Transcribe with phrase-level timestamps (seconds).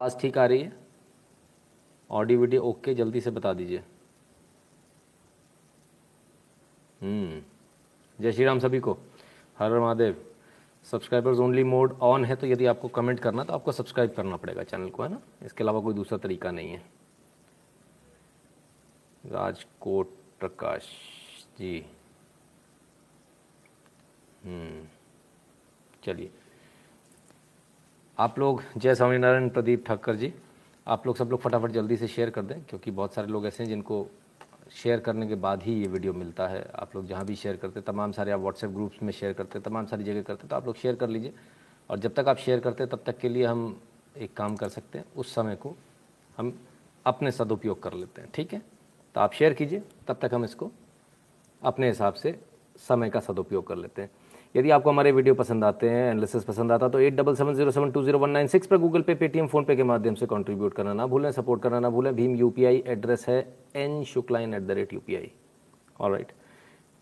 [0.00, 0.72] आवाज़ ठीक आ रही है?
[2.10, 3.78] ऑडियो वीडियो ओके जल्दी से बता दीजिए।
[7.00, 7.40] हम्म
[8.18, 8.92] जय श्री राम सभी को।
[9.58, 10.24] हर हर Mahadev.
[10.86, 14.62] Subscribers only mode on है तो यदि आपको कमेंट करना तो आपको सब्सक्राइब करना पड़ेगा
[14.62, 15.20] चैनल को, है ना?
[15.42, 16.82] इसके अलावा कोई दूसरा तरीका नहीं है।
[19.24, 20.88] राजकोट प्रकाश
[21.58, 21.78] जी।
[24.44, 24.86] हम्म
[26.04, 26.30] चलिए।
[28.18, 30.32] आप लोग जय स्वामीनारायण प्रदीप ठक्कर जी,
[30.86, 33.62] आप लोग सब लोग फटाफट जल्दी से शेयर कर दें, क्योंकि बहुत सारे लोग ऐसे
[33.62, 34.06] हैं जिनको
[34.72, 37.80] शेयर करने के बाद ही ये वीडियो मिलता है। आप लोग जहाँ भी शेयर करते,
[37.82, 40.76] तमाम सारे आप व्हाट्सएप ग्रुप्स में शेयर करते, तमाम सारी जगह करते तो आप लोग
[40.76, 41.32] शेयर कर लीजिए।
[41.90, 43.80] और जब तक आप शेयर करते, तब तक के लिए हम
[44.16, 45.76] एक काम कर सकते हैं, उस समय को
[46.38, 46.52] हम
[47.06, 48.62] अपने सदुपयोग कर लेते हैं, ठीक है?
[49.14, 50.70] तो आप शेयर कीजिए, तब तक हम इसको
[51.62, 52.38] अपने हिसाब से
[52.80, 54.10] समय का सदुपयोग कर लेते हैं।
[54.54, 57.70] यदि आपको हमारे वीडियो पसंद आते हैं एनालिसिस पसंद आता तो at double seven zero
[57.70, 60.26] seven two zero one nine six पर गूगल पे पेटीएम फ़ोन पे के माध्यम से
[60.26, 63.38] कंट्रीब्यूट करना ना भूलें सपोर्ट करना ना भूलें। भीम यूपीआई एड्रेस है
[63.76, 65.30] N शुक्लाइन at the rate U P I
[66.00, 66.32] और राइट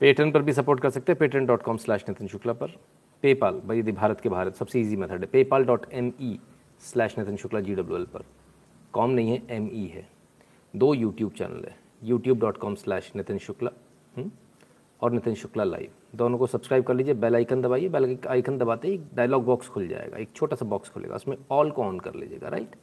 [0.00, 2.76] पेटर्न पर भी सपोर्ट कर सकते हैं Patreon dot com slash Nitin Shukla पर।
[3.22, 6.38] पेपाल भाई यदि भारत के भारत, सबसे ईजी मेथड है। PayPal dot M E
[6.82, 8.24] slash Nitin Shukla G W L पर।
[8.94, 10.06] कॉम नहीं है एम ई है।
[10.74, 13.70] दो यूट्यूब चैनल है YouTube dot com slash Nitin Shukla
[15.02, 18.88] और नितिन शुक्ला लाइव दोनों को सब्सक्राइब कर लीजिए बेल आइकन दबाइए बेल आइकन दबाते
[18.88, 22.14] ही डायलॉग बॉक्स खुल जाएगा, एक छोटा सा बॉक्स खुलेगा, उसमें ऑल को ऑन कर
[22.14, 22.76] लीजिएगा राइट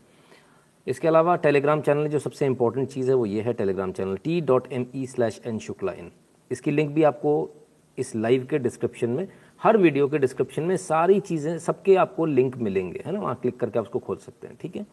[0.88, 4.40] इसके अलावा टेलीग्राम चैनल जो सबसे इंपॉर्टेंट चीज़ है वो ये है Telegram channel T
[4.44, 6.12] dot M E slash N Shukla in
[6.52, 7.50] इसकी लिंक भी आपको
[7.98, 9.28] इस लाइव के डिस्क्रिप्शन में,
[9.62, 13.20] हर वीडियो के डिस्क्रिप्शन में सारी चीज़ें, सबके आपको लिंक मिलेंगे, है ना?
[13.20, 14.86] वहाँ क्लिक करके आप उसको खोल सकते हैं, ठीक है?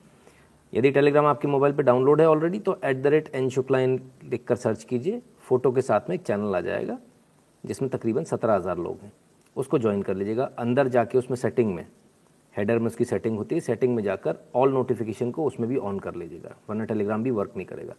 [0.72, 4.00] यदि टेलीग्राम आपके मोबाइल पर डाउनलोड है ऑलरेडी तो at the rate N Shukla in
[4.24, 6.98] लिख कर सर्च कीजिए फ़ोटो के साथ में एक चैनल आ जाएगा।
[7.64, 9.12] जिसमें तकरीबन सत्रह हज़ार लोग हैं,
[9.56, 11.86] उसको ज्वाइन कर लीजिएगा। अंदर जाके उसमें सेटिंग में
[12.54, 15.98] हेडर में उसकी सेटिंग होती है सेटिंग में जाकर ऑल नोटिफिकेशन को उसमें भी ऑन
[15.98, 17.94] कर लीजिएगा, वरना टेलीग्राम भी वर्क नहीं करेगा।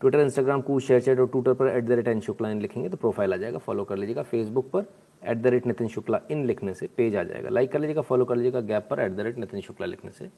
[0.00, 2.88] ट्विटर इंस्टाग्राम कू शेयर चैट और ट्विटर पर at the rate N Shukla in लिखेंगे
[2.88, 4.84] तो प्रोफ़ाइल आ जाएगा फॉलो कर लीजिएगा। फेसबुक पर
[5.22, 8.24] at the rate Nitin Shukla in लिखने से पेज आ जाएगा। लाइक कर लीजिएगा फॉलो
[8.24, 10.30] कर लीजिएगा गैप पर at the rate Nitin Shukla लिखने से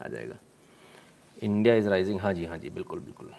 [0.00, 0.36] आ जाएगा।
[1.36, 3.30] इंडिया इज़ राइजिंग हाँ जी हाँ जी, बिल्कुल बिल्कुल।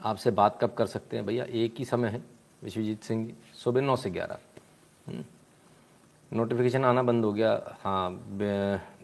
[0.00, 1.44] आपसे बात कब कर सकते हैं भैया?
[1.44, 2.22] एक ही समय है।
[2.64, 4.38] विश्वजीत सिंह सुबह नौ से ग्यारह।
[6.30, 8.10] Notification hmm. आना बंद हो गया। हाँ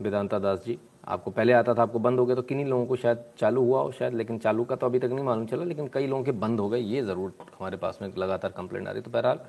[0.00, 2.96] वेदांता दास जी, आपको पहले आता था, आपको बंद हो गया तो किन्हीं लोगों को
[2.96, 5.88] शायद चालू हुआ हो शायद, लेकिन चालू का तो अभी तक नहीं मालूम चला, लेकिन
[5.88, 9.02] कई लोगों के बंद हो गए, ये ज़रूर हमारे पास में लगातार कंप्लेंट आ रही
[9.02, 9.40] तो बहरहाल,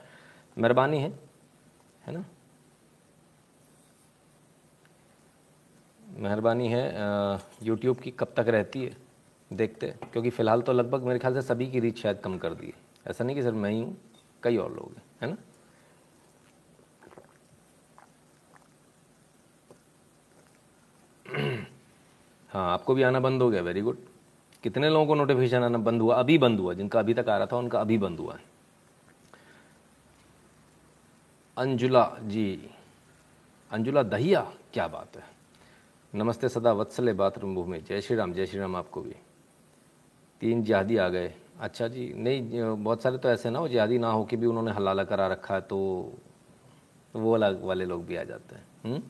[0.58, 1.10] मेहरबानी है
[2.04, 2.24] है ना?
[6.20, 6.84] मेहरबानी है
[7.64, 8.96] यूट्यूब की कब तक रहती है,
[9.52, 12.68] देखते क्योंकि फ़िलहाल तो लगभग मेरे ख्याल से सभी की रीच शायद कम कर दी
[12.68, 13.98] है। ऐसा नहीं कि सिर्फ़ मैं ही हूँ,
[14.44, 15.38] कई और लोग हैं, है ना?
[22.50, 23.98] हाँ आपको भी आना बंद हो गया वेरी गुड
[24.64, 26.16] कितने लोगों को नोटिफिकेशन आना बंद हुआ?
[26.16, 28.44] अभी बंद हुआ, जिनका अभी तक आ रहा था, उनका अभी बंद हुआ है।
[31.58, 32.70] अंजुला, जी।
[33.72, 35.24] अंजुला दहिया, क्या बात है।
[36.16, 39.16] नमस्ते सदा, वत्सले बाथरूम भूमि। जय श्री राम जय श्री राम आपको भी।
[40.42, 44.12] तीन जहादी आ गए। अच्छा जी नहीं बहुत सारे तो ऐसे ना वो जिहादी ना
[44.12, 45.78] हो कि भी उन्होंने हलाला करा रखा है तो
[47.16, 48.94] वो अलग वाले लोग भी आ जाते हैं हुँ?
[48.94, 49.02] हम्म?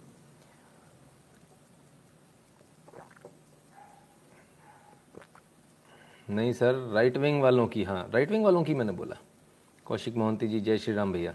[6.30, 9.18] नहीं सर राइट विंग वालों की हाँ राइट विंग वालों की मैंने बोला
[9.86, 11.34] कौशिक मोहंती जी जय श्री राम भैया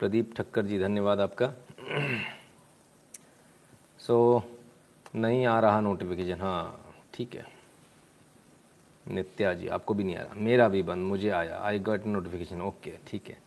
[0.00, 1.52] प्रदीप ठक्कर जी धन्यवाद आपका
[4.00, 7.55] सो so, नहीं आ रहा नोटिफिकेशन हाँ ठीक है
[9.06, 12.60] नित्या जी, आपको भी नहीं आ रहा। मेरा भी बंद, मुझे आया। आई गट नोटिफिकेशन
[12.62, 13.38] ओके ठीक है।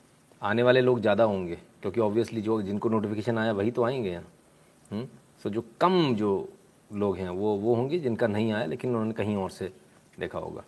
[0.42, 4.24] आने वाले लोग ज़्यादा होंगे, क्योंकि ऑब्वियसली जो जिनको नोटिफिकेशन आया, वही तो आएँगे यहाँ
[4.24, 5.50] सो हम्म?
[5.50, 6.50] जो कम जो
[6.94, 9.72] लोग हैं, वो वो होंगे जिनका नहीं आया, लेकिन उन्होंने कहीं और से
[10.20, 10.64] देखा होगा।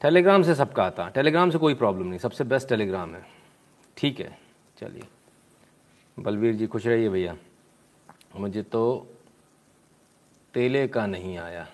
[0.00, 3.24] टेलीग्राम से सबका आता। टेलीग्राम से कोई प्रॉब्लम नहीं। सबसे बेस्ट टेलीग्राम है।
[3.96, 4.38] ठीक है,
[4.78, 5.02] चलिए।
[6.16, 7.36] बलवीर जी, खुश रहिए भैया।
[8.36, 9.06] मुझे तो
[10.54, 11.66] तेले का नहीं आया।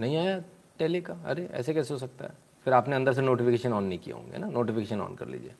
[0.00, 0.42] नहीं आया?
[0.80, 1.16] टेली का?
[1.24, 2.32] अरे, ऐसे कैसे हो सकता है?
[2.64, 4.46] फिर आपने अंदर से नोटिफिकेशन ऑन नहीं किया होंगे ना?
[4.46, 5.52] नोटिफिकेशन ऑन कर लीजिए।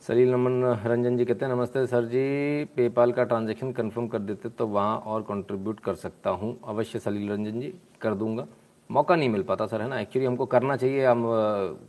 [0.00, 4.48] सलील नमन, रंजन जी कहते हैं, नमस्ते सर जी। पेपाल का ट्रांजेक्शन कंफर्म कर देते
[4.48, 8.46] तो वहाँ और कंट्रीब्यूट कर सकता हूँ। अवश्य सलील रंजन जी, कर दूँगा।
[8.90, 10.00] मौका नहीं मिल पाता सर, है ना?
[10.00, 11.22] एक्चुअली हमको करना चाहिए। हम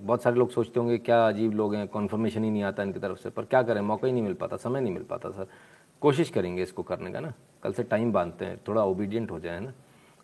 [0.01, 3.17] बहुत सारे लोग सोचते होंगे, क्या अजीब लोग हैं कन्फर्मेशन ही नहीं आता इनकी तरफ़
[3.17, 3.81] से। पर क्या करें?
[3.81, 5.47] मौका ही नहीं मिल पाता, समय नहीं मिल पाता सर।
[6.01, 9.59] कोशिश करेंगे इसको करने का ना। कल से टाइम बांधते हैं, थोड़ा ओबीडियंट हो जाए
[9.59, 9.73] ना?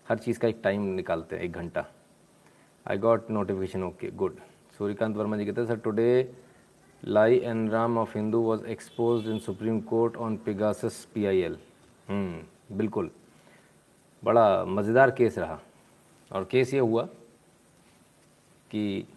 [0.09, 1.85] हर चीज़ का एक टाइम निकालते हैं, एक घंटा।
[2.85, 4.37] I got notification okay good
[4.77, 6.33] Surikant Verma ji कहते हैं sir today
[7.03, 11.57] lie N Ram of Hindu was expose in Supreme Court on Pegasus P I L
[12.09, 13.09] बिल्कुल।
[14.23, 15.59] बड़ा मज़ेदार केस रहा।
[16.31, 17.03] और केस ये हुआ
[18.71, 19.07] कि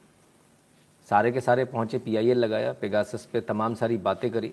[1.08, 4.52] सारे के सारे पहुँचे पी आई एल लगाया पेगासस पे तमाम सारी बातें करी,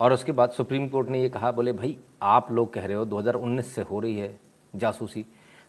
[0.00, 3.04] और उसके बाद सुप्रीम कोर्ट ने ये कहा, बोले, भाई, आप लोग कह रहे हो
[3.06, 4.38] 2019 से हो रही है
[4.74, 5.24] जासूसी।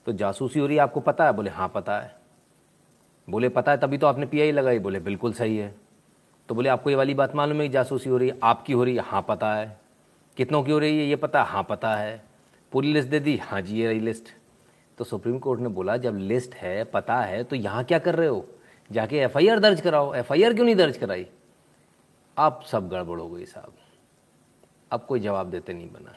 [0.07, 1.33] तो जासूसी हो रही है, आपको पता है?
[1.33, 2.15] बोले हाँ पता है।
[3.29, 5.75] बोले, पता है, तभी तो आपने पीआई लगाई। बोले, बिल्कुल सही है।
[6.49, 8.39] तो बोले, आपको ये वाली बात मालूम है कि जासूसी हो रही है?
[8.43, 9.79] आपकी हो रही है। हाँ पता है।
[10.37, 11.05] कितनों की हो रही है?
[11.05, 12.23] ये पता है। हाँ पता है।
[12.71, 13.37] पूरी लिस्ट दे दी?
[13.37, 14.23] हाँ जी, ये रही लिस्ट।
[14.97, 18.27] तो सुप्रीम कोर्ट ने बोला, जब लिस्ट है, पता है तो यहाँ क्या कर रहे
[18.27, 18.47] हो?
[18.91, 21.27] जाके एफआईआर दर्ज कराओ। एफआईआर क्यों नहीं दर्ज कराई?
[22.37, 23.73] आप सब गड़बड़ हो गई साहब।
[24.91, 26.15] अब कोई जवाब देते नहीं बना।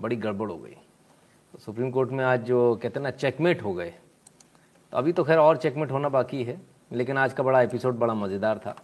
[0.00, 0.76] बड़ी गड़बड़ हो गई।
[1.52, 3.94] तो सुप्रीम कोर्ट में आज जो कहते हैं ना, चेकमेट हो गए।
[4.92, 6.60] तो अभी तो खैर और चेकमेट होना बाकी है
[6.92, 8.76] लेकिन आज का बड़ा एपिसोड बड़ा मज़ेदार था।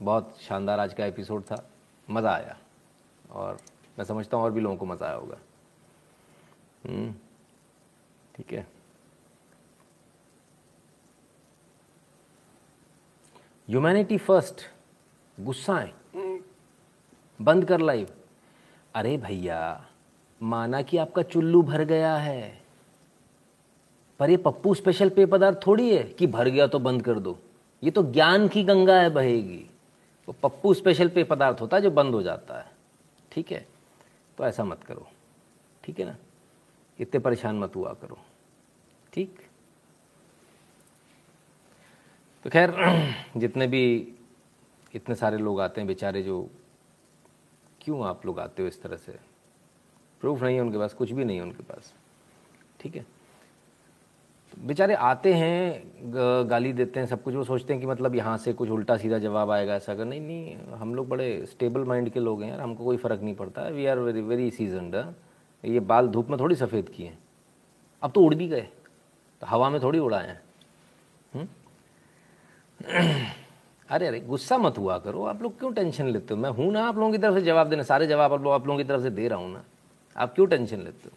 [0.00, 1.64] बहुत शानदार आज का एपिसोड था।
[2.08, 2.56] मज़ा आया।
[3.30, 3.58] और
[3.98, 5.36] मैं समझता हूँ और भी लोगों को मज़ा आया होगा।
[6.84, 7.14] हम्म,
[8.34, 8.66] ठीक है।
[13.68, 14.62] ह्यूमैनिटी फ़र्स्ट
[15.38, 15.92] गुस्साएँ
[17.40, 18.08] बंद कर लाइव
[18.94, 19.60] अरे भैया
[20.40, 22.59] माना कि आपका चुल्लू भर गया है।
[24.20, 27.38] पर ये पप्पू स्पेशल पेय पदार्थ थोड़ी है कि भर गया तो बंद कर दो।
[27.82, 29.70] ये तो ज्ञान की गंगा है बहेगी।
[30.28, 32.72] वो पप्पू स्पेशल पेय पदार्थ होता है जो बंद हो जाता है।
[33.32, 33.68] ठीक है?
[34.38, 35.08] तो ऐसा मत करो।
[35.84, 36.16] ठीक है ना?
[37.00, 38.18] इतने परेशान मत हुआ करो।
[39.12, 39.38] ठीक?
[42.44, 42.74] तो खैर,
[43.36, 44.14] जितने भी,
[44.94, 46.50] इतने सारे लोग आते हैं बेचारे जो,
[47.80, 49.12] क्यों आप लोग आते हो इस तरह से?
[50.20, 51.94] प्रूफ नहीं है उनके पास, कुछ भी नहीं है उनके पास।
[52.80, 53.02] ठीक है?
[53.02, 53.19] तो
[54.58, 55.82] बेचारे आते हैं
[56.50, 59.18] गाली देते हैं, सब कुछ, वो सोचते हैं कि मतलब यहाँ से कुछ उल्टा सीधा
[59.18, 62.60] जवाब आएगा ऐसा अगर नहीं नहीं, हम लोग बड़े स्टेबल माइंड के लोग हैं यार,
[62.60, 65.14] हमको कोई फ़र्क नहीं पड़ता। We are very very seasoned
[65.64, 67.18] ये बाल धूप में थोड़ी सफ़ेद किए। हैं
[68.02, 68.68] अब तो उड़ भी गए।
[69.40, 70.42] तो हवा में थोड़ी उड़ाए हैं।
[71.34, 71.48] हम्म?
[73.88, 76.40] अरे अरे, गुस्सा मत हुआ करो। आप लोग क्यों टेंशन लेते हो?
[76.40, 78.84] मैं हूँ ना आप लोगों की तरफ़ से जवाब देना। सारे जवाब आप लोगों की
[78.84, 79.64] तरफ़ से दे रहा हूँ ना।
[80.16, 81.10] आप क्यों टेंशन लेते हो?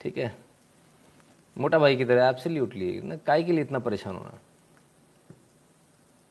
[0.00, 0.47] ठीक है।
[1.58, 4.38] मोटा भाई की तरह एब्सोल्युटली ना, काय के लिए इतना परेशान होना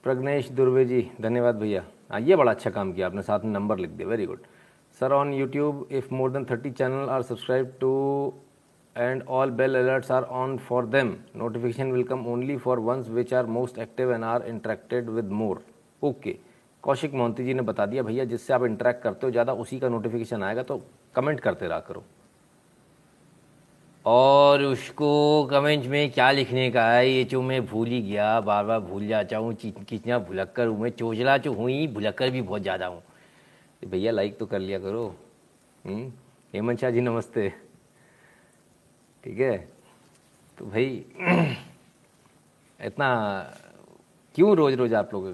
[0.04, 3.80] प्रग्नेश दुर्वे जी, धन्यवाद भैया हाँ ये बड़ा अच्छा काम किया आपने, साथ में नंबर
[3.80, 4.40] लिख दिया very good
[5.02, 7.94] sir on YouTube if more than thirty channel are subscribe to
[8.96, 13.34] and all bell alerts are on for them notification will come only for ones which
[13.34, 15.58] are most active and are interacted with more.
[16.02, 16.34] Okay.
[16.84, 19.90] Kaushik Mohanty ji ने बता दिया, भैया, जिससे आप interact करते हो, ज़्यादा उसी का
[19.90, 20.82] नोटिफिकेशन आएगा तो
[21.16, 22.04] कमेंट करते रहा करो
[24.08, 25.10] और उसको
[25.52, 27.10] कमेंट में क्या लिखने का है?
[27.10, 30.90] ये जो मैं भूल ही गया बार बार भूल जाता हूँ कितना भुलक्कर हूँ मैं।
[30.90, 33.02] चोचला तो हूँ ही भुलक्कर भी बहुत ज़्यादा हूँ।
[33.82, 35.08] तो भैया लाइक तो कर लिया करो।
[35.86, 36.12] हम्म?
[36.54, 37.50] हेमंत शाह जी, नमस्ते।
[39.24, 39.58] ठीक है?
[40.58, 41.04] तो भाई,
[42.80, 43.10] इतना
[44.36, 45.26] क्यों रोज रोज आप लोग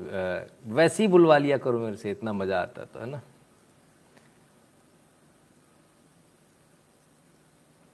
[0.73, 3.21] वैसे ही बुलवा लिया करो मेरे से, इतना मज़ा आता तो है ना?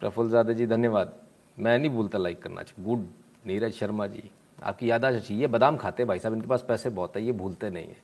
[0.01, 1.13] प्रफुल्ल ज़्यादा जी, धन्यवाद।
[1.57, 3.07] मैं नहीं भूलता लाइक करना चाहिए गुड,
[3.45, 4.29] नीरज शर्मा जी।
[4.59, 7.31] आपकी याद अच्छी चाहिए बादाम खाते हैं भाई साहब, इनके पास पैसे बहुत है, ये
[7.31, 7.97] भूलते नहीं है।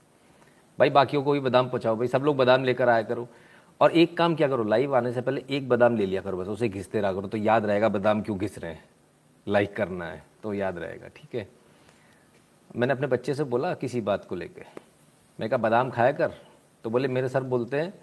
[0.79, 3.27] भाई, बाकियों को भी बादाम पहुँचाओ, भाई, सब लोग बादाम लेकर आया करो।
[3.81, 6.47] और एक काम क्या करो लाइव आने से पहले एक बादाम ले लिया करो, बस
[6.47, 8.83] उसे घिसते रहा करो तो याद रहेगा बादाम क्यों घिस रहे हैं।
[9.47, 11.47] लाइक करना है तो याद रहेगा, ठीक है?
[12.75, 14.61] मैंने अपने बच्चे से बोला किसी बात को लेके।
[15.39, 16.31] मैं कहा, बादाम खाया कर?
[16.83, 17.93] तो बोले, मेरे सर बोलते हैं,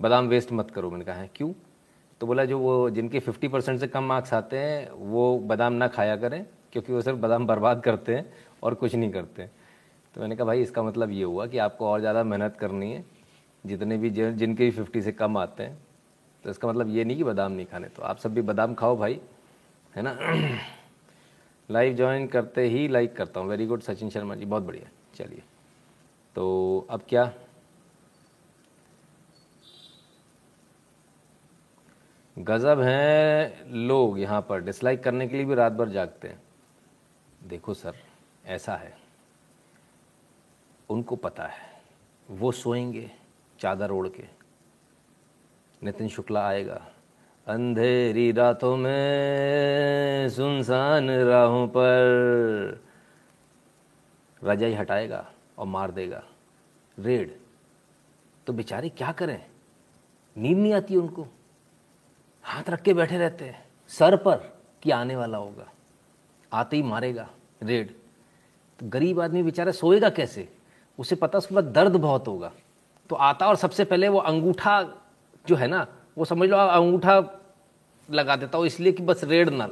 [0.00, 1.30] बादाम वेस्ट मत करो। मैंने कहा, है?
[1.34, 1.52] क्यों?
[2.20, 5.88] तो बोला, जो वो जिनके 50 परसेंट से कम मार्क्स आते हैं, वो बादाम ना
[5.88, 8.32] खाया करें, क्योंकि वो सिर्फ़ बादाम बर्बाद करते हैं
[8.62, 9.48] और कुछ नहीं करते
[10.14, 13.04] तो मैंने कहा, भाई, इसका मतलब ये हुआ कि आपको और ज़्यादा मेहनत करनी है,
[13.64, 15.76] जितने भी जिनके भी फिफ्टी से कम आते हैं।
[16.44, 18.96] तो इसका मतलब ये नहीं कि बादाम नहीं खाने तो आप सब भी बादाम खाओ
[18.96, 19.20] भाई,
[19.94, 20.16] है ना?
[21.70, 25.42] लाइव ज्वाइन करते ही लाइक करता हूँ। वेरी गुड सचिन शर्मा जी, बहुत बढ़िया। चलिए।
[26.36, 27.32] तो अब क्या?
[32.38, 36.42] गज़ब हैं लोग यहाँ पर। डिसलाइक करने के लिए भी रात भर जागते हैं।
[37.44, 37.94] देखो सर,
[38.46, 38.98] ऐसा है।
[40.90, 41.82] उनको पता है।
[42.30, 43.10] वो सोएँगे
[43.60, 44.24] चादर ओढ़ के।
[45.82, 46.88] नितिन शुक्ला आएगा।
[47.46, 52.84] अंधेरी रातों में सुनसान राहों पर।
[54.44, 56.22] रजाई हटाएगा और मार देगा।
[56.98, 57.36] रेड
[58.46, 59.46] तो बेचारे क्या करें?
[60.36, 61.28] नींद नहीं आती उनको।
[62.46, 65.72] हाथ रख के बैठे रहते हैं। सर पर कि आने वाला होगा।
[66.52, 67.30] आते ही मारेगा,
[67.62, 67.90] रेड।
[68.78, 70.56] तो गरीब आदमी बेचारा सोएगा कैसे?
[70.98, 72.52] उसे पता उसके बाद दर्द बहुत होगा।
[73.10, 74.82] तो आता और सबसे पहले वो अंगूठा
[75.48, 75.86] जो है ना,
[76.18, 77.40] वो समझ लो, अंगूठा
[78.10, 79.68] लगा देता हूँ इसलिए कि बस रेड ना,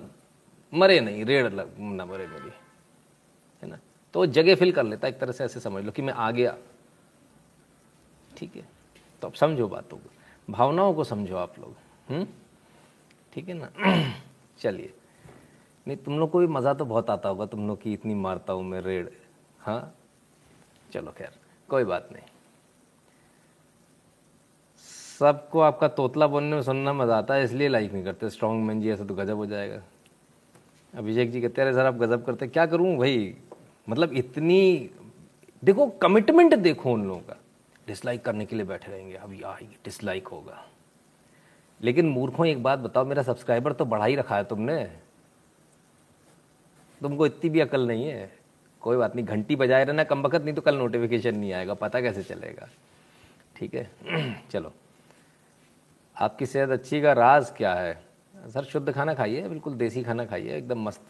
[0.74, 2.52] मरे नहीं, रेड लग ना मरे मेरी
[3.62, 3.78] है ना?
[4.12, 6.56] तो जगह फिल कर लेता, एक तरह से ऐसे समझ लो कि मैं आ गया।
[8.36, 8.68] ठीक है?
[9.22, 10.10] तो अब समझो बातों को।
[10.52, 11.74] भावनाओं को समझो आप लोग।
[12.12, 12.26] हम्म?
[13.34, 13.70] ठीक है ना?
[14.58, 14.94] चलिए।
[15.88, 18.52] नहीं, तुम लोग को भी मज़ा तो बहुत आता होगा, तुम लोग की इतनी मारता
[18.52, 19.10] हूँ मैं रेड।
[19.60, 19.94] हाँ?
[20.92, 21.30] चलो खैर,
[21.68, 22.22] कोई बात नहीं।
[25.18, 28.80] सबको आपका तोतला बोलने में सुनना मज़ा आता है, इसलिए लाइक नहीं करते। स्ट्रॉन्ग मैन
[28.80, 29.82] जी, ऐसा तो गजब हो जाएगा।
[30.94, 33.36] अभिषेक जी कहते अरे सर, आप गजब करते क्या करूँ भाई?
[33.88, 34.90] मतलब इतनी
[35.64, 37.36] देखो कमिटमेंट देखो उन लोगों का।
[37.86, 40.66] डिसलाइक करने के लिए बैठे रहेंगे। अभी आएगी डिसलाइक होगा।
[41.84, 44.84] लेकिन मूर्खों, एक बात बताओ, मेरा सब्सक्राइबर तो बढ़ा ही रखा है तुमने।
[47.00, 48.38] तुमको इतनी भी अकल नहीं है।
[48.80, 52.00] कोई बात नहीं, घंटी बजाए रहना, कम वक्त नहीं तो कल नोटिफिकेशन नहीं आएगा, पता
[52.00, 52.68] कैसे चलेगा।
[53.56, 53.90] ठीक है,
[54.50, 54.72] चलो।
[56.20, 58.04] आपकी सेहत अच्छी का राज क्या है?
[58.36, 61.02] सर, शुद्ध खाना खाइए, बिल्कुल देसी खाना खाइए, एकदम मस्त।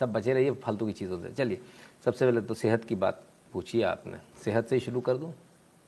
[0.00, 1.60] सब बचे रहिए, फालतू की चीज़ों से। चलिए,
[2.04, 3.22] सबसे पहले तो सेहत की बात
[3.52, 5.34] पूछिए आपने। सेहत से ही शुरू कर दूँ?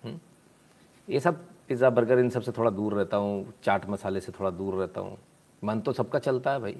[0.04, 0.20] हम्म?
[1.08, 4.74] ये सब पिज़्ज़ा, बर्गर इन सबसे थोड़ा दूर रहता हूँ, चाट मसाले से थोड़ा दूर
[4.74, 5.16] रहता हूँ।
[5.62, 6.76] मन तो सबका चलता है भाई,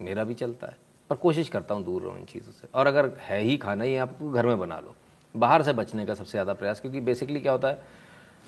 [0.00, 0.76] मेरा भी चलता है,
[1.10, 3.96] पर कोशिश करता हूँ दूर रहूँ इन चीज़ों से। और अगर है ही खाना ही
[3.96, 4.94] आपको घर में बना लो।
[5.34, 7.82] बाहर से बचने का सबसे ज़्यादा प्रयास, क्योंकि बेसिकली क्या होता है,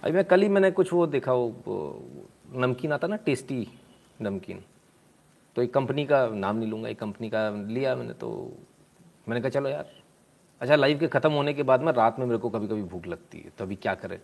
[0.03, 2.19] अभी मैं कल ही मैंने कुछ वो देखा, वो
[2.57, 3.67] नमकीन आता ना टेस्टी
[4.23, 4.63] नमकीन।
[5.57, 8.31] तो एक कंपनी का नाम नहीं लूँगा, एक कंपनी का लिया मैंने तो
[9.29, 9.91] मैंने कहा, चलो यार
[10.61, 13.07] अच्छा लाइफ के ख़त्म होने के बाद में रात में मेरे को कभी कभी भूख
[13.07, 14.19] लगती है तो अभी क्या करें?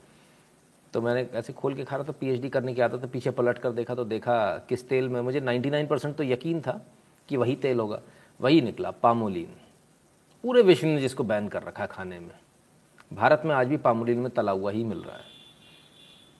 [0.95, 3.59] तो मैंने ऐसे खोल के खा रहा था पीएचडी करने के आता था, पीछे पलट
[3.59, 4.37] कर देखा तो देखा
[4.69, 6.81] किस तेल में, मुझे 99 परसेंट तो यकीन था
[7.29, 8.01] कि वही तेल होगा।
[8.41, 9.55] वही निकला, पामोलिन।
[10.45, 12.31] पूरे विश्व ने जिसको बैन कर रखा है खाने में,
[13.11, 15.25] भारत में आज भी पामोलिन में तला हुआ ही मिल रहा है।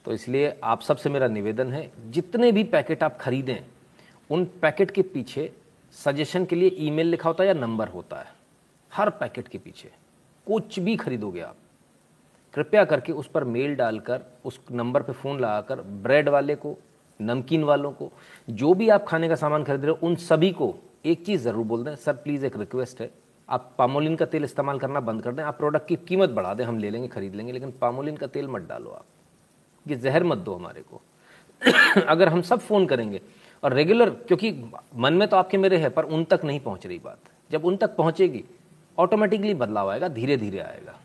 [0.05, 3.57] तो इसलिए आप सबसे मेरा निवेदन है, जितने भी पैकेट आप खरीदें,
[4.29, 5.51] उन पैकेट के पीछे
[5.95, 8.33] सजेशन के लिए ईमेल लिखा होता है या नंबर होता है।
[8.91, 9.91] हर पैकेट के पीछे,
[10.47, 11.55] कुछ भी खरीदोगे आप।
[12.53, 16.77] कृपया करके उस पर मेल डालकर, उस नंबर पे फ़ोन लगाकर, ब्रेड वाले को,
[17.21, 18.11] नमकीन वालों को,
[18.49, 21.65] जो भी आप खाने का सामान खरीद रहे हो, उन सभी को एक चीज़ ज़रूर
[21.65, 23.11] बोल दें। सर प्लीज़ एक रिक्वेस्ट है।
[23.49, 26.65] आप पामोलिन का तेल इस्तेमाल करना बंद कर दें। आप प्रोडक्ट की कीमत बढ़ा दें,
[26.65, 29.05] हम ले लेंगे, खरीद लेंगे, लेकिन पामोलिन का तेल मत डालो आप।
[29.87, 31.01] ये जहर मत दो हमारे को।
[32.07, 33.21] अगर हम सब फ़ोन करेंगे,
[33.63, 36.99] और रेगुलर क्योंकि मन में तो आपके मेरे है, पर उन तक नहीं पहुँच रही
[36.99, 37.17] बात।
[37.51, 38.43] जब उन तक पहुंचेगी
[38.97, 41.00] ऑटोमेटिकली बदलाव आएगा धीरे धीरे आएगा।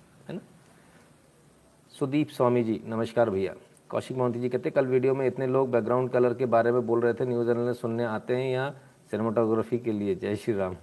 [1.98, 3.52] सुदीप स्वामी जी, नमस्कार भैया।
[3.90, 7.00] कौशिक मोहंती जी कहते कल वीडियो में इतने लोग बैकग्राउंड कलर के बारे में बोल
[7.00, 8.68] रहे थे न्यूज़ चैनल सुनने आते हैं या
[9.10, 10.14] सिनेमाटोग्राफी के लिए?
[10.14, 10.76] जय श्री राम।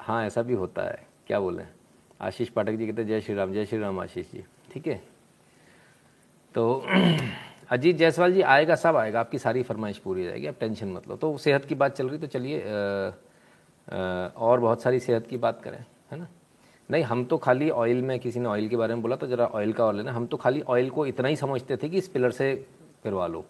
[0.00, 1.64] हाँ ऐसा भी होता है। क्या बोले?
[2.20, 5.00] आशीष पाठक जी कहते जय श्री राम, जय श्री राम आशीष जी। ठीक है?
[6.54, 6.82] तो
[7.70, 11.08] अजीत जायसवाल जी, आएगा, सब आएगा, आपकी सारी फरमाइश पूरी हो जाएगी, आप टेंशन मत
[11.08, 12.62] लो। तो सेहत की बात चल रही तो चलिए
[14.38, 16.28] और बहुत सारी सेहत की बात करें, है ना?
[16.90, 19.46] नहीं, हम तो खाली ऑयल में किसी ने ऑयल के बारे में बोला तो ज़रा
[19.46, 22.08] ऑयल का और लेना हम तो खाली ऑयल को इतना ही समझते थे कि इस
[22.08, 22.54] पिलर से
[23.04, 23.44] करवा लो।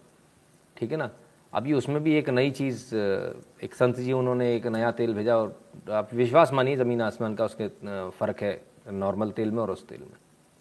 [0.76, 1.10] ठीक है ना?
[1.52, 5.56] अभी उसमें भी एक नई चीज़, एक संत जी उन्होंने एक नया तेल भेजा और
[5.92, 7.68] आप विश्वास मानिए ज़मीन आसमान का उसके
[8.10, 8.60] फ़र्क है
[8.92, 10.16] नॉर्मल तेल में और उस तेल में।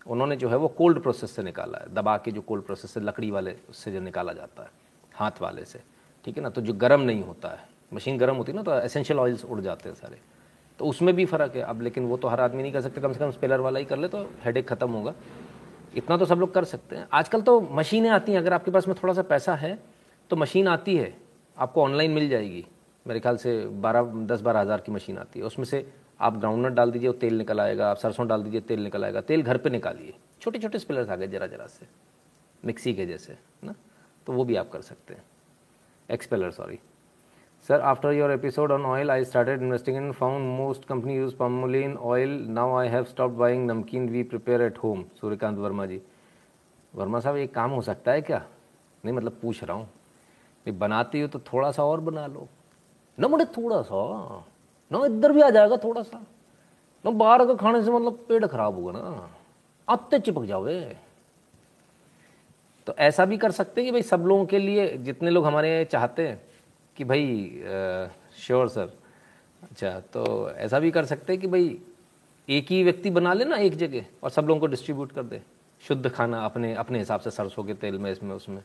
[0.07, 2.99] उन्होंने जो है वो कोल्ड प्रोसेस से निकाला है। दबा के जो कोल्ड प्रोसेस से
[2.99, 4.69] लकड़ी वाले उससे जो निकाला जाता है,
[5.15, 5.81] हाथ वाले से।
[6.25, 6.49] ठीक है ना?
[6.49, 9.59] तो जो गर्म नहीं होता है, मशीन गर्म होती है ना तो एसेंशियल ऑयल्स उड़
[9.61, 10.19] जाते हैं सारे।
[10.79, 13.13] तो उसमें भी फ़र्क है। अब लेकिन वो तो हर आदमी नहीं कर सकते, कम
[13.13, 15.13] से कम स्पेलर वाला ही कर ले तो हेड ख़त्म होगा।
[15.95, 18.87] इतना तो सब लोग कर सकते हैं। आजकल तो मशीनें आती हैं, अगर आपके पास
[18.87, 19.77] में थोड़ा सा पैसा है
[20.31, 21.13] तो मशीन आती है।
[21.57, 22.65] आपको ऑनलाइन मिल जाएगी।
[23.05, 25.85] मेरे ख्याल से बारह, दस बारह हज़ार की मशीन आती है। उसमें से
[26.19, 29.21] आप ग्राउंडनट डाल दीजिए, वो तेल निकल आएगा। आप सरसों डाल दीजिए, तेल निकल आएगा।
[29.21, 31.87] तेल घर पे निकालिए। छोटे छोटे स्पिलर्स आ गए जरा जरा से।
[32.63, 33.75] मिक्सी के जैसे, ना?
[34.27, 35.23] तो वो भी आप कर सकते हैं।
[36.09, 36.79] Expeller sorry
[37.69, 41.95] sir after your episode on oil I started investing in found most company use palmolein
[42.09, 45.99] oil now I have stop buying नमकीन we prepare at home Suryakant Verma ji
[46.93, 48.43] Verma साहब एक काम हो सकता है क्या
[49.03, 49.85] नहीं मतलब पूछ रहा हूँ
[50.65, 52.47] नहीं बनाती हो तो थोड़ा सा और बना लो
[53.17, 54.05] ना मुझे थोड़ा सा
[54.91, 56.25] ना इधर भी आ जाएगा थोड़ा सा
[57.05, 59.29] ना बाहर का खाने से मतलब पेट खराब होगा ना
[59.87, 60.81] अब तो चिपक जाओगे
[62.87, 65.83] तो ऐसा भी कर सकते हैं कि भाई सब लोगों के लिए जितने लोग हमारे
[65.91, 66.43] चाहते हैं
[66.97, 67.49] कि भाई
[68.39, 68.93] श्योर सर
[69.63, 71.77] अच्छा तो ऐसा भी कर सकते हैं कि भाई,
[72.47, 75.41] एक ही व्यक्ति बना लेना एक जगह और सब लोगों को डिस्ट्रीब्यूट कर दे
[75.83, 78.61] शुद्ध खाना अपने अपने हिसाब से सरसों के तेल में, इसमें, उसमें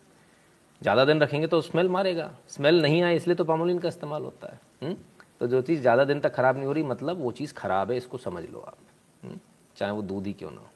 [0.82, 4.52] ज़्यादा दिन रखेंगे तो स्मेल मारेगा स्मेल नहीं आए इसलिए तो पामोलिन का इस्तेमाल होता
[4.52, 4.88] है हुँ?
[4.88, 4.96] हम्म?
[5.40, 7.96] तो जो चीज़ ज़्यादा दिन तक ख़राब नहीं हो रही मतलब वो चीज़ ख़राब है,
[7.96, 8.76] इसको समझ लो आप
[9.22, 9.38] हम्म?
[9.76, 10.70] चाहे वो दूध ही क्यों ना हो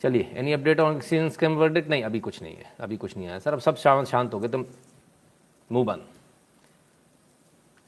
[0.00, 3.38] चलिए any update on scam verdict नहीं, अभी कुछ नहीं है, अभी कुछ नहीं आया।
[3.38, 4.64] सर, अब सब शांत शांत हो गए, तुम
[5.70, 6.06] मुँह बंद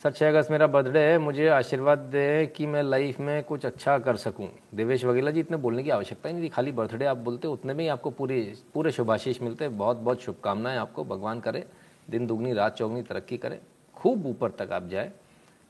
[0.04, 3.98] सर छः अगस्त मेरा बर्थडे है, मुझे आशीर्वाद दे कि मैं लाइफ में कुछ अच्छा
[3.98, 7.16] कर सकूँ। देवेश वगेला जी, इतने बोलने की आवश्यकता ही नहीं थी, खाली बर्थडे आप
[7.16, 8.40] बोलते, उतने में ही आपको पूरे
[8.74, 11.64] पूरे शुभाशीष मिलते हैं। बहुत बहुत शुभकामनाएँ आपको, भगवान करे,
[12.10, 13.58] दिन दुगनी, रात चौगनी, तरक्की करें।
[13.96, 15.12] खूब ऊपर तक आप जाए,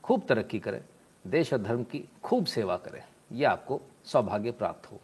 [0.03, 0.81] खूब तरक्की करें।
[1.25, 4.99] देश और धर्म की खूब सेवा करें यह आपको सौभाग्य प्राप्त हो।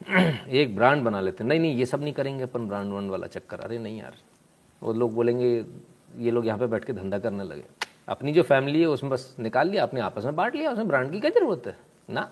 [0.48, 3.60] एक ब्रांड बना लेते नहीं नहीं, ये सब नहीं करेंगे अपन ब्रांड व्रांड वाला चक्कर।
[3.60, 4.14] अरे नहीं यार,
[4.82, 5.64] वो लोग बोलेंगे,
[6.18, 7.64] ये लोग यहाँ पे बैठ के धंधा करने लगे।
[8.08, 11.12] अपनी जो फैमिली है, उसमें बस निकाल लिया, अपने आपस में बांट लिया, उसमें ब्रांड
[11.12, 11.76] की क्या ज़रूरत है?
[12.10, 12.30] ना।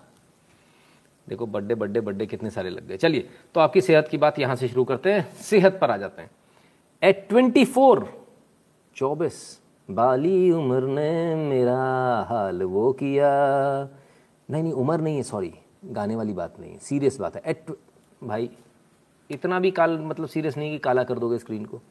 [1.29, 4.55] देखो, बड्डे बड्डे बड्डे कितने सारे लग गए। चलिए तो आपकी सेहत की बात यहाँ
[4.55, 6.31] से शुरू करते हैं। सेहत पर आ जाते हैं।
[7.03, 8.27] एट ट्वेंटी फोर
[8.95, 9.59] चौबीस,
[9.91, 11.77] बाली उम्र ने मेरा
[12.29, 13.29] हाल वो किया।
[14.49, 15.53] नहीं नहीं, उम्र नहीं है सॉरी
[15.85, 17.65] गाने वाली बात नहीं सीरियस बात है। एट
[18.23, 18.49] भाई,
[19.31, 21.81] इतना भी काल मतलब सीरियस नहीं कि काला कर दोगे स्क्रीन को।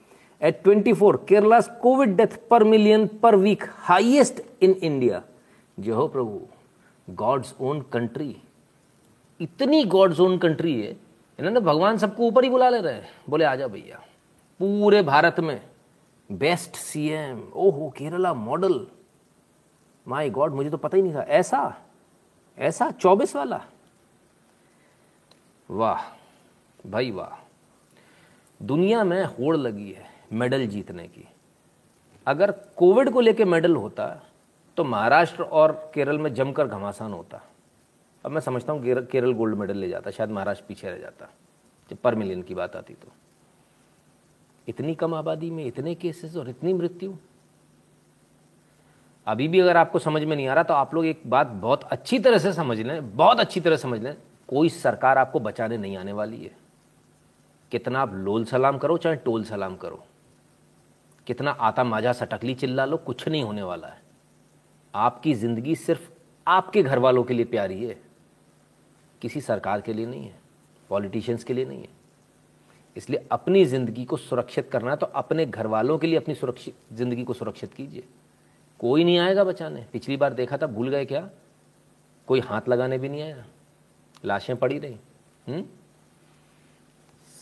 [0.42, 5.22] At 24 Kerala covid death per million per week highest in India
[5.80, 6.40] जो हो प्रभु
[7.10, 8.36] गॉड्स ओन कंट्री
[9.40, 10.90] इतनी गॉड्स ओन कंट्री है।
[11.38, 13.98] इन्होंने भगवान सबको ऊपर ही बुला ले रहे हैं। बोले आजा भैया।
[14.58, 15.60] पूरे भारत में
[16.32, 18.86] बेस्ट सीएम ओहो केरला मॉडल
[20.08, 21.76] माय गॉड मुझे तो पता ही नहीं था। ऐसा
[22.58, 23.64] ऐसा, चौबीस वाला।
[25.70, 26.02] वाह,
[26.84, 27.36] भाई वाह।
[28.60, 31.26] दुनिया में होड़ लगी है मेडल जीतने की।
[32.26, 34.06] अगर कोविड को लेके मेडल होता
[34.76, 37.40] तो महाराष्ट्र और केरल में जमकर घमासान होता।
[38.24, 41.28] अब मैं समझता हूँ केरल गोल्ड मेडल ले जाता, शायद महाराष्ट्र पीछे रह जाता,
[41.90, 43.12] जब पर मिलियन की बात आती तो।
[44.68, 47.14] इतनी कम आबादी में इतने केसेस और इतनी मृत्यु।
[49.26, 51.84] अभी भी अगर आपको समझ में नहीं आ रहा तो आप लोग एक बात बहुत
[51.84, 54.16] अच्छी तरह से समझ लें, बहुत अच्छी तरह समझ लें
[54.48, 56.50] कोई सरकार आपको बचाने नहीं आने वाली है।
[57.72, 60.04] कितना आप लोल सलाम करो, चाहे टोल सलाम करो।
[61.26, 64.00] कितना आता माजा सटकली चिल्ला लो, कुछ नहीं होने वाला है।
[64.94, 66.08] आपकी ज़िंदगी सिर्फ़
[66.46, 67.96] आपके घर वालों के लिए प्यारी है।
[69.22, 70.34] किसी सरकार के लिए नहीं है,
[70.90, 71.96] पॉलिटिशियंस के लिए नहीं है।
[72.96, 76.74] इसलिए अपनी ज़िंदगी को सुरक्षित करना है तो अपने घर वालों के लिए अपनी सुरक्षित
[76.92, 78.04] ज़िंदगी को सुरक्षित कीजिए।
[78.80, 81.28] कोई नहीं आएगा बचाने। पिछली बार देखा था, भूल गए क्या?
[82.28, 83.44] कोई हाथ लगाने भी नहीं आया।
[84.24, 85.54] लाशें पड़ी रही। हुँ?
[85.54, 85.64] हम्म?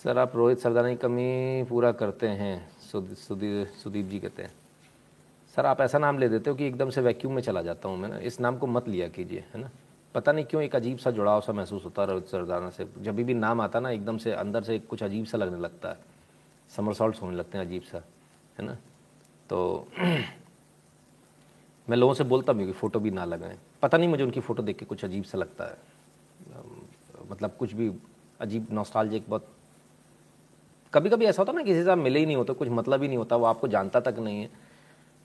[0.02, 4.54] सर, आप रोहित सरदाना की कमी पूरा करते हैं सुदीप सुदीप जी कहते हैं।
[5.56, 7.98] सर, आप ऐसा नाम ले देते हो कि एकदम से वैक्यूम में चला जाता हूँ
[7.98, 9.70] मैं ना। इस नाम को मत लिया कीजिए, है ना?
[10.14, 13.16] पता नहीं क्यों एक अजीब सा जुड़ाव सा महसूस होता है रोहित सरदाना से। जब
[13.16, 15.98] भी नाम आता ना, एकदम से अंदर से कुछ अजीब सा लगने लगता है।
[16.76, 17.98] समर सॉल्ट होने लगते हैं अजीब सा,
[18.58, 18.76] है ना?
[19.50, 19.88] तो
[21.90, 24.62] मैं लोगों से बोलता भी कि फ़ोटो भी ना लगाएँ। पता नहीं मुझे उनकी फ़ोटो
[24.62, 25.95] देख के कुछ अजीब सा लगता है।
[27.30, 27.92] मतलब कुछ भी
[28.40, 29.48] अजीब नॉस्टालजिक बहुत
[30.92, 33.08] कभी कभी ऐसा होता ना, किसी से आप मिले ही नहीं होते, कुछ मतलब ही
[33.08, 34.50] नहीं होता, वो आपको जानता तक नहीं है।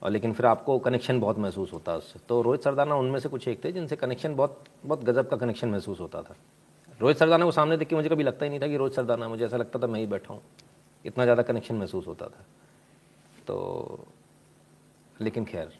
[0.02, 3.28] और लेकिन फिर आपको कनेक्शन बहुत महसूस होता है उससे। तो रोहित सरदाना उनमें से
[3.28, 6.36] कुछ एक थे जिनसे कनेक्शन बहुत बहुत गजब का कनेक्शन महसूस होता था।
[7.00, 9.28] रोहित सरदाना को सामने देख के मुझे कभी लगता ही नहीं था कि रोहित सरदाना,
[9.28, 10.42] मुझे ऐसा लगता था मैं ही बैठा हूँ।
[11.04, 12.44] इतना ज़्यादा कनेक्शन महसूस होता था।
[13.46, 14.06] तो
[15.20, 15.72] लेकिन खैर,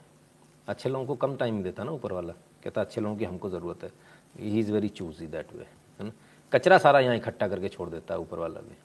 [0.68, 2.32] अच्छे लोगों को कम टाइम देता ना ऊपर वाला।
[2.64, 3.92] कहता, अच्छे लोगों की हमको ज़रूरत है।
[4.38, 5.66] He is very choose that way
[6.02, 6.12] है ना
[6.52, 8.76] कचरा सारा यहाँ इकट्ठा करके छोड़ देता है ऊपर वाला भी।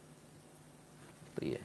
[1.38, 1.60] तो ये।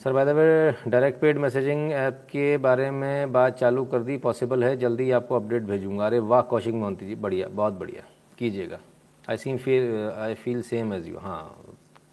[0.00, 4.16] Sir by the way direct paid messaging app के बारे में बात चालू कर दी
[4.18, 4.76] पॉसिबल है?
[4.76, 8.02] जल्दी आपको अपडेट भेजूँगा। अरे वाह, कौशिक मोहंती जी, बढ़िया, बहुत बढ़िया।
[8.38, 8.78] कीजिएगा।
[9.24, 11.42] I seem feel I feel same as you हाँ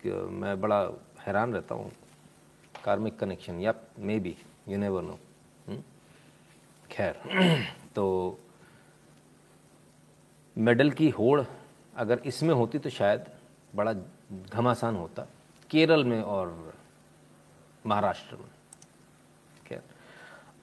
[0.06, 0.80] मैं बड़ा
[1.20, 1.92] हैरान रहता हूँ।
[2.86, 4.36] कार्मिक कनेक्शन या maybe
[4.70, 5.18] you never know
[6.90, 7.16] खैर
[7.96, 8.06] तो
[10.56, 11.42] मेडल की होड़
[11.98, 13.26] अगर इसमें होती तो शायद
[13.76, 13.94] बड़ा
[14.54, 15.28] घमासान होता।
[15.70, 16.74] केरल में और
[17.86, 18.50] महाराष्ट्र में।
[19.68, 19.84] खैर,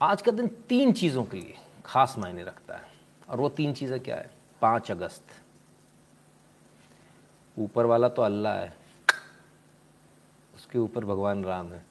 [0.01, 2.83] आज का दिन तीन चीज़ों के लिए खास मायने रखता है।
[3.29, 4.31] और वो तीन चीज़ें क्या है?
[4.61, 5.23] पाँच अगस्त।
[7.59, 8.77] ऊपर वाला तो अल्लाह है।
[10.55, 11.85] उसके ऊपर भगवान राम है।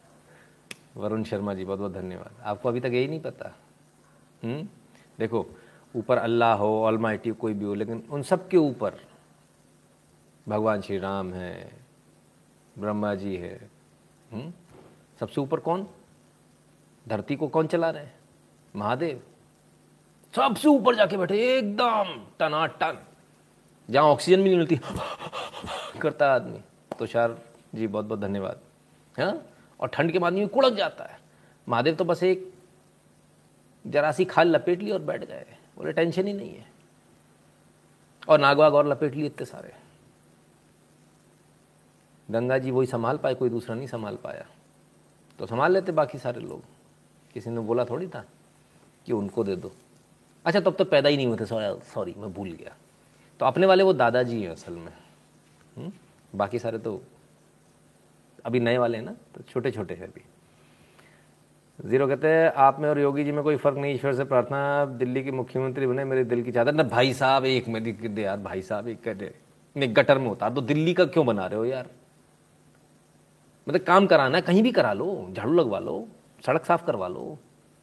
[0.96, 3.56] वरुण शर्मा जी बहुत बहुत धन्यवाद। आपको अभी तक यही नहीं पता?
[4.44, 4.68] हम्म?
[5.18, 5.46] देखो,
[5.96, 9.13] ऊपर अल्लाह हो ऑल कोई भी हो, लेकिन उन सब के ऊपर
[10.48, 11.72] भगवान श्री राम है,
[12.78, 13.70] ब्रह्मा जी है
[14.32, 14.42] हुँ?
[14.42, 14.52] हम्म?
[15.20, 15.86] सबसे ऊपर कौन?
[17.08, 18.18] धरती को कौन चला रहे हैं?
[18.76, 19.22] महादेव।
[20.36, 22.98] सबसे ऊपर जाके बैठे, एकदम टना टन
[23.90, 24.80] जहाँ ऑक्सीजन भी नहीं मिलती,
[26.00, 26.60] करता आदमी।
[26.98, 27.38] तुषार
[27.74, 28.60] जी, बहुत बहुत धन्यवाद।
[29.18, 29.42] हाँ?
[29.80, 31.20] और ठंड के बाद में कुड़क जाता है।
[31.68, 32.54] महादेव तो बस एक
[33.86, 36.66] जरा सी खाल लपेट ली और बैठ गए। बोले, टेंशन ही नहीं है।
[38.28, 39.83] और नागवाग और लपेट लिए इतने सारे।
[42.30, 44.46] गंगा जी वही संभाल पाए, कोई दूसरा नहीं संभाल पाया।
[45.38, 46.62] तो संभाल लेते बाकी सारे लोग।
[47.34, 48.24] किसी ने बोला थोड़ी था
[49.06, 49.72] कि उनको दे दो।
[50.44, 52.76] अच्छा तब तो पैदा ही नहीं हुए थे, सॉरी मैं भूल गया।
[53.40, 54.92] तो अपने वाले वो दादाजी हैं असल में। हुँ?
[55.76, 55.92] हम्म?
[56.34, 57.02] बाकी सारे तो
[58.44, 60.24] अभी नए वाले हैं ना तो छोटे छोटे हैं अभी।
[61.88, 64.84] ज़ीरो कहते हैं, आप में और योगी जी में कोई फ़र्क नहीं, ईश्वर से प्रार्थना,
[64.84, 68.38] दिल्ली के मुख्यमंत्री बने, मेरे दिल की चादर। ना भाई साहब, एक मेरी दे यार,
[68.38, 69.34] भाई साहब, एक कहते
[69.76, 71.88] नहीं गटर में होता तो दिल्ली का क्यों बना रहे हो यार?
[73.68, 76.08] मतलब काम कराना है कहीं भी करा लो, झाड़ू लगवा लो,
[76.46, 77.38] सड़क साफ़ करवा लो।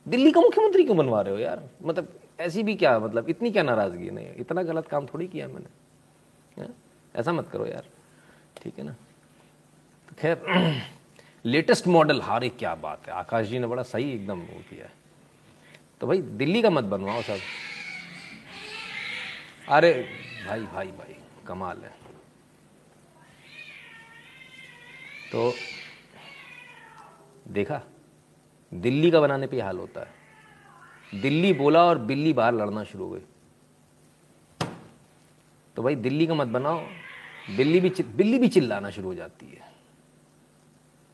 [0.08, 1.70] दिल्ली का मुख्यमंत्री क्यों बनवा रहे हो यार?
[1.84, 6.68] मतलब ऐसी भी क्या मतलब इतनी क्या नाराज़गी नहीं, इतना गलत काम थोड़ी किया मैंने।
[7.16, 7.86] ऐसा मत करो यार।
[8.64, 8.92] ठीक है ना?
[10.10, 10.46] तो खैर
[11.46, 13.14] लेटेस्ट मॉडल हारे क्या बात है?
[13.14, 14.92] आकाश जी ने बड़ा सही एकदम वो किया है।
[16.02, 17.38] तो भाई, दिल्ली का मत बनवाओ सब।
[19.70, 20.06] अरे,
[20.48, 21.16] भाई भाई भाई,
[21.48, 22.01] कमाल है।
[25.32, 25.54] तो
[27.48, 27.82] देखा,
[28.74, 33.12] दिल्ली का बनाने पे हाल होता है। दिल्ली बोला और बिल्ली बाहर लड़ना शुरू हो
[33.12, 33.22] गई।
[35.76, 36.86] तो भाई दिल्ली का मत बनाओ
[37.58, 39.72] बिल्ली भी बिल्ली भी चिल्लाना शुरू हो जाती है।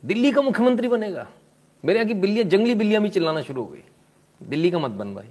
[0.06, 1.27] दिल्ली का मुख्यमंत्री बनेगा।
[1.86, 3.84] मेरे यहाँ की बिल्लियाँ, जंगली बिल्लियाँ भी चिल्लाना शुरू हो गई।
[4.41, 5.30] दिल्ली का मत बन भाई।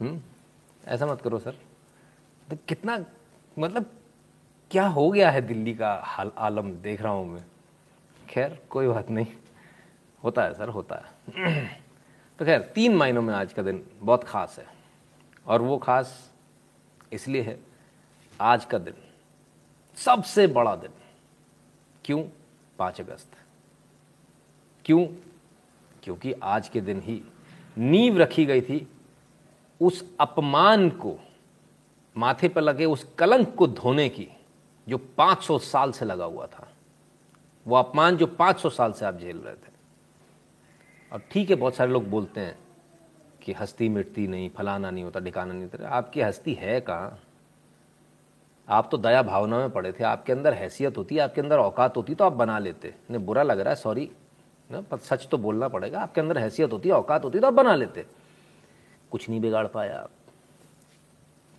[0.00, 0.20] हम्म
[0.84, 1.58] ऐसा मत करो सर।
[2.50, 3.04] तो कितना
[3.58, 3.90] मतलब
[4.74, 7.44] क्या हो गया है दिल्ली का हाल आलम देख रहा हूँ मैं?
[8.28, 9.26] खैर, कोई बात नहीं।
[10.24, 11.80] होता है सर, होता है।
[12.38, 14.66] तो खैर, तीन महीनों में आज का दिन बहुत ख़ास है।
[15.46, 16.32] और वो ख़ास
[17.12, 17.60] इसलिए है,
[18.40, 18.94] आज का दिन
[19.94, 20.90] सबसे बड़ा दिन।
[22.04, 22.24] क्यों?
[22.78, 23.30] पाँच अगस्त।
[24.84, 25.06] क्यों?
[26.02, 27.22] क्योंकि आज के दिन ही
[27.78, 28.88] नींव रखी गई थी
[29.80, 31.18] उस अपमान को,
[32.16, 34.33] माथे पर लगे उस कलंक को धोने की।
[34.88, 36.68] जो 500 साल से लगा हुआ था,
[37.66, 39.72] वो अपमान जो 500 साल से आप झेल रहे थे।
[41.12, 42.58] और ठीक है, बहुत सारे लोग बोलते हैं
[43.42, 47.18] कि हस्ती मिटती नहीं, फलाना नहीं होता ढिकाना नहीं होता। आपकी हस्ती है कहाँ?
[48.68, 52.14] आप तो दया भावना में पड़े थे, आपके अंदर हैसियत होती, आपके अंदर औकात होती
[52.14, 54.10] तो आप बना लेते। नहीं, बुरा लग रहा है, सॉरी।
[54.70, 57.74] ना, पर सच तो बोलना पड़ेगा, आपके अंदर हैसियत होती, औकात होती तो आप बना
[57.74, 58.06] लेते।
[59.10, 60.10] कुछ नहीं बिगाड़ पाया आप।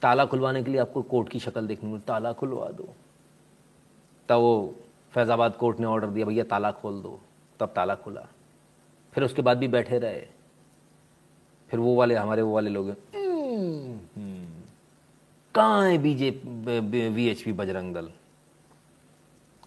[0.01, 2.95] ताला खुलवाने के लिए आपको कोर्ट की शक्ल देखनी ताला खुलवा दो।
[4.29, 4.75] तब वो
[5.13, 7.19] फैज़ाबाद कोर्ट ने ऑर्डर दिया, भैया, ताला खोल दो।
[7.59, 8.27] तब ताला खुला।
[9.13, 10.21] फिर उसके बाद भी बैठे रहे।
[11.69, 12.95] फिर वो वाले, हमारे वो वाले लोग
[15.55, 16.29] कहाँ है BJ
[17.09, 18.09] V H P Bajrang Dal?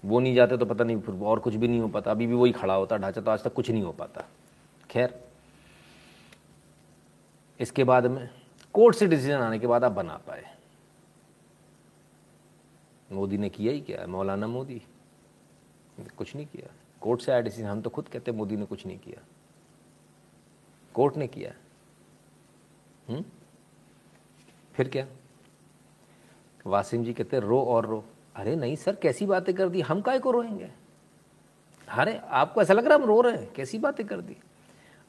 [0.04, 2.34] वो नहीं जाते तो पता नहीं, फिर और कुछ भी नहीं हो पाता। अभी भी
[2.34, 4.24] वही खड़ा होता, ढांचा तो आज तक कुछ नहीं हो पाता।
[4.90, 5.14] खैर,
[7.60, 8.28] इसके बाद में
[8.74, 10.44] कोर्ट से डिसीज़न आने के बाद आप बना पाए।
[13.12, 14.00] मोदी ने किया ही क्या?
[14.00, 14.82] है मौलाना मोदी।
[16.16, 18.98] कुछ नहीं किया। कोर्ट से आया डिसीज़न हम तो खुद कहते मोदी ने कुछ नहीं
[18.98, 19.22] किया।
[20.94, 21.52] कोर्ट ने किया।
[23.08, 23.24] हुँ?
[24.72, 25.06] फिर क्या?
[26.66, 28.04] वासिम जी कहते रो और रो।
[28.36, 29.80] अरे नहीं सर, कैसी बातें कर दी?
[29.80, 30.70] हम काय को रोएँगे?
[31.88, 33.52] अरे, आपको ऐसा लग रहा है हम रो रहे हैं?
[33.52, 34.36] कैसी बातें कर दी?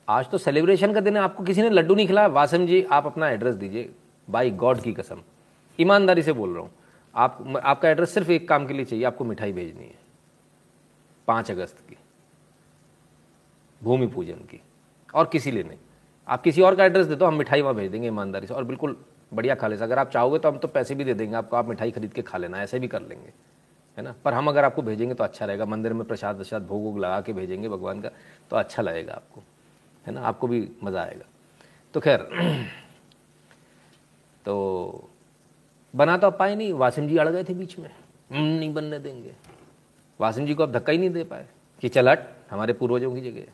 [0.10, 3.06] आज तो सेलिब्रेशन का दिन है, आपको किसी ने लड्डू नहीं खिलाया। वासिम जी, आप
[3.06, 3.96] अपना एड्रेस दीजिए।
[4.30, 5.22] बाई गॉड की कसम।
[5.80, 6.72] ईमानदारी से बोल रहा हूँ।
[7.20, 9.96] आप आपका एड्रेस सिर्फ़ एक काम के लिए चाहिए, आपको मिठाई भेजनी है।
[11.28, 11.98] पाँच अगस्त की।
[13.84, 14.62] भूमि पूजन की।
[15.14, 15.78] और किसी लिए नहीं।
[16.28, 18.64] आप किसी और का एड्रेस दे दो, हम मिठाई वहाँ भेज देंगे ईमानदारी से। और
[18.64, 21.58] बिल्कुल बढ़िया खा ले। अगर आप चाहोगे तो हम तो पैसे भी दे देंगे आपको।
[21.58, 23.34] आप मिठाई खरीद के खा लेना, ऐसे भी कर लेंगे।
[23.98, 24.16] है ना?
[24.26, 27.22] पर हम अगर आपको भेजेंगे तो अच्छा रहेगा। मंदिर में प्रसाद प्रसाद भोग वोग लगा
[27.22, 28.10] के भेजेंगे भगवान का
[28.50, 29.44] तो अच्छा लगेगा आपको।
[30.08, 30.22] है ना?
[30.22, 31.26] आपको भी मज़ा आएगा।
[31.94, 32.20] तो खैर
[34.46, 35.10] तो
[35.94, 37.90] बना तो आप पाए नहीं, वासिम जी अड़ गए थे बीच में।
[38.32, 39.36] नहीं बनने देंगे।
[40.20, 41.48] वासिम जी को अब धक्का ही नहीं दे पाए
[41.82, 43.52] कि चल हट, हमारे पूर्वजों की जगह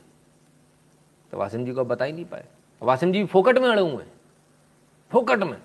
[1.31, 2.45] तो वासिम जी को अब बता ही नहीं पाए।
[2.81, 4.11] वासिम जी फोकट में अड़े हुए हैं।
[5.11, 5.57] फोकट में।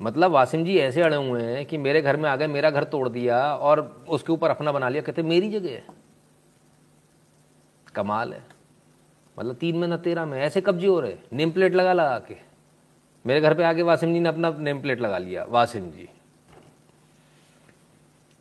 [0.00, 2.84] मतलब वासिम जी ऐसे अड़े हुए हैं कि मेरे घर में आ गए, मेरा घर
[2.84, 5.84] तोड़ दिया और उसके ऊपर अपना बना लिया, कहते मेरी जगह है।
[7.94, 8.42] कमाल है।
[9.38, 12.51] मतलब तीन में न तेरह में, ऐसे कब्जे हो रहे नेम प्लेट लगा लगा के।
[13.24, 16.08] मेरे घर पे आके वासिम जी ने अपना नेम प्लेट लगा लिया, वासिम जी।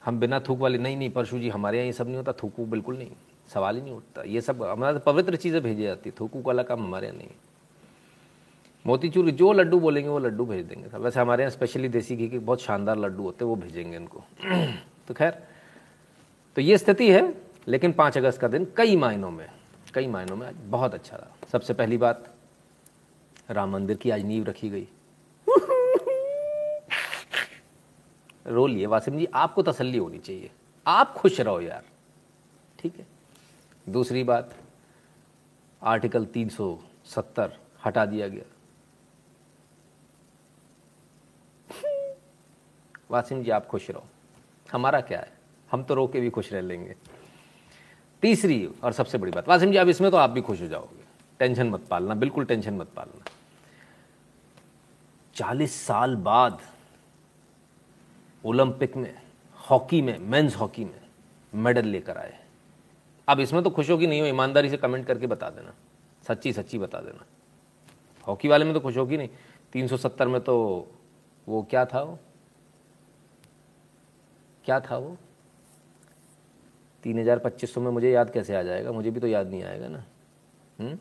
[0.02, 2.66] हम बिना थूक वाले, नहीं नहीं, परशु जी, हमारे यहाँ ये सब नहीं होता, थूकू
[2.66, 3.12] बिल्कुल नहीं,
[3.54, 7.08] सवाल ही नहीं उठता। ये सब, हमारे पवित्र चीज़ें भेजी जाती थूकू वाला काम हमारे
[7.08, 7.30] यहाँ नहीं।
[8.86, 12.40] मोतीचूर, जो लड्डू बोलेंगे, वो लड्डू भेज देंगे वैसे हमारे यहाँ स्पेशली देसी घी के
[12.40, 14.24] बहुत शानदार लड्डू होते हैं, वो भेजेंगे इनको।
[15.08, 15.38] तो खैर
[16.58, 17.34] तो ये स्थिति है,
[17.68, 19.48] लेकिन पाँच अगस्त का दिन कई मायनों में,
[19.94, 22.24] कई मायनों में बहुत अच्छा रहा। सबसे पहली बात
[23.52, 24.88] राम मंदिर की आज नींव रखी गई।
[28.48, 30.52] रो लिए वासिम जी, आपको तसल्ली होनी चाहिए।
[30.88, 31.84] आप खुश रहो यार।
[32.80, 33.08] ठीक है?
[33.90, 34.56] दूसरी बात,
[35.84, 38.44] आर्टिकल 370 हटा दिया गया।
[43.12, 44.04] वासिम जी, आप खुश रहो।
[44.72, 45.32] हमारा क्या है?
[45.72, 46.96] हम तो रो के भी खुश रह लेंगे।
[48.22, 51.04] तीसरी और सबसे बड़ी बात, वासिम जी अब इसमें तो आप भी खुश हो जाओगे।
[51.40, 53.24] टेंशन मत पालना, बिल्कुल टेंशन मत पालना।
[55.36, 56.60] चालीस साल बाद
[58.44, 59.22] ओलंपिक में,
[59.70, 61.02] हॉकी में, मेंस हॉकी में
[61.54, 62.40] मेडल लेकर आए।
[63.28, 65.74] अब इसमें तो खुश होगी, नहीं हो, ईमानदारी से कमेंट करके बता देना।
[66.28, 67.26] सच्ची सच्ची बता देना।
[68.28, 69.30] हॉकी वाले में तो खुश होगी, नहीं।
[69.74, 70.88] 370 में तो
[71.48, 72.20] वो क्या था वो?
[74.66, 75.18] क्या था वो?
[77.04, 78.92] तीन हज़ार पच्चीस सौ में मुझे याद कैसे आ जाएगा?
[78.92, 80.04] मुझे भी तो याद नहीं आएगा ना।
[80.80, 80.98] हुँ?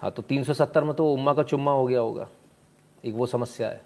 [0.00, 2.28] हाँ तो तीन सौ सत्तर में तो उम्मा का चुम्मा हो गया होगा।
[3.04, 3.80] एक वो समस्या है।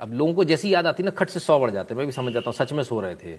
[0.00, 2.32] अब लोगों को जैसी याद आती ना, खट से सौ बढ़ जाते मैं भी समझ
[2.32, 3.36] जाता हूँ, सच में सो रहे थे।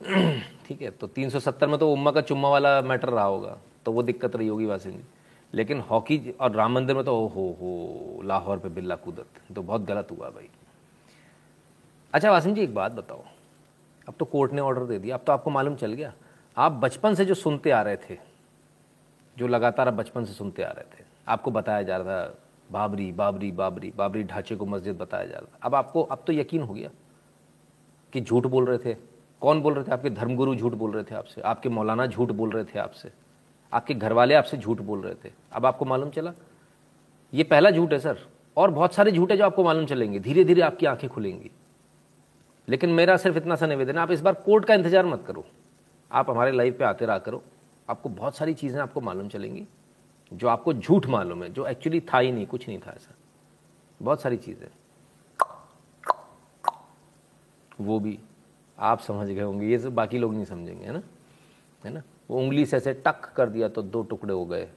[0.66, 4.02] ठीक है तो 370 में तो उम्मा का चुम्मा वाला मैटर रहा होगा तो वो
[4.02, 5.02] दिक्कत रही होगी वासिम जी।
[5.54, 9.62] लेकिन हॉकी और राम मंदिर में तो ओ हो हो, लाहौर पे बिल्ला कूदत तो
[9.62, 10.48] बहुत गलत हुआ भाई।
[12.14, 13.24] अच्छा वासिम जी, एक बात बताओ।
[14.08, 16.12] अब तो कोर्ट ने ऑर्डर दे दिया, अब तो आपको मालूम चल गया।
[16.56, 18.16] आप बचपन से जो सुनते आ रहे थे,
[19.36, 22.34] जो लगातार आप बचपन से सुनते आ रहे थे, आपको बताया जा रहा था
[22.70, 26.62] बाबरी बाबरी बाबरी बाबरी ढांचे को मस्जिद बताया जा रहा अब आपको, अब तो यकीन
[26.62, 26.90] हो गया
[28.12, 28.94] कि झूठ बोल रहे थे।
[29.42, 29.92] कौन बोल रहे थे?
[29.92, 33.10] आपके धर्मगुरु झूठ बोल रहे थे आपसे। आपके मौलाना झूठ बोल रहे थे आपसे।
[33.72, 36.32] आपके घर वाले आपसे झूठ बोल रहे थे। अब आपको मालूम चला?
[37.32, 38.18] ये पहला झूठ है सर।
[38.56, 41.50] और बहुत सारे झूठ है जो आपको मालूम चलेंगे। धीरे धीरे आपकी आँखें खुलेंगी।
[42.68, 45.44] लेकिन मेरा सिर्फ़ इतना सा निवेदन है। आप इस बार कोर्ट का इंतज़ार मत करो।
[46.10, 47.42] आप हमारे लाइव पे आते रहा करो।
[47.88, 49.66] आपको बहुत सारी चीज़ें आपको मालूम चलेंगी।
[50.32, 53.14] जो आपको झूठ मालूम है, जो एक्चुअली था ही नहीं, कुछ नहीं था ऐसा।
[54.02, 54.68] बहुत सारी चीज़ें।
[57.80, 58.18] वो भी
[58.78, 61.02] आप समझ गए होंगे, ये सब बाकी लोग नहीं समझेंगे, है ना?
[61.84, 62.02] है ना?
[62.30, 64.68] वो उंगली से ऐसे टक कर दिया तो दो टुकड़े हो गए।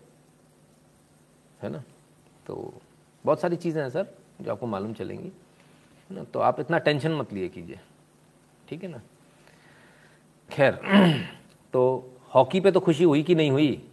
[1.61, 1.83] है ना?
[2.47, 2.73] तो
[3.25, 4.07] बहुत सारी चीज़ें हैं सर,
[4.41, 5.31] जो आपको मालूम चलेंगी।
[6.09, 6.23] है ना?
[6.23, 7.79] तो आप इतना टेंशन मत लिए कीजिए।
[8.69, 9.01] ठीक है ना?
[10.49, 10.79] खैर
[11.73, 13.89] तो हॉकी पे तो खुशी हुई कि नहीं हुई?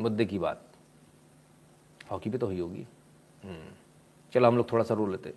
[0.00, 0.71] मुद्दे की बात।
[2.12, 2.86] हॉकी पे तो हुई होगी।
[4.32, 5.34] चलो हम लोग थोड़ा सा रो लेते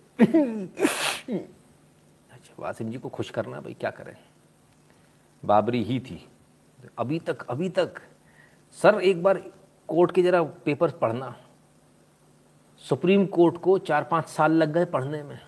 [2.32, 4.16] अच्छा वासिम जी को खुश करना भाई, क्या करें?
[5.42, 6.26] बाबरी ही थी।
[6.98, 8.00] अभी तक अभी तक,
[8.78, 9.38] सर एक बार
[9.88, 11.34] कोर्ट के जरा पेपर पढ़ना।
[12.84, 15.38] सुप्रीम कोर्ट को चार पाँच साल लग गए पढ़ने में।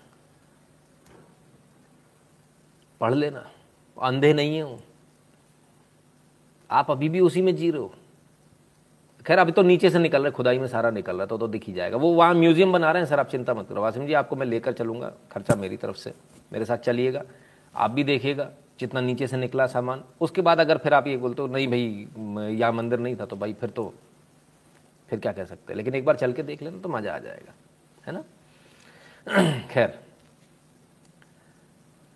[3.01, 3.45] पढ़ लेना।
[3.97, 4.79] अंधे नहीं है हूँ।
[6.71, 7.95] आप अभी भी उसी में जी रहे हो।
[9.29, 11.47] खैर, अभी तो नीचे से निकल रहे, खुदाई में सारा निकल रहा है तो तो
[11.49, 14.07] दिख ही जाएगा। वो वहाँ म्यूज़ियम बना रहे हैं, सर, आप चिंता मत करो। वासिम
[14.07, 16.12] जी, आपको मैं लेकर चलूँगा, खर्चा मेरी तरफ़ से।
[16.53, 17.23] मेरे साथ चलिएगा,
[17.75, 21.43] आप भी देखिएगा जितना नीचे से निकला सामान। उसके बाद अगर फिर आप ये बोलते
[21.43, 23.93] हो, नहीं भाई यहाँ मंदिर नहीं था तो भाई फिर तो
[25.09, 25.77] फिर क्या कह सकते हैं?
[25.77, 27.53] लेकिन एक बार चल के देख लेना तो मज़ा आ जाएगा,
[28.07, 28.23] है ना?
[29.71, 29.99] खैर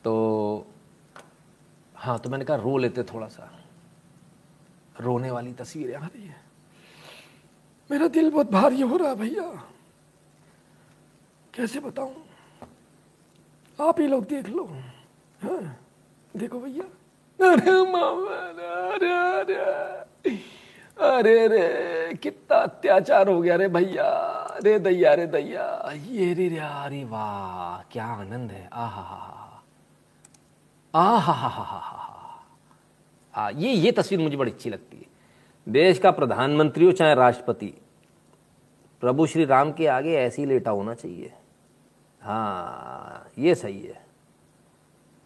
[0.05, 0.67] तो
[1.95, 3.51] हाँ तो मैंने कहा रो लेते थोड़ा सा।
[5.01, 6.42] रोने वाली तस्वीरें आ रही है।
[7.93, 9.43] मेरा दिल बहुत भारी हो रहा है भैया।
[11.55, 12.15] कैसे बताऊँ?
[13.79, 14.65] आप ही लोग देख लो।
[15.43, 15.77] हाँ
[16.37, 16.85] देखो भैया।
[17.41, 20.41] अरे मामा, अरे अरे
[21.01, 24.09] अरे रे कितना अत्याचार हो गया रे भैया।
[24.63, 29.03] रे दैया रे दैया। ये रे रे, अरे वाह, क्या आनंद है। आहा
[30.95, 32.45] आहा हा हा हा।
[33.35, 35.07] हा, ये ये तस्वीर मुझे बड़ी अच्छी लगती है।
[35.69, 37.75] देश का प्रधानमंत्री हो चाहे राष्ट्रपति
[39.03, 41.33] प्रभु श्री राम के आगे ऐसे ही लेटा होना चाहिए।
[42.23, 44.01] हाँ ये सही है।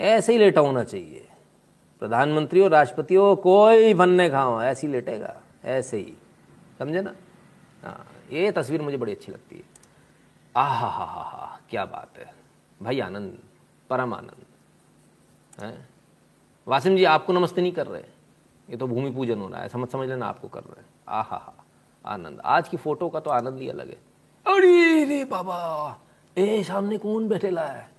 [0.00, 1.28] ऐसे ही लेटा होना चाहिए।
[2.02, 5.34] प्रधानमंत्री हो राष्ट्रपति हो कोई बनने खाओ, ऐसे ही लेटेगा,
[5.64, 6.14] ऐसे ही।
[6.78, 7.14] समझे ना?
[7.84, 9.62] हाँ ये तस्वीर मुझे बड़ी अच्छी लगती है।
[10.56, 12.32] आह हा हा हा हा क्या बात है।
[12.82, 13.38] भाई आनंद,
[13.90, 14.44] परम आनंद।
[15.60, 15.88] है?
[16.66, 18.02] वासिम जी, आपको नमस्ते नहीं कर रहे
[18.68, 21.22] ये तो भूमि पूजन हो रहा है, समझ समझ लेना आपको कर रहे हैं। आ
[21.22, 21.54] हा हा
[22.08, 23.96] आनंद। आज की फ़ोटो का तो आनंद ही अलग है।
[24.46, 26.00] अरे रे बाबा,
[26.38, 27.90] ए, सामने कौन बैठेला है?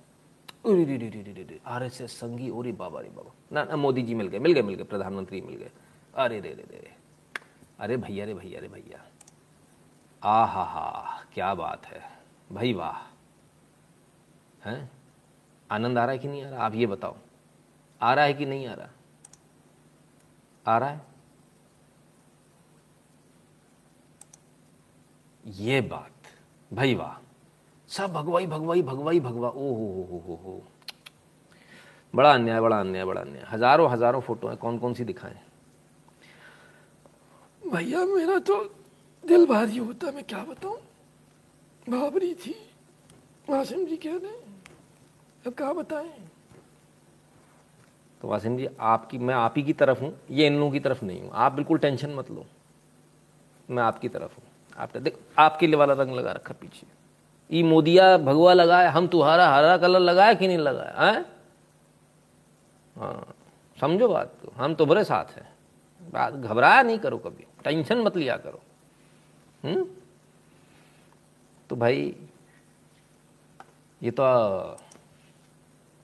[1.66, 4.52] आर एस एस संगी ओरी बाबा, रे बाबा। ना ना, मोदी जी मिल गए मिल
[4.52, 5.70] गए मिल गए, प्रधानमंत्री मिल गए।
[6.14, 6.94] अरे रे रे रे
[7.78, 9.04] अरे भैया रे भैया रे भैया।
[10.24, 12.02] आ हा हा, क्या बात है।
[12.52, 12.96] भाई वाह।
[14.68, 14.90] हैं?
[15.70, 16.64] आनंद आ रहा है कि नहीं आ रहा?
[16.64, 17.16] आप ये बताओ।
[18.02, 18.88] आ रहा है कि नहीं आ रहा?
[20.66, 21.07] आ रहा है?
[25.48, 26.10] ये बात।
[26.70, 27.16] भाई वाह।
[27.90, 30.62] सब भगवाई भगवाई भगवाई भगवा ओ हो हो हो हो
[32.14, 35.38] बड़ा अन्याय बड़ा अन्याय बड़ा अन्याय। हज़ारों हज़ारों फ़ोटो हैं। कौन कौन सी दिखाएँ?
[37.62, 38.62] भैया मेरा तो
[39.24, 40.78] दिल भारी होता मैं क्या बताऊँ?
[41.90, 42.54] भाबरी थी।
[43.50, 44.32] वासिम जी कह रहे
[45.46, 46.10] अब क्या बताएँ?
[48.20, 51.04] तो वासिम जी आपकी मैं आप ही की तरफ़ हूँ। ये इन लोगों की तरफ़
[51.04, 52.46] नहीं हूँ। आप बिल्कुल टेंशन मत लो।
[53.68, 54.47] मैं आपकी तरफ़ हूँ।
[54.78, 56.86] आपने देख आपके लिए वाला रंग लगा रखा पीछे।
[57.52, 61.24] ई मोदिया, भगवा लगाया हम तुम्हारा हरा कलर लगाया कि नहीं लगाया है?
[62.96, 63.34] हाँ
[63.80, 65.52] समझो बात तो हम तुम्हारे साथ हैं।
[66.10, 68.60] बात घबराया नहीं करो कभी, टेंशन मत लिया करो।
[69.64, 69.86] हम्म?
[71.70, 72.16] तो भाई,
[74.02, 74.22] ये तो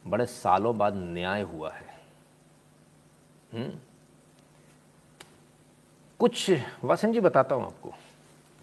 [0.06, 2.00] बड़े सालों बाद न्याय हुआ है।
[3.52, 3.72] हम्म?
[6.18, 6.50] कुछ
[6.84, 7.94] वासन जी बताता हूँ आपको।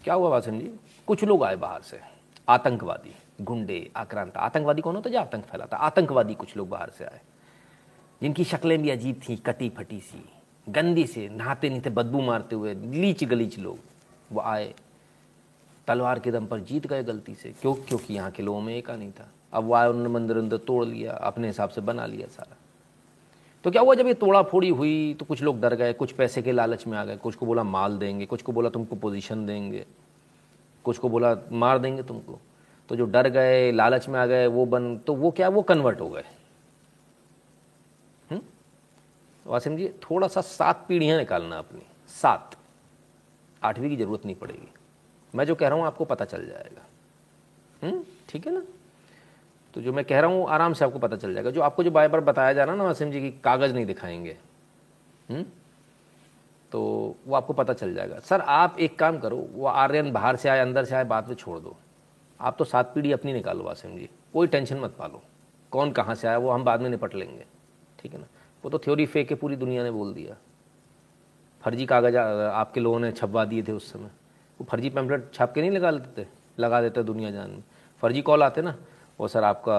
[0.04, 0.72] क्या हुआ वासन जी?
[1.08, 2.00] कुछ लोग आए बाहर से।
[2.50, 7.22] आतंकवादी, गुंडे, आक्रांत। आतंकवादी कौन होता जो आतंक फैलाता आतंकवादी कुछ लोग बाहर से आए।
[8.22, 10.30] जिनकी शक्लें भी अजीब थी, कटी फटी सी।
[10.70, 13.80] गंदी से नहाते नहीं थे, बदबू मारते हुए, लीच गलीच लोग।
[14.32, 14.74] वो आए,
[15.88, 17.74] तलवार के दम पर जीत गए गलती से। क्यों?
[17.74, 20.86] क्योंकि यहाँ के लोगों में एका नहीं था। अब वो आए, उन्होंने मंदिर अंदर तोड़
[20.86, 22.58] लिया, अपने हिसाब से बना लिया सारा।
[23.64, 26.42] तो क्या हुआ जब ये तोड़ा फोड़ी हुई तो कुछ लोग डर गए, कुछ पैसे
[26.42, 29.46] के लालच में आ गए, कुछ को बोला माल देंगे, कुछ को बोला तुमको पोजीशन
[29.46, 29.86] देंगे,
[30.84, 32.40] कुछ को बोला मार देंगे तुमको।
[32.90, 36.02] तो जो डर गए, लालच में आ गए, वो बन तो वो क्या, वो कन्वर्ट
[36.02, 36.24] हो गए।
[39.46, 42.56] वासिम जी थोड़ा सा सात पीढ़ियाँ निकालना अपनी, सात।
[43.64, 44.68] आठवीं की ज़रूरत नहीं पड़ेगी।
[45.34, 46.82] मैं जो कह रहा हूँ, आपको पता चल जाएगा।
[47.84, 48.04] हम्म?
[48.30, 48.64] ठीक है ना?
[49.74, 51.92] तो जो मैं कह रहा हूँ, आराम से आपको पता चल जाएगा। जो आपको जो
[51.92, 54.38] बार बार बताया जा रहा ना वासिम जी, की कागज़ नहीं दिखाएँगे
[55.30, 55.46] हम्म
[56.72, 56.82] तो
[57.28, 60.60] वो आपको पता चल जाएगा। सर, आप एक काम करो, वो आर्यन बाहर से आए,
[60.60, 61.76] अंदर से आए बात में छोड़ दो।
[62.40, 65.22] आप तो सात पीढ़ी अपनी निकालो, वासिम जी। कोई टेंशन मत पालो।
[65.72, 67.46] कौन कहाँ से आया, वो हम बाद में निपट लेंगे।
[68.00, 68.28] ठीक है ना?
[68.64, 70.38] वो तो थ्योरी फेक के पूरी दुनिया ने बोल दिया।
[71.62, 74.10] फर्जी कागज़ आपके लोगों ने छपवा दिए थे उस समय।
[74.60, 76.28] वो फर्जी पैम्पलेट छाप के नहीं लगा लेते?
[76.60, 77.64] लगा देते दुनिया जान में।
[78.02, 78.76] फर्जी कॉल आते ना
[79.22, 79.78] वो सर आपका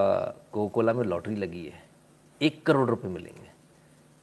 [0.52, 1.82] कोकोला में लॉटरी लगी है।
[2.40, 3.50] एक करोड़ रुपए मिलेंगे।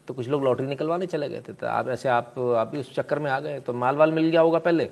[0.08, 2.94] तो कुछ लोग लॉटरी निकलवाने चले गए थे तो आप ऐसे आप आप भी उस
[2.96, 4.90] चक्कर में आ गए। तो माल वाल मिल गया होगा पहले,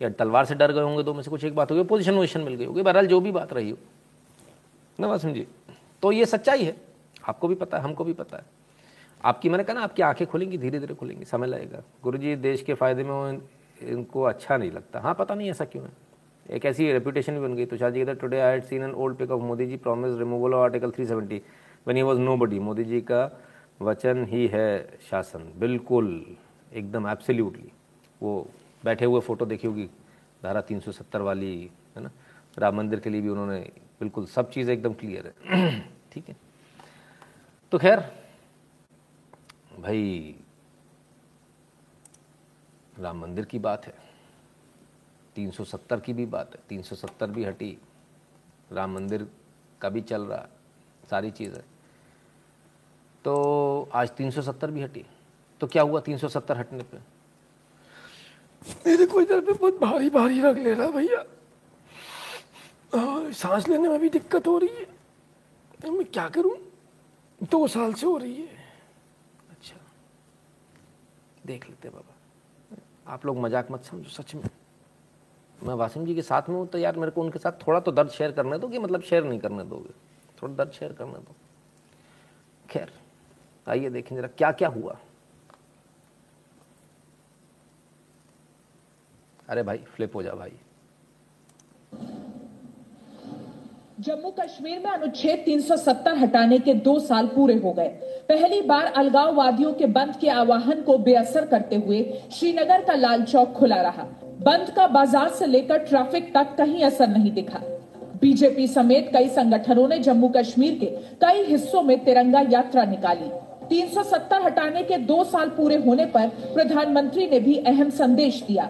[0.00, 2.40] या तलवार से डर गए होंगे दो में से कुछ एक बात होगी पोजिशन वोजिशन
[2.40, 3.78] मिल गई होगी। बहरहाल जो भी बात रही हो।
[4.98, 5.46] ना बात समझिए
[6.02, 6.76] तो ये सच्चाई है।
[7.28, 8.44] आपको भी पता है, हमको भी पता है।
[9.24, 12.62] आपकी, मैंने कहा ना, आपकी आँखें खुलेंगी धीरे धीरे खुलेंगी, समय लगेगा। गुरु जी देश
[12.62, 13.40] के फ़ायदे में
[13.80, 16.05] इनको अच्छा नहीं लगता। हाँ पता नहीं ऐसा क्यों है।
[16.50, 19.16] एक ऐसी रेपुटेशन भी बन गई। तुषार जी कहते today I had seen an old
[19.16, 21.40] pic of Modi ji promise removal of article 370
[21.86, 23.30] when he was nobody Modi ji का
[23.82, 26.36] वचन ही है शासन। बिल्कुल,
[26.72, 27.72] एकदम एब्सोल्युटली
[28.20, 28.48] वो
[28.84, 29.88] बैठे हुए फ़ोटो देखी होगी।
[30.42, 32.10] धारा 370 वाली, है ना?
[32.58, 33.58] राम मंदिर के लिए भी उन्होंने
[34.00, 35.80] बिल्कुल सब चीज़ एकदम क्लियर है।
[36.12, 36.36] ठीक है?
[37.72, 38.00] तो खैर,
[39.80, 40.34] भाई,
[43.00, 44.05] राम मंदिर की बात है।
[45.36, 47.76] 370 की भी बात है 370 भी हटी,
[48.72, 49.26] राम मंदिर
[49.80, 50.46] का भी चल रहा,
[51.10, 51.64] सारी चीज़ है।
[53.24, 55.04] तो आज 370 भी हटी
[55.60, 56.98] तो क्या हुआ 370 हटने पे?
[58.86, 61.24] मेरे को इधर पे बहुत भारी भारी रख ले रहा भैया।
[63.32, 64.84] सांस लेने में भी दिक्कत हो रही है।
[65.82, 66.56] तो मैं क्या करूँ?
[67.40, 68.64] दो साल से हो रही है।
[69.50, 69.76] अच्छा
[71.46, 72.14] देख लेते बाबा।
[73.06, 74.48] आप लोग मज़ाक मत समझो, सच में।
[75.62, 77.92] मैं वासिम जी के साथ में हूँ तो यार मेरे को उनके साथ थोड़ा तो
[77.92, 79.90] दर्द शेयर करने दो कि मतलब शेयर नहीं करने दोगे।
[80.42, 81.34] थोड़ा दर्द शेयर करने दो।
[82.70, 82.90] खैर,
[83.66, 84.96] आइए देखें जरा क्या क्या हुआ।
[89.48, 90.52] अरे भाई फ्लिप हो जा भाई।
[94.00, 97.88] जम्मू कश्मीर में अनुच्छेद 370 हटाने के दो साल पूरे हो गए।
[98.28, 103.52] पहली बार अलगाववादियों के बंद के आह्वान को बेअसर करते हुए श्रीनगर का लाल चौक
[103.52, 104.06] खुला रहा।
[104.36, 107.58] बंद का बाज़ार से लेकर ट्रैफ़िक तक कहीं असर नहीं दिखा।
[108.20, 110.86] बीजेपी समेत कई संगठनों ने जम्मू कश्मीर के
[111.20, 113.30] कई हिस्सों में तिरंगा यात्रा निकाली।
[113.68, 118.64] 370 हटाने के दो साल पूरे होने पर प्रधानमंत्री ने भी अहम संदेश दिया।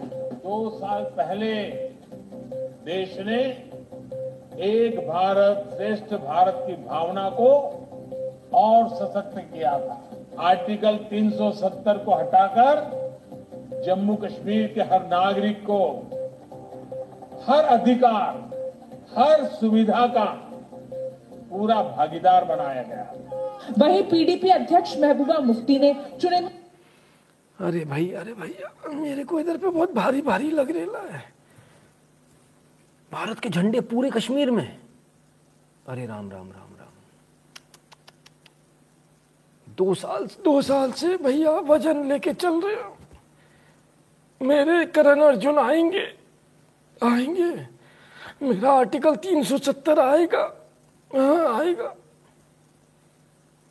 [0.45, 1.53] दो साल पहले
[2.87, 3.43] देश ने
[4.67, 7.51] एक भारत श्रेष्ठ भारत की भावना को
[8.55, 10.03] और सशक्त किया था।
[10.41, 13.05] आर्टिकल 370 को हटाकर
[13.73, 15.81] जम्मू कश्मीर के हर नागरिक को
[17.47, 18.45] हर अधिकार
[19.19, 20.25] हर सुविधा का
[21.51, 23.15] पूरा भागीदार बनाया गया
[23.79, 26.39] वही पीडीपी अध्यक्ष महबूबा मुफ्ती ने चुने
[27.61, 28.55] अरे भाई अरे भाई
[28.95, 31.23] मेरे को इधर पे बहुत भारी भारी लग रहा है।
[33.13, 34.79] भारत के झंडे पूरे कश्मीर में।
[35.89, 36.93] अरे राम राम राम राम।
[39.69, 42.96] दो साल दो साल से भैया वज़न लेके चल रहे हो।
[44.43, 46.15] मेरे करण अर्जुन आएँगे।
[47.05, 47.69] आएँगे।
[48.43, 50.43] मेरा आर्टिकल 370 आएगा।
[51.17, 51.95] हाँ आएगा।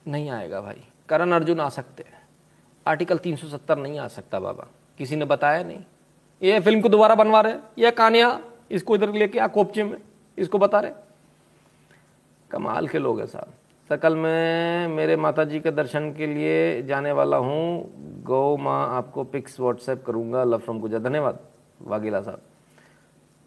[0.07, 2.27] नहीं आएगा भाई। करण अर्जुन आ सकते हैं।
[2.87, 5.83] आर्टिकल 370 नहीं आ सकता बाबा। किसी ने बताया नहीं।
[6.41, 8.41] ये फ़िल्म को दोबारा बनवा रहे ये कानिया
[8.71, 9.97] इसको इधर लेके आ कोपचे में।
[10.37, 10.91] इसको बता रहे
[12.51, 13.53] कमाल के लोग हैं साहब।
[13.89, 19.23] सकल में मेरे माता जी के दर्शन के लिए जाने वाला हूँ। गौ माँ आपको
[19.23, 21.39] पिक्स व्हाट्सएप करूँगा। लव फ्रॉम गुजर धन्यवाद
[21.81, 22.41] वागीला साहब।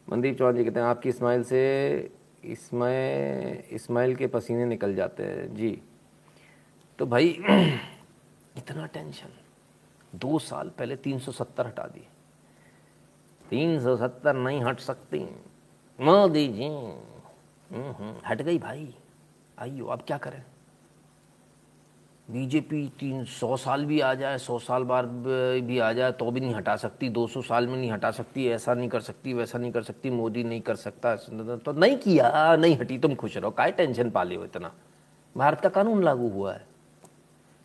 [0.09, 1.63] मनदीप चौहान जी कहते हैं आपकी इस्माइल से
[2.45, 5.81] इसमें इस्माइल के पसीने निकल जाते हैं। जी।
[6.99, 7.29] तो भाई
[8.59, 9.29] इतना टेंशन
[10.15, 12.07] दो साल पहले 370 हटा दी
[13.45, 15.19] 370 नहीं हट सकती।
[15.99, 18.95] मोदी जी हम्म, हम्म, हट गई भाई।
[19.59, 20.43] आइयो, अब क्या करें?
[22.29, 25.05] बीजेपी तीन सौ साल भी आ जाए, सौ साल बाद
[25.65, 28.47] भी आ जाए तो भी नहीं हटा सकती। दो सौ साल में नहीं हटा सकती,
[28.49, 32.57] ऐसा नहीं कर सकती, वैसा नहीं कर सकती, मोदी नहीं कर सकता तो नहीं किया,
[32.57, 34.73] नहीं हटी, तुम खुश रहो, काय टेंशन पाले हो इतना?
[35.37, 36.67] भारत का कानून लागू हुआ है।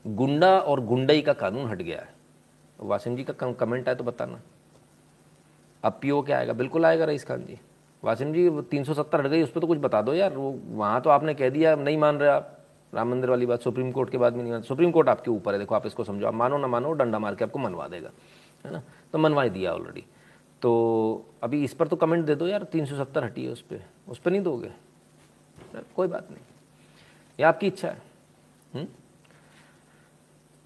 [0.06, 2.14] गुंडा और गुंडई का कानून हट गया है।
[2.80, 4.41] वासिम जी का कमेंट आए तो बताना।
[5.84, 6.54] अब पीओ क्या आएगा?
[6.54, 7.60] बिल्कुल आएगा रईस खान जी।
[8.04, 10.34] वासिम जी, वो तीन सौ सत्तर हट गई, उस पर तो कुछ बता दो यार।
[10.34, 12.58] वो, वहाँ तो आपने कह दिया, नहीं मान रहे आप।
[12.93, 15.54] राम मंदिर वाली बात सुप्रीम कोर्ट के बाद में नहीं मान, सुप्रीम कोर्ट आपके ऊपर
[15.54, 18.10] है। देखो, आप इसको समझो। आप मानो ना मानो, डंडा मार के आपको मनवा देगा,
[18.66, 18.82] है ना?
[19.14, 20.06] तो मनवा ही दिया ऑलरेडी
[20.62, 20.72] तो
[21.43, 23.84] अभी इस पर तो कमेंट दे दो यार, तीन सौ सत्तर हटी है उस पर
[24.08, 24.72] उस पर नहीं दोगे?
[25.95, 26.41] कोई बात नहीं।
[27.39, 28.82] ये आपकी इच्छा है। हुँ?
[28.82, 28.88] हम्म?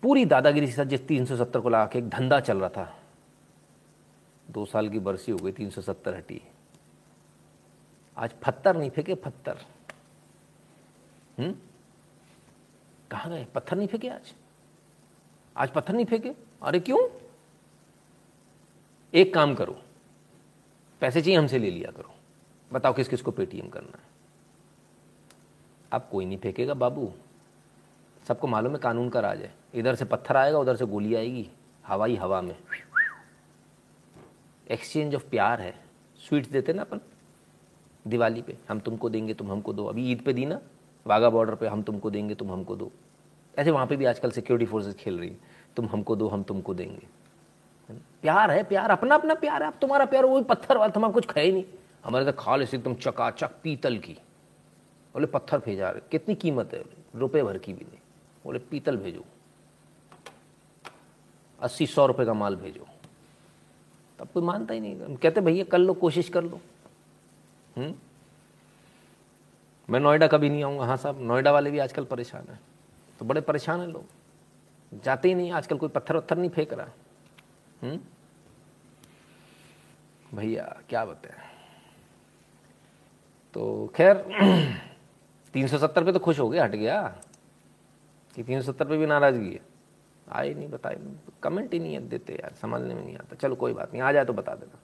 [0.03, 2.69] पूरी दादागिरी के साथ जिस तीन सौ सत्तर को लगा के एक धंधा चल रहा
[2.69, 2.93] था,
[4.47, 6.41] दो साल की बरसी हो गई, तीन सौ सत्तर हटी।
[8.17, 9.57] आज पत्थर नहीं फेंके पत्थर
[11.39, 11.55] हम्म?
[13.11, 13.45] कहाँ गए?
[13.45, 14.33] पत्थर नहीं फेंके आज?
[15.57, 16.29] आज पत्थर नहीं फेंके?
[16.63, 17.09] अरे क्यों?
[19.13, 19.81] एक काम करो।
[21.01, 22.15] पैसे चाहिए हमसे ले लिया करो।
[22.73, 24.03] बताओ किस किस को पेटीएम करना है।
[25.91, 27.13] अब कोई नहीं फेंकेगा बाबू।
[28.27, 31.49] सबको मालूम है कानून का राज है। इधर से पत्थर आएगा, उधर से गोली आएगी।
[31.87, 32.57] हवाई हवा में।
[34.71, 35.85] एक्सचेंज ऑफ़ प्यार है।
[36.19, 36.99] स्वीट्स देते ना अपन?
[38.07, 40.61] दिवाली पे, हम तुमको देंगे, तुम हमको दो। अभी ईद पे दी ना,
[41.07, 42.91] वाघा बॉर्डर पे हम तुमको देंगे, तुम हमको दो।
[43.57, 45.37] ऐसे वहाँ पे भी आजकल सिक्योरिटी फोर्सेस खेल रही है।
[45.75, 47.07] तुम हमको दो, हम तुमको देंगे।
[47.91, 51.25] प्यार है, प्यार अपना अपना प्यार है। अब तुम्हारा प्यार वही पत्थर वाला तुम्हारा कुछ
[51.25, 51.63] खाए नहीं।
[52.05, 54.13] हमारे तो खाल ऐसे एकदम चकाचक, पीतल की।
[55.13, 56.83] बोले, पत्थर भेजा रहे कितनी कीमत है?
[57.15, 57.99] रुपए भर की भी नहीं।
[58.45, 59.25] बोले, पीतल भेजो।
[61.59, 62.85] अस्सी सौ रुपए का माल भेजो।
[64.19, 66.61] तब कोई मानता ही नहीं। हम कहते, भैया, कर लो, कोशिश कर लो।
[69.89, 72.59] मैं नोएडा कभी नहीं आऊँगा। हाँ साहब, नोएडा वाले भी आजकल परेशान है।
[73.19, 74.05] तो बड़े परेशान हैं लोग।
[75.03, 76.87] जाते ही नहीं, आजकल कोई पत्थर वत्थर नहीं फेंक रहा।
[77.81, 77.99] हम्म?
[80.37, 81.37] भैया, क्या बताए?
[83.53, 84.15] तो खैर,
[85.53, 87.19] तीन सौ सत्तर पे तो खुश हो गया, हट गया।
[88.35, 89.61] कि तीन सौ सत्तर पे भी नाराज़गी है।
[90.31, 90.97] आए नहीं, बताए
[91.43, 94.25] कमेंट ही नहीं देते यार, समझने में नहीं आता। चलो, कोई बात नहीं, आ जाए
[94.25, 94.79] तो बता देना।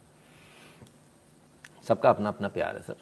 [1.84, 2.96] सबका अपना अपना प्यार है सर।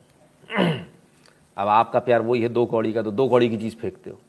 [1.57, 4.19] अब आपका प्यार वही है दो कौड़ी का तो दो कौड़ी की चीज़ फेंकते हो।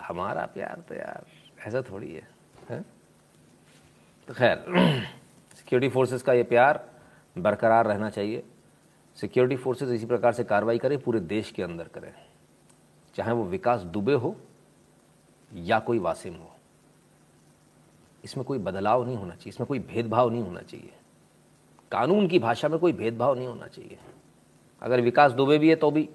[0.00, 1.26] हमारा प्यार तो यार
[1.66, 2.28] ऐसा थोड़ी है,
[2.70, 2.84] है?
[4.28, 4.64] तो खैर
[5.56, 6.84] सिक्योरिटी फोर्सेस का ये प्यार
[7.36, 8.42] बरकरार रहना चाहिए।
[9.16, 12.12] सिक्योरिटी फोर्सेस इसी प्रकार से कार्रवाई करें पूरे देश के अंदर करें।
[13.14, 14.36] चाहे वो विकास दुबे हो
[15.52, 16.54] या कोई वासिम हो।
[18.24, 20.92] इसमें कोई बदलाव नहीं होना चाहिए इसमें कोई भेदभाव नहीं होना चाहिए।
[21.90, 23.98] कानून की भाषा में कोई भेदभाव नहीं होना चाहिए।
[24.82, 26.08] अगर विकास दुबे भी है तो भी।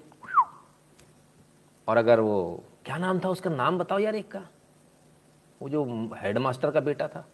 [1.88, 3.50] और अगर वो क्या नाम था उसका?
[3.50, 4.42] नाम बताओ यार एक का।
[5.62, 7.28] वो जो हेडमास्टर का बेटा था।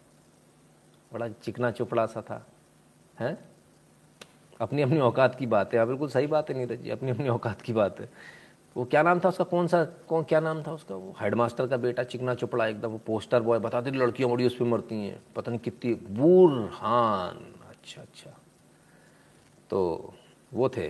[1.13, 2.45] बड़ा चिकना चुपड़ा सा था।
[3.19, 3.37] हैं?
[4.61, 7.29] अपनी अपनी औकात की बात है। हाँ, बिल्कुल सही बात है नीरज जी अपनी अपनी
[7.29, 8.09] औकात की बात है।
[8.77, 9.43] वो क्या नाम था उसका?
[9.43, 10.95] कौन सा कौन क्या नाम था उसका?
[10.95, 14.65] वो हेडमास्टर का बेटा चिकना चुपड़ा एकदम वो पोस्टर बॉय बताते लड़कियाँ बड़ी उस पर
[14.65, 17.45] मरती हैं। पता नहीं कितनी बुरहान
[17.81, 18.31] अच्छा अच्छा।
[19.69, 20.13] तो
[20.51, 20.87] वो थे।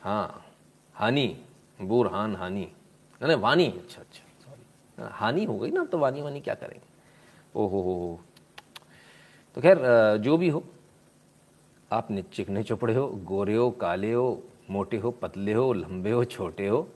[0.00, 0.44] हाँ
[0.94, 1.26] हानी
[1.80, 2.66] बुरहान हानी।
[3.20, 4.62] नहीं वानी। अच्छा अच्छा सॉरी
[4.98, 6.86] हाँ, हानि हो गई ना तो वानी वानी क्या करेंगे?
[7.54, 8.20] ओहो हो
[9.56, 9.78] तो खैर
[10.22, 10.64] जो भी हो
[11.90, 14.26] आप चिकने चुपड़े हो गोरे हो काले हो
[14.70, 16.86] मोटे हो पतले हो लंबे हो छोटे हो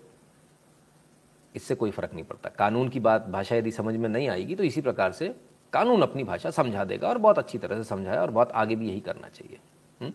[1.55, 4.64] इससे कोई फ़र्क नहीं पड़ता। कानून की बात भाषा यदि समझ में नहीं आएगी तो
[4.64, 5.35] इसी प्रकार से
[5.72, 8.88] कानून अपनी भाषा समझा देगा और बहुत अच्छी तरह से समझाया और बहुत आगे भी
[8.88, 9.58] यही करना चाहिए।
[10.00, 10.12] हम्म?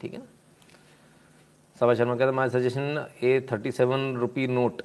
[0.00, 0.26] ठीक है ना?
[1.80, 4.82] सभा शर्मा कहते my suggestion a thirty seven rupee note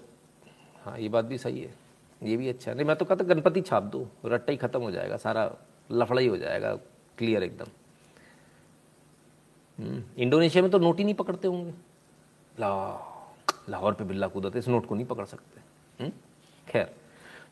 [0.83, 1.73] हाँ ये बात भी सही है।
[2.21, 5.17] ये भी अच्छा नहीं मैं तो कहता गणपति छाप दो। रट्टा ही खत्म हो जाएगा।
[5.17, 5.51] सारा
[5.91, 6.75] लफड़ा ही हो जाएगा।
[7.17, 7.67] क्लियर एकदम.
[9.79, 11.71] हम्म, इंडोनेशिया में तो नोट ही नहीं पकड़ते होंगे।
[12.59, 12.69] ला
[13.69, 15.61] लाहौर पे बिल्ला कूदते इस नोट को नहीं पकड़ सकते।
[15.99, 16.11] हम्म,
[16.67, 16.91] खैर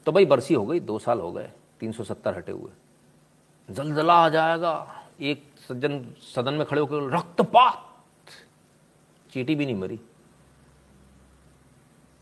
[0.05, 1.49] तो भाई बरसी हो गई दो साल हो गए।
[1.80, 2.72] तीन सौ सत्तर हटे हुए।
[3.74, 7.86] जलजला आ जाएगा। एक सज्जन सदन में खड़े होकर रक्तपात।
[9.32, 9.98] चीटी भी नहीं मरी।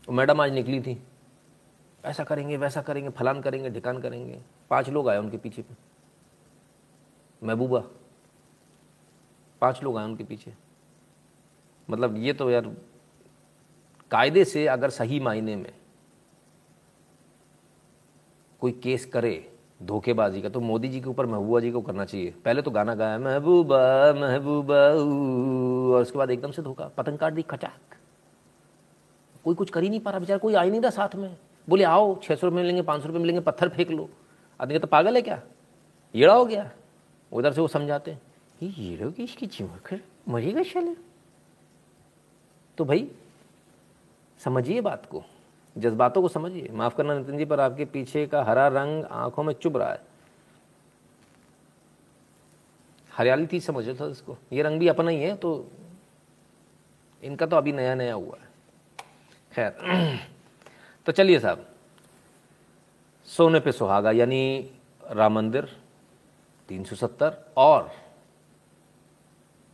[0.06, 1.02] तो मैडम आज निकली थी।
[2.04, 5.74] ऐसा करेंगे, वैसा करेंगे, फलान करेंगे, ढिकान करेंगे। पाँच लोग आए उनके पीछे पे।
[7.46, 7.80] महबूबा,
[9.60, 10.54] पाँच लोग आए उनके पीछे।
[11.90, 12.76] मतलब ये तो यार,
[14.10, 15.77] कायदे से अगर सही मायने में
[18.62, 19.50] कोई केस करे
[19.82, 22.94] धोखेबाजी का तो मोदी जी के ऊपर महबूबा जी को करना चाहिए। पहले तो गाना
[22.94, 24.80] गाया, महबूबा महबूबा
[25.94, 27.96] और उसके बाद एकदम से धोखा पतंग काट दी, खचाक।
[29.44, 31.36] कोई कुछ कर ही नहीं पा रहा, बेचारा कोई आ ही नहीं था साथ में।
[31.68, 34.08] बोले, आओ छः सौ रुपये मिलेंगे पाँच सौ रुपये मिलेंगे पत्थर फेंक लो।
[34.60, 35.40] आदमी तो पागल है क्या?
[36.14, 36.70] येड़ा हो गया?
[37.32, 38.20] उधर से वो समझाते हैं,
[38.60, 39.98] ये की इसकी चिमक
[40.28, 40.94] मरेगा चले
[42.78, 43.10] तो भाई,
[44.40, 45.22] समझिए बात को।
[45.78, 49.54] जज्बातों को समझिए। माफ़ करना नितिन जी, पर आपके पीछे का हरा रंग आँखों में
[49.54, 50.00] चुभ रहा है।
[53.12, 55.70] हरियाली थी, समझो था इसको। ये रंग भी अपना ही है तो
[57.22, 58.48] इनका तो अभी नया नया हुआ है।
[59.52, 60.18] खैर
[61.06, 61.66] तो चलिए साहब।
[63.26, 64.70] सोने पे सुहागा, यानी
[65.10, 65.76] राम मंदिर
[66.68, 67.90] 370 और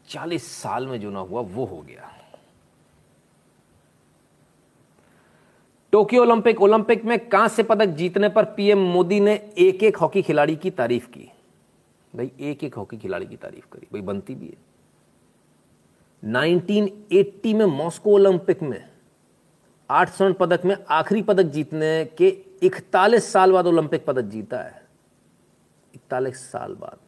[0.08, 2.13] 40 साल में जो ना हुआ, वो हो गया।
[5.94, 10.56] टोक्यो ओलंपिक ओलंपिक में कांस्य पदक जीतने पर पीएम मोदी ने एक एक हॉकी खिलाड़ी
[10.56, 11.32] की तारीफ़ की।
[12.16, 14.56] भाई एक एक हॉकी खिलाड़ी की तारीफ़ करी। भाई, बनती भी है।
[16.24, 18.88] 1980 में मॉस्को ओलंपिक में
[19.90, 22.28] आठ स्वर्ण पदक में आखिरी पदक जीतने के
[22.62, 24.86] इकतालीस साल बाद ओलंपिक पदक जीता है।
[25.94, 26.98] इकतालीस साल बाद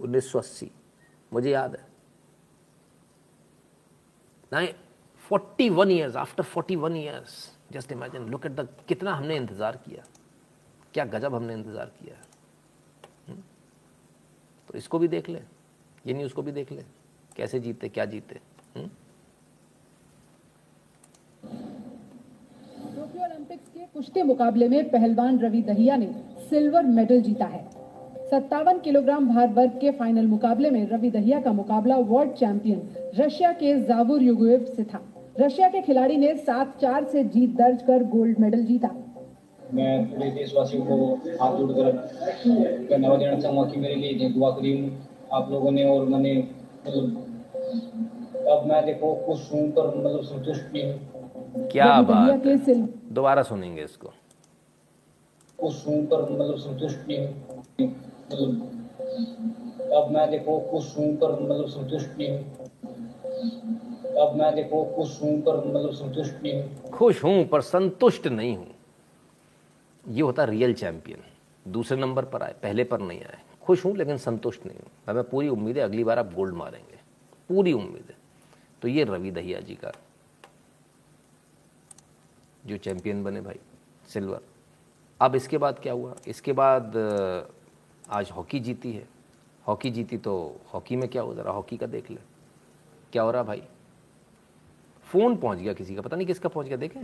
[0.00, 0.70] 1980
[1.32, 1.76] मुझे याद
[4.54, 4.76] है।
[5.28, 10.04] Forty one years after 41 years just imagine look at the कितना हमने इंतज़ार किया।
[10.94, 12.14] क्या गजब हमने इंतज़ार किया।
[13.28, 13.36] हुँ?
[14.68, 15.40] तो इसको भी देख ले।
[16.06, 16.82] ये न्यूज़ को भी देख ले।
[17.36, 18.40] कैसे जीते, क्या जीते।
[22.94, 26.12] टोक्यो ओलंपिक्स के कुश्ती मुकाबले में पहलवान रवि दहिया ने
[26.50, 27.68] सिल्वर मेडल जीता है।
[28.30, 32.82] सत्तावन किलोग्राम भार वर्ग के फाइनल मुकाबले में रवि दहिया का मुकाबला वर्ल्ड चैंपियन
[33.16, 35.00] रशिया के जावुर युगुएव से था।
[35.36, 38.88] रशिया के खिलाड़ी ने सात चार से जीत दर्ज कर गोल्ड मेडल जीता।
[39.74, 40.96] मैं पूरे देशवासियों को
[41.40, 41.90] हाथ जोड़कर
[42.90, 44.72] धन्यवाद देना चाहूँगा कि मेरे लिए दुआ करी
[45.32, 46.34] आप लोगों ने और मैंने
[46.86, 52.74] मतलब अब मैं देखो खुश हूँ पर मतलब संतुष्ट भी हूँ। क्या बात है।
[53.12, 54.12] दोबारा सुनेंगे इसको।
[55.58, 57.28] खुश हूँ पर मतलब संतुष्ट भी हूँ।
[57.80, 58.50] मतलब
[59.94, 62.38] अब मैं देखो खुश हूँ पर मतलब संतुष्ट भी हूँ।
[64.18, 68.56] अब मैं देखो, खुश हूँ, पर मतलब संतुष्ट भी हूँ। खुश हूँ, पर संतुष्ट नहीं
[68.56, 68.74] हूँ।
[70.04, 71.22] ये होता रियल चैंपियन
[71.66, 75.22] दूसरे नंबर पर आए, पहले पर नहीं आए। खुश हूँ, लेकिन संतुष्ट नहीं हूँ। हमें
[75.24, 76.98] पूरी उम्मीद है अगली बार आप गोल्ड मारेंगे।
[77.48, 78.16] पूरी उम्मीद है।
[78.82, 79.92] तो ये रवि दहिया जी का
[82.66, 83.58] जो चैंपियन बने भाई,
[84.08, 84.40] सिल्वर।
[85.20, 86.14] अब इसके बाद क्या हुआ?
[86.28, 86.96] इसके बाद
[88.10, 89.06] आज हॉकी जीती है।
[89.66, 90.34] हॉकी जीती तो
[90.74, 92.18] हॉकी में क्या हो जरा हॉकी का देख ले।
[93.12, 93.62] क्या हो रहा भाई?
[95.12, 97.00] फ़ोन पहुँच गया किसी का पता नहीं किसका पहुँच गया देखें।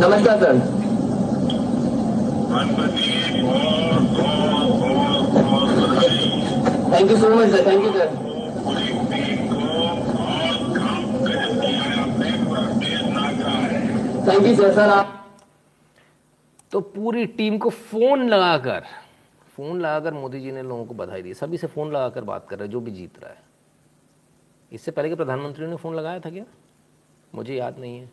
[0.00, 0.58] नमस्कार sir.
[6.92, 8.08] Thank you so much sir thank you sir
[14.26, 15.18] thank you sir sir आप
[16.72, 18.84] तो पूरी टीम को फ़ोन लगाकर
[19.56, 22.56] फ़ोन लगाकर मोदी जी ने लोगों को बधाई दी। सभी से फ़ोन लगाकर बात कर
[22.58, 23.51] रहे हैं जो भी जीत रहा है।
[24.72, 26.44] इससे पहले के प्रधानमंत्री ने फ़ोन लगाया था क्या?
[27.34, 28.10] मुझे याद नहीं है।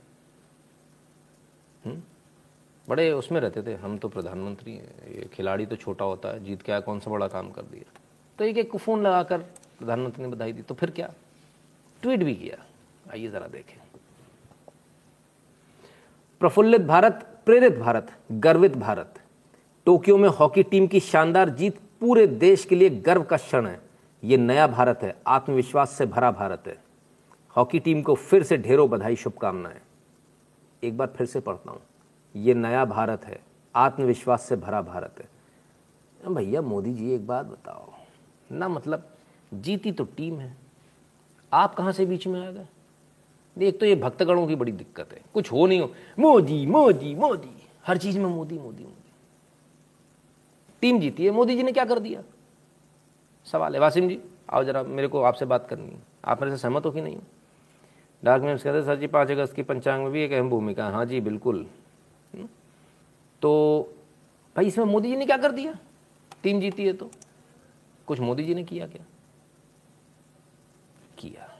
[1.86, 2.02] हम्म?
[2.90, 6.72] बड़े उसमें रहते थे। हम तो प्रधानमंत्री हैं। खिलाड़ी तो छोटा होता है। जीत के
[6.72, 8.00] आया कौन सा बड़ा काम कर दिया?
[8.38, 9.38] तो एक एक फ़ोन लगाकर
[9.80, 11.14] प्रधानमंत्री ने बधाई दी। तो फिर क्या?
[12.02, 12.66] ट्वीट भी किया।
[13.12, 13.82] आइए ज़रा देखें।
[16.40, 19.22] प्रफुल्लित भारत, प्रेरित भारत, गर्वित भारत।
[19.86, 23.89] टोक्यो में हॉकी टीम की शानदार जीत पूरे देश के लिए गर्व का क्षण है।
[24.24, 26.84] ये नया भारत है, आत्मविश्वास से भरा भारत है।
[27.58, 29.82] हॉकी टीम को फिर से ढेरों बधाई, शुभकामनाएँ।
[30.84, 31.82] एक बार फिर से पढ़ता हूँ,
[32.36, 33.40] ये नया भारत है,
[33.76, 37.92] आत्मविश्वास से भरा भारत है। भैया, मोदी जी, एक बात बताओ।
[38.52, 39.10] ना मतलब
[39.54, 40.58] जीती तो टीम है।
[41.54, 42.68] आप कहाँ से बीच में आ गए?
[43.58, 47.68] एक तो ये भक्तगणों की बड़ी दिक्कत है। कुछ हो नहीं हो। मोदी मोदी मोदी।
[47.88, 49.12] हर चीज़ में मोदी मोदी मोदी।
[50.82, 52.24] टीम जीती है। मोदी जी ने क्या कर दिया?
[53.52, 56.62] सवाल है। वासिम जी, आओ जरा मेरे को आपसे बात करनी है। आप मेरे से
[56.62, 57.18] सहमत हो कि नहीं
[58.24, 60.94] डार्क मीम्स कहते सर जी, पाँच अगस्त की पंचांग में भी एक अहम भूमिका है।
[60.94, 61.68] हाँ जी, बिल्कुल।
[62.36, 62.48] हम्म?
[63.42, 63.82] तो
[64.56, 65.78] भाई, इसमें मोदी जी ने क्या कर दिया?
[66.44, 67.12] टीम जीती है तो।
[68.08, 69.06] कुछ मोदी जी ने किया क्या?
[71.18, 71.60] किया।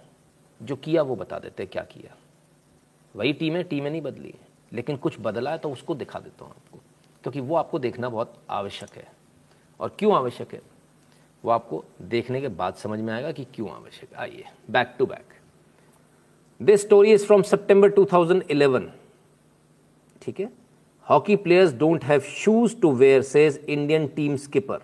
[0.62, 2.16] जो किया, वो बता देते क्या किया।
[3.16, 4.34] वही टीम है टीमें नहीं बदली
[4.74, 6.78] लेकिन कुछ बदला है तो उसको दिखा देता हूँ आपको।
[7.24, 9.08] क्योंकि वो आपको देखना बहुत आवश्यक है।
[9.80, 10.62] और क्यों आवश्यक है?
[11.46, 15.26] वो आपको देखने के बाद समझ में आएगा कि क्यों आवश्यक आइए back to back
[16.62, 18.90] this story is from September 2011
[20.22, 20.54] ठीक है?
[21.10, 24.80] Hockey players don't have shoes to wear says Indian team skipper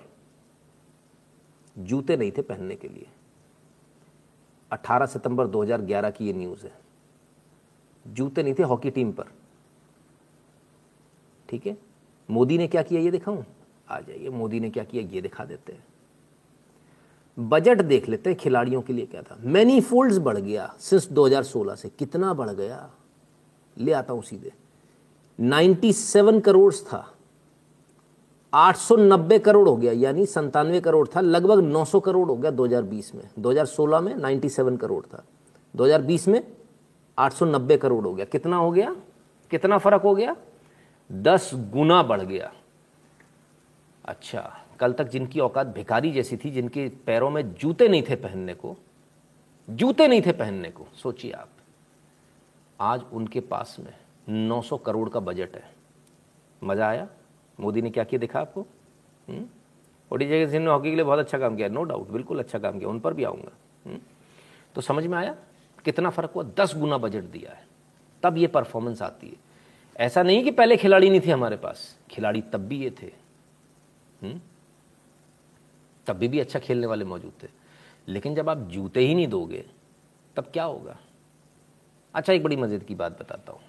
[1.77, 3.07] जूते नहीं थे पहनने के लिए।
[4.71, 6.71] 18 सितंबर 2011 की ये न्यूज़ है।
[8.07, 9.25] जूते नहीं थे हॉकी टीम पर।
[11.49, 11.77] ठीक है?
[12.29, 13.45] मोदी ने क्या किया ये दिखाऊँ?
[13.89, 15.83] आ जाइए, मोदी ने क्या किया ये दिखा देते हैं।
[17.39, 21.75] बजट देख लेते हैं खिलाड़ियों के लिए क्या था। मैनी फोल्ड्स बढ़ गया सिंस 2016
[21.75, 22.89] से। कितना बढ़ गया?
[23.77, 24.53] ले आता हूँ सीधे।
[25.39, 27.13] 97 करोड़ था।
[28.53, 33.29] 890 करोड़ हो गया, यानी संतानवे करोड़ था। लगभग 900 करोड़ हो गया 2020 में।
[33.39, 35.23] 2016 में 97 करोड़ था।
[35.75, 36.47] 2020 में
[37.17, 38.95] 890 करोड़ हो गया। कितना हो गया?
[39.51, 40.35] कितना फ़र्क हो गया?
[41.11, 42.53] 10 गुना बढ़ गया।
[44.05, 48.53] अच्छा। कल तक जिनकी औकात भिखारी जैसी थी, जिनके पैरों में जूते नहीं थे पहनने
[48.53, 48.77] को,
[49.69, 51.49] जूते नहीं थे पहनने को, सोचिए आप।
[52.79, 53.93] आज उनके पास में
[54.29, 55.73] 900 करोड़ का बजट है।
[56.63, 57.07] मज़ा आया?
[57.59, 58.61] मोदी ने क्या किया दिखा आपको?
[59.29, 59.45] हम्म?
[60.11, 62.79] ओडीजे सिंह ने हॉकी के लिए बहुत अच्छा काम किया, नो डाउट, बिल्कुल अच्छा काम
[62.79, 63.51] किया, उन पर भी आऊँगा।
[63.85, 63.99] हम्म?
[64.75, 65.35] तो समझ में आया?
[65.85, 66.43] कितना फ़र्क हुआ?
[66.43, 67.67] दस गुना बजट दिया है।
[68.23, 69.35] तब ये परफॉर्मेंस आती है।
[69.97, 73.11] ऐसा नहीं कि पहले खिलाड़ी नहीं थे हमारे पास। खिलाड़ी तब भी ये थे।
[74.23, 74.41] हुँ?
[76.07, 77.47] तब भी, अच्छा खेलने वाले मौजूद थे।
[78.07, 79.65] लेकिन जब आप जूते ही नहीं दोगे
[80.35, 80.97] तब क्या होगा?
[82.13, 83.61] अच्छा एक बड़ी मजेद की बात बताता हूँ।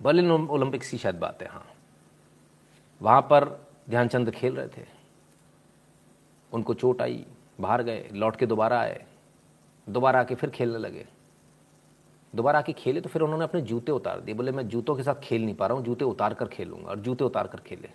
[0.00, 1.64] बर्लिन ओलंपिक्स की शायद बात है हाँ।
[3.00, 3.44] वहाँ पर
[3.90, 4.86] ध्यानचंद खेल रहे थे।
[6.52, 7.24] उनको चोट आई
[7.60, 9.04] बाहर गए लौट के दोबारा आए
[9.86, 11.06] दोबारा आके फिर खेलने लगे।
[12.32, 15.20] दोबारा आके खेले तो फिर उन्होंने अपने जूते उतार दिए। बोले मैं जूतों के साथ
[15.22, 17.88] खेल नहीं पा रहा हूँ जूते उतार कर खेलूँगा और जूते उतार कर खेले।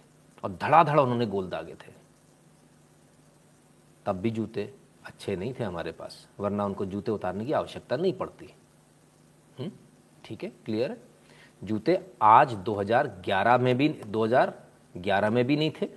[0.44, 1.91] और धड़ाधड़ उन्होंने गोल दागे थे।
[4.06, 4.74] तब भी जूते
[5.06, 8.54] अच्छे नहीं थे हमारे पास, वरना उनको जूते उतारने की आवश्यकता नहीं पड़ती।
[10.26, 10.98] ठीक है क्लियर है?
[11.64, 15.89] जूते आज 2011 में भी 2011 में भी नहीं थे।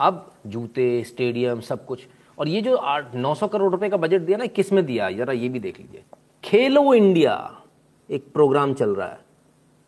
[0.00, 2.06] अब जूते, स्टेडियम, सब कुछ।
[2.38, 5.10] और ये जो आठ, नौ सौ करोड़ रुपए का बजट दिया ना किसमें दिया?
[5.10, 6.04] जरा ये भी देख लीजिए।
[6.44, 7.62] खेलो इंडिया,
[8.10, 9.24] एक प्रोग्राम चल रहा है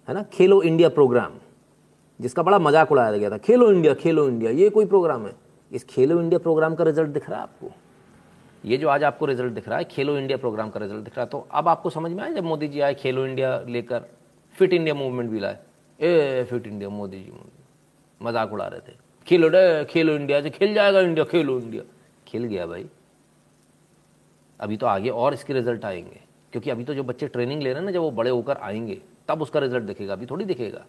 [0.09, 0.23] है ना?
[0.23, 1.33] खेलो इंडिया प्रोग्राम।
[2.21, 5.33] जिसका बड़ा मज़ाक उड़ाया गया था, खेलो इंडिया खेलो इंडिया, ये कोई प्रोग्राम है?
[5.71, 7.71] इस खेलो इंडिया प्रोग्राम का रिज़ल्ट दिख रहा है आपको?
[8.65, 11.25] ये जो आज आपको रिज़ल्ट दिख रहा है, खेलो इंडिया प्रोग्राम का रिज़ल्ट दिख रहा
[11.25, 14.09] है तो अब आपको समझ में आया जब मोदी जी आए, खेलो इंडिया लेकर
[14.55, 15.59] फिट इंडिया मूवमेंट भी लाए?
[16.01, 17.33] A fit India Modi ji
[18.21, 18.97] मज़ाक उड़ा रहे थे।
[19.27, 21.83] खेलो डे, खेलो इंडिया जो खेल जाएगा इंडिया, खेलो इंडिया।
[22.27, 22.87] खेल गया भाई।
[24.61, 26.21] अभी तो आगे और इसके रिज़ल्ट आएँगे,
[26.53, 29.01] क्योंकि अभी तो जो बच्चे ट्रेनिंग ले रहे हैं ना, जब वो बड़े होकर आएँगे,
[29.29, 30.85] तब उसका रिज़ल्ट दिखेगा, अभी थोड़ी दिखेगा।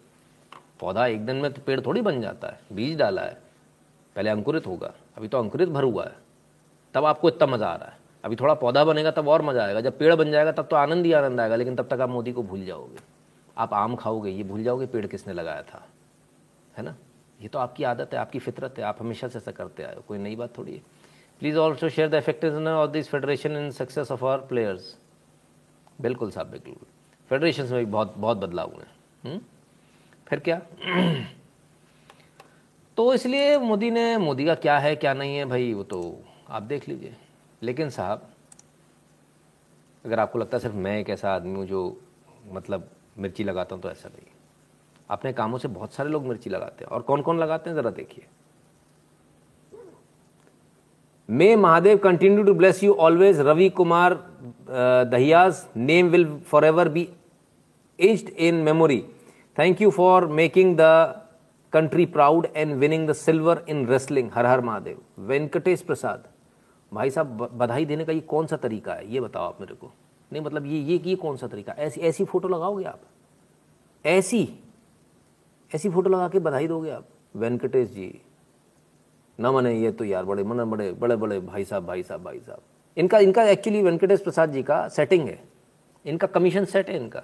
[0.80, 3.38] पौधा एक दिन में तो पेड़ थोड़ी बन जाता है, बीज डाला है।
[4.16, 6.16] पहले अंकुरित होगा, अभी तो अंकुरित भर हुआ है।
[6.94, 9.82] तब आपको इतना मज़ा आ रहा है। अभी थोड़ा पौधा बनेगा, तब और मज़ा आएगा।
[9.82, 12.32] जब पेड़ बन जाएगा, तब तो आनंद ही आनंद आएगा, लेकिन तब तक आप मोदी
[12.32, 13.00] को भूल जाओगे।
[13.58, 15.88] आप आम खाओगे, ये भूल जाओगे पेड़ किसने लगाया था।
[16.78, 16.96] है ना?
[17.42, 20.18] ये तो आपकी आदत है, आपकी फितरत है, आप हमेशा से ऐसा करते आए कोई
[20.18, 20.82] नई बात थोड़ी है।
[21.40, 24.98] Please also share the effective of this federation in success of our players
[26.02, 26.76] बिल्कुल साहब, बिल्कुल।
[27.30, 28.92] फेडरेशन में भी बहुत बहुत बदलाव हुए हैं।
[29.24, 29.42] हम्म?
[30.30, 30.62] फिर क्या?
[32.98, 36.02] तो इसलिए मोदी ने, मोदी का क्या है, क्या नहीं है भाई, वो तो
[36.50, 37.16] आप देख लीजिए।
[37.62, 38.28] लेकिन साहब,
[40.06, 41.82] अगर आपको लगता है सिर्फ़ मैं एक ऐसा आदमी हूँ जो
[42.52, 44.28] मतलब मिर्ची लगाता हूँ तो ऐसा नहीं।
[45.10, 47.90] अपने कामों से बहुत सारे लोग मिर्ची लगाते हैं। और कौन कौन लगाते हैं, ज़रा
[47.92, 48.26] देखिए।
[51.30, 54.14] May Mahadev continue to bless you always Ravi Kumar
[55.06, 56.26] Dahiya's name will
[56.66, 57.08] forever be
[58.00, 59.04] etched in memory
[59.58, 60.82] thank you for making the
[61.74, 66.28] country proud and winning the silver in wrestling हर हर महादेव वेंकटेश प्रसाद
[66.92, 69.12] भाई साहब बधाई देने का ये कौन सा तरीका है?
[69.14, 69.92] ये बताओ आप मेरे को।
[70.32, 71.74] नहीं मतलब ये ये ये कौन सा तरीका?
[71.74, 73.02] ऐसी ऐसी फ़ोटो लगाओगे आप?
[74.06, 74.48] ऐसी
[75.72, 77.06] ऐसी फ़ोटो लगा के बधाई दोगे आप?
[77.36, 78.22] वेंकटेश जी।
[79.40, 82.40] न मने ये तो यार बड़े मन, बड़े बड़े बड़े भाई साहब भाई साहब भाई
[82.40, 82.62] साहब।
[82.98, 85.40] इनका इनका एक्चुअली वेंकटेश प्रसाद जी का सेटिंग है।
[86.06, 87.24] इनका कमीशन सेट है इनका।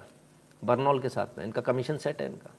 [0.62, 2.50] बर्नौल के साथ में, इनका कमीशन सेट है इनका।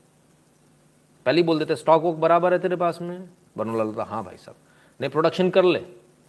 [1.26, 3.30] पहले बोल देते स्टॉक वॉक बराबर है तेरे पास में?
[3.58, 4.56] बर्नौल बोलता हाँ भाई साहब।
[5.00, 5.80] नहीं प्रोडक्शन कर ले,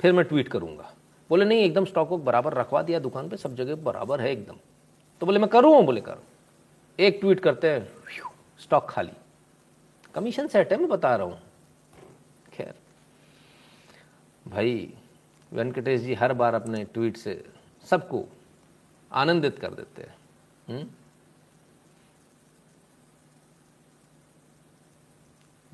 [0.00, 0.92] फिर मैं ट्वीट करूँगा।
[1.30, 4.56] बोले, नहीं, एकदम स्टॉक वॉक बराबर रखवा दिया, दुकान पे सब जगह बराबर है एकदम।
[5.20, 5.82] तो बोले, मैं करूँ?
[5.82, 6.22] बोले, करूँ।
[6.98, 7.88] एक ट्वीट करते हैं
[8.60, 9.12] स्टॉक खाली।
[10.14, 11.40] कमीशन सेट है, मैं बता रहा हूँ।
[12.52, 12.74] खैर,
[14.46, 14.94] भाई,
[15.52, 17.44] वेंकटेश जी हर बार अपने ट्वीट से
[17.86, 18.24] सबको
[19.10, 20.86] आनंदित कर देते हैं।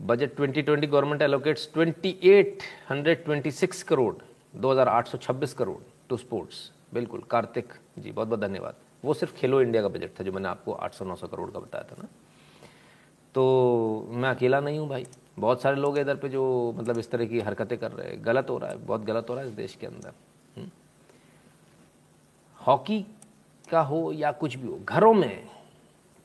[0.04, 4.14] Budget 2020 government allocates 2826 crore
[4.60, 8.74] 2826 crore to sports बिल्कुल, कार्तिक जी, बहुत बहुत धन्यवाद।
[9.04, 12.02] वो सिर्फ़ खेलो इंडिया का बजट था जो मैंने आपको 800-900 करोड़ का बताया था
[12.02, 12.08] ना।
[13.34, 15.06] तो मैं अकेला नहीं हूँ भाई।
[15.38, 18.50] बहुत सारे लोग इधर पे जो मतलब इस तरह की हरकतें कर रहे हैं। गलत
[18.50, 20.12] हो रहा है, बहुत गलत हो रहा है इस देश के अंदर।
[20.56, 20.70] हम्म।
[22.66, 23.06] हॉकी
[23.70, 25.48] का हो या कुछ भी हो, घरों में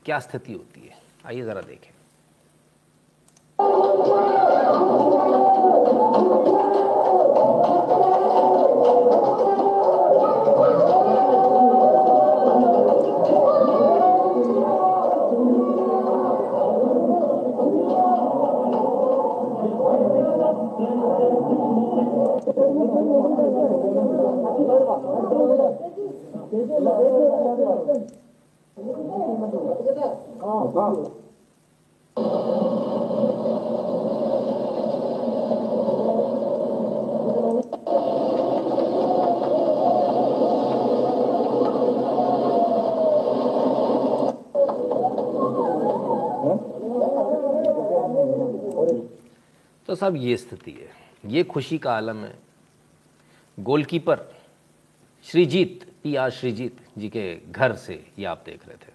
[0.06, 1.02] क्या स्थिति होती है?
[1.26, 1.89] आइए ज़रा देखें।
[30.80, 31.19] तो
[50.00, 50.92] साहब, ये स्थिति है।
[51.26, 52.38] ये खुशी का आलम है।
[53.58, 54.28] Goalkeeper
[55.26, 58.94] Sreejith, P R Sreejith ji के घर से ये आप देख रहे थे,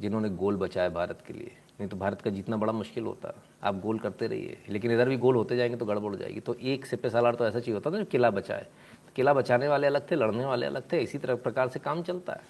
[0.00, 3.80] जिन्होंने गोल बचाया भारत के लिए। नहीं तो भारत का जीतना बड़ा मुश्किल होता। आप
[3.80, 6.86] गोल करते रहिए, लेकिन इधर भी गोल होते जाएँगे तो गड़बड़ हो जाएगी। तो एक
[6.86, 8.66] सिपे सालार तो ऐसा चाहिए होता था जो किला बचाए।
[9.16, 12.32] किला बचाने वाले अलग थे, लड़ने वाले अलग थे, इसी तरह प्रकार से काम चलता
[12.32, 12.48] है।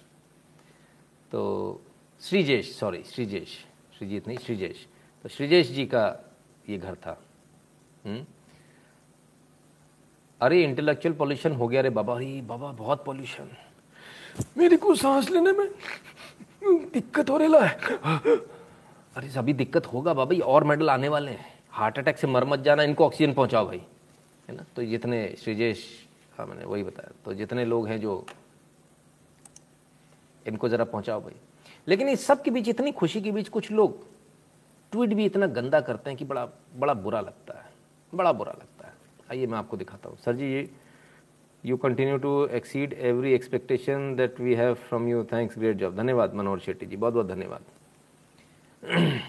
[1.31, 1.81] तो
[2.21, 3.57] श्रीजेश सॉरी श्रीजेश,
[3.97, 4.87] श्रीजीत नहीं, श्रीजेश।
[5.25, 6.30] तो श्रीजेश जी का
[6.69, 7.21] ये घर था।
[8.05, 8.27] हुँ?
[10.41, 13.49] अरे इंटेलेक्चुअल पॉल्यूशन हो गया रे बाबा। अरे बाबा, बहुत पॉल्यूशन
[14.57, 15.69] मेरे को सांस लेने में
[16.89, 17.69] दिक्कत हो रही है।
[19.15, 22.45] अरे, सभी दिक्कत होगा बाबा, ये और मेडल आने वाले हैं। हार्ट अटैक से मर
[22.45, 23.81] मत जाना, इनको ऑक्सीजन पहुंचाओ भाई।
[24.49, 24.65] है ना?
[24.75, 26.07] तो जितने श्रीजेश
[26.37, 28.25] हाँ मैंने वही बताया। तो जितने लोग हैं जो
[30.47, 31.35] इनको ज़रा पहुंचाओ भाई।
[31.87, 34.10] लेकिन इस सब के बीच, इतनी खुशी के बीच कुछ लोग
[34.91, 36.47] ट्वीट भी इतना गंदा करते हैं कि बड़ा
[36.79, 37.69] बड़ा बुरा लगता है।
[38.13, 38.93] बड़ा बुरा लगता है।
[39.31, 40.69] आइए मैं आपको दिखाता हूँ। सर जी, ये
[41.63, 46.33] you continue to exceed every expectation that we have from you thanks great job धन्यवाद,
[46.35, 47.61] मनोहर शेट्टी जी। बहुत बहुत धन्यवाद।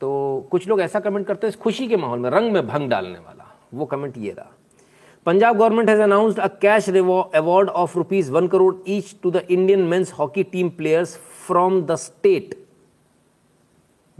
[0.00, 3.18] तो कुछ लोग ऐसा कमेंट करते हैं खुशी के माहौल में, रंग में भंग डालने
[3.18, 4.50] वाला। वो कमेंट ये रहा।
[5.26, 9.80] Punjab government has announced a cash award of rupees one crore each to the Indian
[9.80, 12.54] men's hockey team players from the state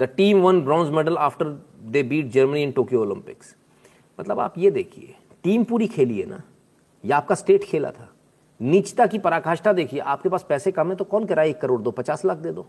[0.00, 1.46] the team won bronze medal after
[1.84, 3.54] they beat Germany in Tokyo Olympics
[4.18, 6.42] मतलब आप ये देखिए team पूरी खेली है ना?
[7.04, 8.08] या आपका स्टेट खेला था।
[8.60, 11.90] नीचता की पराकाष्ठा देखिए, आपके पास पैसे कम है तो कौन कह एक करोड़ दो,
[11.90, 12.66] पचास लाख दे दो।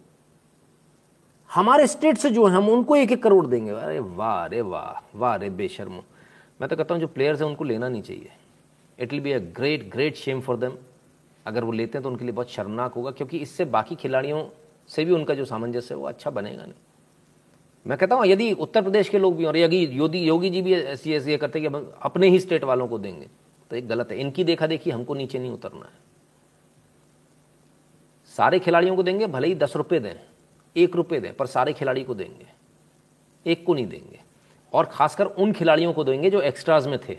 [1.49, 5.17] हमारे स्टेट से जो है, हम उनको एक एक करोड़ देंगे। अरे वाह अरे वाह
[5.17, 5.99] वाह अरे बेशर्म।
[6.61, 8.29] मैं तो कहता हूँ जो प्लेयर्स हैं, उनको लेना नहीं चाहिए।
[8.99, 10.77] It will be a great great shame for them
[11.45, 14.43] अगर वो लेते हैं तो उनके लिए बहुत शर्मनाक होगा, क्योंकि इससे बाकी खिलाड़ियों
[14.89, 16.73] से भी उनका जो सामंजस्य है, वो अच्छा बनेगा नहीं।
[17.86, 20.73] मैं कहता हूँ, यदि उत्तर प्रदेश के लोग भी और यदि योगी योगी जी भी
[20.73, 21.67] ऐसी ऐसी करते कि
[22.01, 23.27] अपने ही स्टेट वालों को देंगे
[23.71, 25.99] तो एक गलत है। इनकी देखा देखी हमको नीचे नहीं उतरना है।
[28.36, 30.13] सारे खिलाड़ियों को देंगे, भले ही दस रुपये दें,
[30.75, 32.45] एक रुपये दें, पर सारे खिलाड़ी को देंगे,
[33.45, 34.19] एक को नहीं देंगे।
[34.73, 37.17] और खासकर उन खिलाड़ियों को देंगे जो एक्स्ट्राज में थे,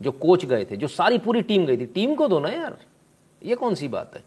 [0.00, 2.76] जो कोच गए थे, जो सारी पूरी टीम गई थी। टीम को दो ना यार,
[3.42, 4.22] ये कौन सी बात है?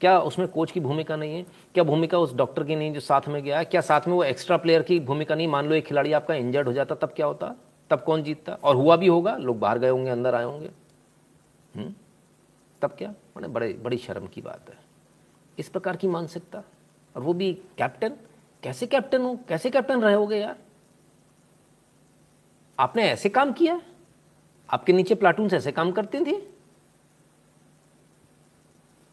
[0.00, 1.42] क्या उसमें कोच की भूमिका नहीं है?
[1.42, 3.58] क्या भूमिका उस डॉक्टर की नहीं जो साथ में गया?
[3.58, 5.48] है क्या साथ में वो एक्स्ट्रा प्लेयर की भूमिका नहीं?
[5.48, 7.54] मान लो एक खिलाड़ी आपका इंजर्ड हो जाता, तब क्या होता?
[7.90, 8.52] तब कौन जीतता?
[8.52, 10.70] और हुआ भी होगा, लोग बाहर गए होंगे, अंदर आए होंगे।
[11.76, 11.94] हम्म?
[12.82, 13.08] तब क्या?
[13.08, 14.76] मैंने बड़े, बड़ी शर्म की बात है।
[15.58, 16.62] इस प्रकार की मानसिकता।
[17.16, 18.12] और वो भी कैप्टन
[18.62, 19.38] कैसे कैप्टन हो?
[19.48, 20.56] कैसे कैप्टन रहे होगे यार?
[22.78, 23.80] आपने ऐसे काम किया?
[24.70, 26.55] आपके नीचे प्लाटून ऐसे काम करती थी?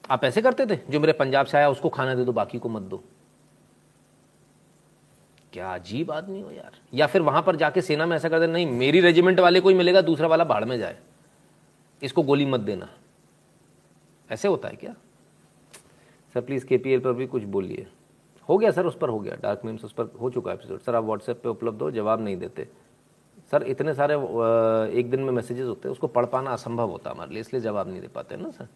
[0.10, 0.80] आप ऐसे करते थे?
[0.90, 3.04] जो मेरे पंजाब से आया, उसको खाना दे दो, बाकी को मत दो।
[5.54, 8.48] क्या अजीब आदमी हो यार। या फिर वहाँ पर जाके सेना में ऐसा कर दे,
[8.48, 10.98] नहीं, मेरी रेजिमेंट वाले को ही मिलेगा, दूसरा वाला बाढ़ में जाए।
[12.04, 12.90] इसको गोली मत देना।
[14.32, 14.96] ऐसे होता है क्या?
[16.34, 17.88] सर प्लीज़ केपीएल पर भी कुछ बोलिए।
[18.50, 20.96] हो गया सर, उस पर हो गया। डार्क मीम्स उस पर हो चुका एपिसोड सर,
[20.96, 22.68] आप व्हाट्सएप पे उपलब्ध हो, जवाब नहीं देते।
[23.52, 24.16] सर, इतने सारे
[25.00, 27.62] एक दिन में मैसेजेस होते हैं, उसको पढ़ पाना असंभव होता है हमारे लिए, इसलिए
[27.62, 28.68] जवाब नहीं दे पाते ना, सर?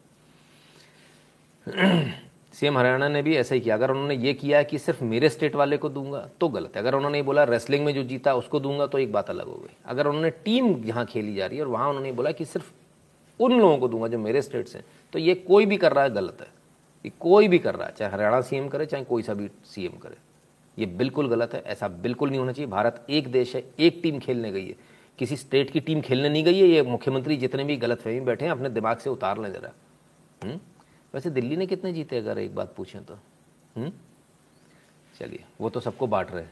[1.67, 5.55] सीएम हरियाणा ने भी ऐसा ही किया। अगर उन्होंने ये किया कि सिर्फ़ मेरे स्टेट
[5.55, 8.87] वाले को दूँगा तो गलत है। अगर उन्होंने बोला रेसलिंग में जो जीता, उसको दूँगा
[8.87, 11.69] तो एक बात अलग हो गई। अगर उन्होंने टीम यहाँ खेली जा रही है और
[11.69, 12.71] वहाँ उन्होंने बोला कि सिर्फ़
[13.39, 14.81] उन लोगों को दूँगा जो मेरे स्टेट से
[15.13, 16.47] तो ये कोई भी कर रहा है, गलत है।
[17.05, 19.97] ये कोई भी कर रहा है, चाहे हरियाणा सीएम करे, चाहे कोई सा भी सीएम
[19.97, 20.17] करे।
[20.77, 24.19] ये बिल्कुल गलत है, ऐसा बिल्कुल नहीं होना चाहिए। भारत एक देश है, एक टीम
[24.19, 24.75] खेलने गई है।
[25.19, 28.45] किसी स्टेट की टीम खेलने नहीं गई है, ये मुख्यमंत्री जितने भी गलत फहमी बैठे
[28.45, 29.71] हैं, अपने दिमाग से उतार लें जरा।
[30.43, 30.59] हम्म?
[31.17, 33.13] वैसे दिल्ली ने कितने जीते, अगर एक बात पूछें तो?
[33.75, 33.91] हम्म?
[35.19, 36.45] चलिए, वो तो सबको बांट रहे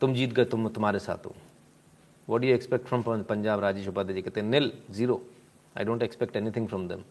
[0.00, 1.34] तुम जीत गए, तुम तुम्हारे साथ हूँ।
[2.28, 5.22] What you expect from Punjab Rajesh Upadhyay ji कहते हैं nil zero
[5.78, 7.04] I don't expect anything from them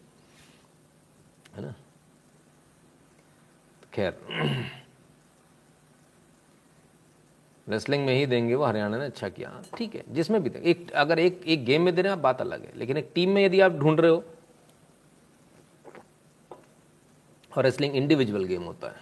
[1.54, 1.74] है ना?
[3.92, 4.18] खैर
[7.68, 10.90] रेसलिंग में ही देंगे वो, हरियाणा ने अच्छा किया। ठीक है, जिसमें भी देंगे। एक,
[10.92, 13.30] अगर एक एक गेम में दे रहे हैं, आप बात अलग है। लेकिन एक टीम
[13.30, 14.24] में यदि आप ढूंढ रहे हो
[17.56, 18.94] और रेसलिंग इंडिविजुअल गेम होता है।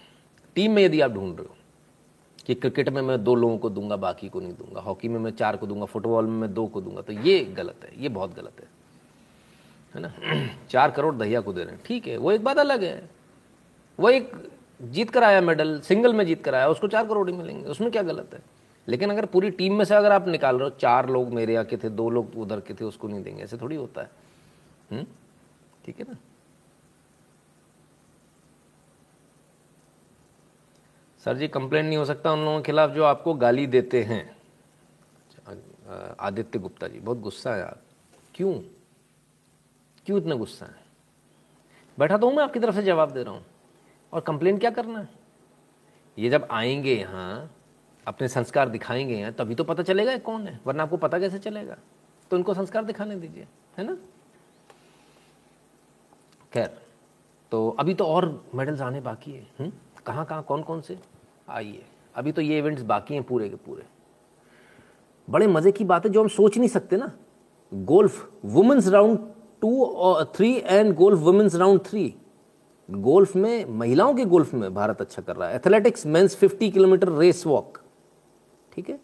[0.55, 1.55] टीम में यदि आप ढूंढ रहे हो
[2.45, 5.31] कि क्रिकेट में मैं दो लोगों को दूँगा, बाकी को नहीं दूँगा हॉकी में मैं
[5.31, 8.35] चार को दूँगा फुटबॉल में मैं दो को दूँगा तो ये गलत है, ये बहुत
[8.35, 8.67] गलत है।
[9.95, 10.13] है ना?
[10.69, 13.09] चार करोड़ दहिया को दे रहे हैं। ठीक है, वो एक बात अलग है।
[13.99, 14.31] वो एक
[14.81, 17.91] जीत कर आया मेडल सिंगल में जीत कर आया, उसको चार करोड़ ही मिलेंगे, उसमें
[17.91, 18.41] क्या गलत है?
[18.87, 21.65] लेकिन अगर पूरी टीम में से अगर आप निकाल रहे हो, चार लोग मेरे यहाँ
[21.65, 24.11] के थे, दो लोग उधर के थे, उसको नहीं देंगे, ऐसे थोड़ी होता है।
[24.91, 25.05] हम्म?
[25.85, 26.15] ठीक है ना?
[31.25, 34.23] सर जी कंप्लेंट नहीं हो सकता उन लोगों के खिलाफ जो आपको गाली देते हैं।
[36.19, 37.81] आदित्य गुप्ता जी, बहुत गुस्सा है आप
[38.35, 38.53] क्यों?
[40.05, 40.79] क्यों इतना गुस्सा है?
[41.97, 43.45] बैठा तो हूँ मैं, आपकी तरफ़ से जवाब दे रहा हूँ।
[44.13, 45.09] और कंप्लेन क्या करना है?
[46.17, 47.49] ये जब आएँगे यहाँ
[48.07, 51.77] अपने संस्कार दिखाएँगे यहाँ तभी तो पता चलेगा कौन है, वरना आपको पता कैसे चलेगा।
[52.31, 53.47] तो इनको संस्कार दिखाने दीजिए,
[53.77, 53.97] है ना?
[56.53, 56.77] खैर
[57.51, 59.71] तो अभी तो और मेडल्स आने बाकी है हम्म?
[60.05, 60.97] कहाँ कहाँ कौन कौन से?
[61.51, 61.83] आइए।
[62.15, 63.83] अभी तो ये इवेंट्स बाकी हैं पूरे के पूरे।
[65.27, 67.11] बड़े मज़े की बात है, जो हम सोच नहीं सकते ना।
[67.71, 69.19] गोल्फ वुमेन्स राउंड
[69.61, 72.13] टू और three and golf women's round three
[72.89, 77.11] golf में, महिलाओं के गोल्फ में भारत अच्छा कर रहा है। Athletics men's 50 kilometre
[77.11, 77.77] race walk
[78.73, 78.99] ठीक है?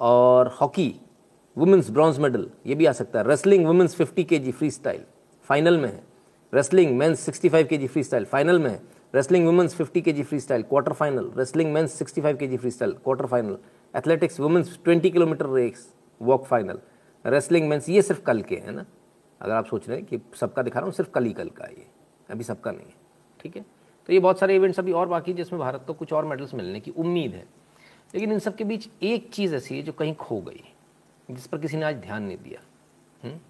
[0.00, 0.94] और हॉकी
[1.56, 5.02] वुमेन्स ब्रॉन्ज मेडल ये भी आ सकता है। Wrestling women's 50 K G free style
[5.44, 6.02] final में है।
[6.54, 8.80] Wrestling men's 65 K G free style final में है।
[9.14, 13.26] Wrestling women's 50 K G freestyle quarter final wrestling men's 65 K G freestyle quarter
[13.26, 13.58] final
[13.96, 16.78] athletics women's 20 kilometre race walk final
[17.26, 18.86] wrestling men's ये सिर्फ़ कल के हैं ना?
[19.40, 21.64] अगर आप सोच रहे हैं कि सबका दिखा रहा हूँ, सिर्फ़ कल ही कल का
[21.64, 21.86] ये।
[22.30, 22.94] अभी सबका नहीं है।
[23.40, 23.66] ठीक है?
[24.06, 26.80] तो ये बहुत सारे इवेंट्स अभी और बाकी जिसमें भारत को कुछ और मेडल्स मिलने
[26.80, 27.46] की उम्मीद है।
[28.14, 30.74] लेकिन इन सब के बीच एक चीज़ ऐसी है जो कहीं खो गई,
[31.30, 32.60] जिस पर किसी ने आज ध्यान नहीं दिया।
[33.24, 33.30] हुँ?
[33.30, 33.40] हम्म?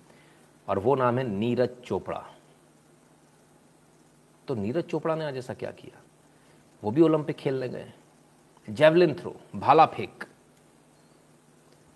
[0.69, 2.27] और वो नाम है नीरज चोपड़ा।
[4.51, 5.99] तो नीरज चोपड़ा ने आज ऐसा क्या किया?
[6.83, 7.93] वो भी ओलंपिक खेलने गए।
[8.69, 10.25] जेवलिन थ्रो, भाला फेंक।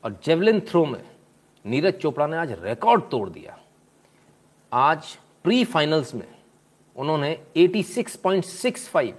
[0.04, 1.02] और जेवलिन थ्रो में
[1.64, 3.58] नीरज चोपड़ा ने आज रिकॉर्ड तोड़ दिया।
[4.72, 6.26] आज प्री फाइनल्स में
[6.96, 9.14] उन्होंने 86.65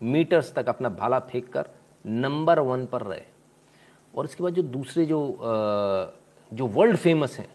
[0.00, 1.70] मीटर्स तक अपना भाला फेंक कर
[2.04, 3.22] नंबर वन पर रहे।
[4.14, 5.20] और इसके बाद जो दूसरे जो
[6.52, 7.48] जो वर्ल्ड फ़ेमस हैं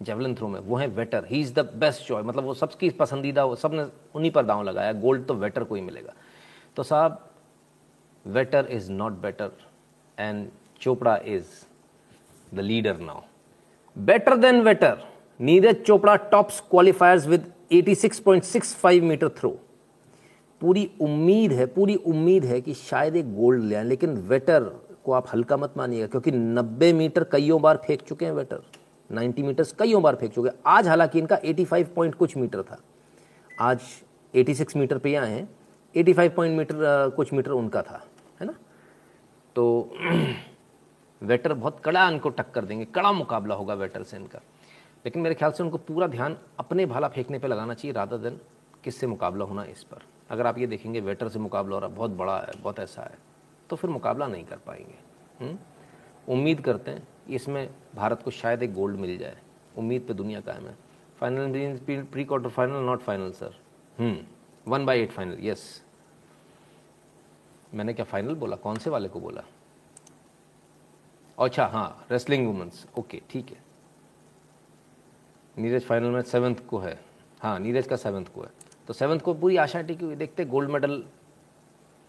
[0.00, 3.44] जेवलिन थ्रो में, वो है Vetter he is the best choice मतलब वो सबकी पसंदीदा,
[3.44, 4.92] वो सबने उन्हीं पर दांव लगाया.
[4.94, 6.12] गोल्ड तो वेटर को ही मिलेगा.
[6.76, 7.24] तो साहब
[8.24, 9.50] Vetter is not better
[10.18, 10.48] and
[10.80, 11.46] Chopra is
[12.54, 13.20] the leader now
[13.96, 14.98] better than Vetter
[15.40, 19.50] Neeraj Chopra tops qualifiers with 86.65 metre throw
[20.60, 24.62] पूरी उम्मीद है, पूरी उम्मीद है कि शायद एक गोल्ड ले आए, लेकिन वेटर
[25.04, 28.62] को आप हल्का मत मानिएगा, क्योंकि 90 मीटर कईयों बार फेंक चुके हैं वेटर
[29.10, 32.80] 90 मीटर्स कईयों बार फेंक चुके आज हालाँकि इनका 85 पॉइंट कुछ मीटर था।
[33.60, 33.80] आज
[34.34, 35.48] 86 मीटर पे आए हैं।
[35.94, 36.76] 85 पॉइंट मीटर
[37.16, 38.04] कुछ मीटर उनका था,
[38.40, 38.54] है ना?
[39.56, 39.94] तो
[41.22, 44.38] वेटर बहुत कड़ा इनको टक्कर देंगे। कड़ा मुकाबला होगा वेटर से इनका।
[45.04, 48.40] लेकिन मेरे ख्याल से उनको पूरा ध्यान अपने भाला फेंकने पे लगाना चाहिए राधा दिन
[48.84, 52.10] किससे मुकाबला होना इस पर। अगर आप ये देखेंगे वेटर से मुकाबला हो रहा, बहुत
[52.10, 53.18] बड़ा है, बहुत ऐसा है
[53.70, 54.98] तो फिर मुकाबला नहीं कर पाएँगे।
[55.40, 55.58] हम्म?
[56.28, 59.36] उम्मीद करते हैं इसमें भारत को शायद एक गोल्ड मिल जाए।
[59.78, 60.76] उम्मीद पे दुनिया कायम है।
[61.20, 61.78] Final
[62.12, 63.54] pre quarter final not final sir
[64.66, 65.62] one by eight final yes
[67.74, 68.56] मैंने क्या फाइनल बोला?
[68.56, 69.42] कौन से वाले को बोला?
[71.38, 73.56] अच्छा हाँ रेसलिंग वुमेंस ओके ठीक है।
[75.56, 76.98] नीरज फाइनल में सेवन्थ को है।
[77.40, 78.50] हाँ नीरज का सेवन्थ को है।
[78.88, 81.02] तो सेवन्थ को पूरी आशा टिकी हुई देखते गोल्ड मेडल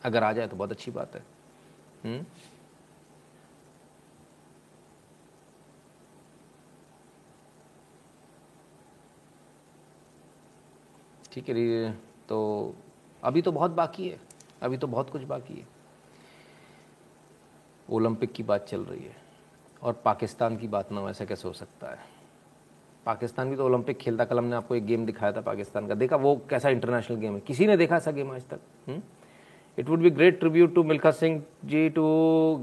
[0.01, 1.21] अगर आ जाए तो बहुत अच्छी बात है।
[2.03, 2.25] हम्म?
[11.31, 11.91] ठीक है
[12.29, 12.75] तो
[13.23, 14.19] अभी तो बहुत बाकी है,
[14.63, 15.67] अभी तो बहुत कुछ बाकी है।
[17.89, 19.15] ओलंपिक की बात चल रही है
[19.81, 21.97] और पाकिस्तान की बात ना हो ऐसा कैसे हो सकता है?
[23.05, 26.15] पाकिस्तान भी तो ओलंपिक खेलता कल हमने आपको एक गेम दिखाया था पाकिस्तान का। देखा
[26.15, 27.39] वो कैसा इंटरनेशनल गेम है?
[27.39, 28.59] किसी ने देखा ऐसा गेम आज तक?
[29.77, 32.05] It would be great tribute to Milkha Singh ji to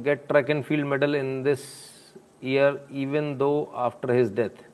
[0.04, 1.60] get track and field medal in this
[2.44, 4.64] year even though after his death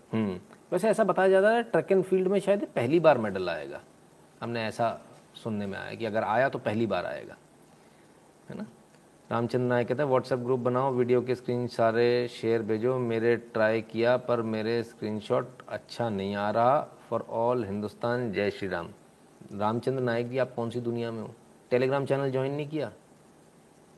[0.73, 3.81] वैसे ऐसा बताया जाता है ट्रैक एंड फ़ील्ड में शायद पहली बार मेडल आएगा।
[4.43, 5.01] हमने ऐसा
[5.35, 7.37] सुनने में आया कि अगर आया तो पहली बार आएगा।
[8.51, 8.67] है ना?
[9.31, 13.81] रामचंद्र नायक कहते हैं व्हाट्सएप ग्रुप बनाओ वीडियो के स्क्रीन सारे शेयर भेजो। मेरे ट्राई
[13.81, 18.89] किया, पर मेरे स्क्रीनशॉट अच्छा नहीं आ रहा। फॉर ऑल हिंदुस्तान, जय श्री राम।
[19.59, 21.35] रामचंद्र नायक जी, आप कौन सी दुनिया में हो?
[21.71, 22.93] टेलीग्राम चैनल ज्वाइन नहीं किया?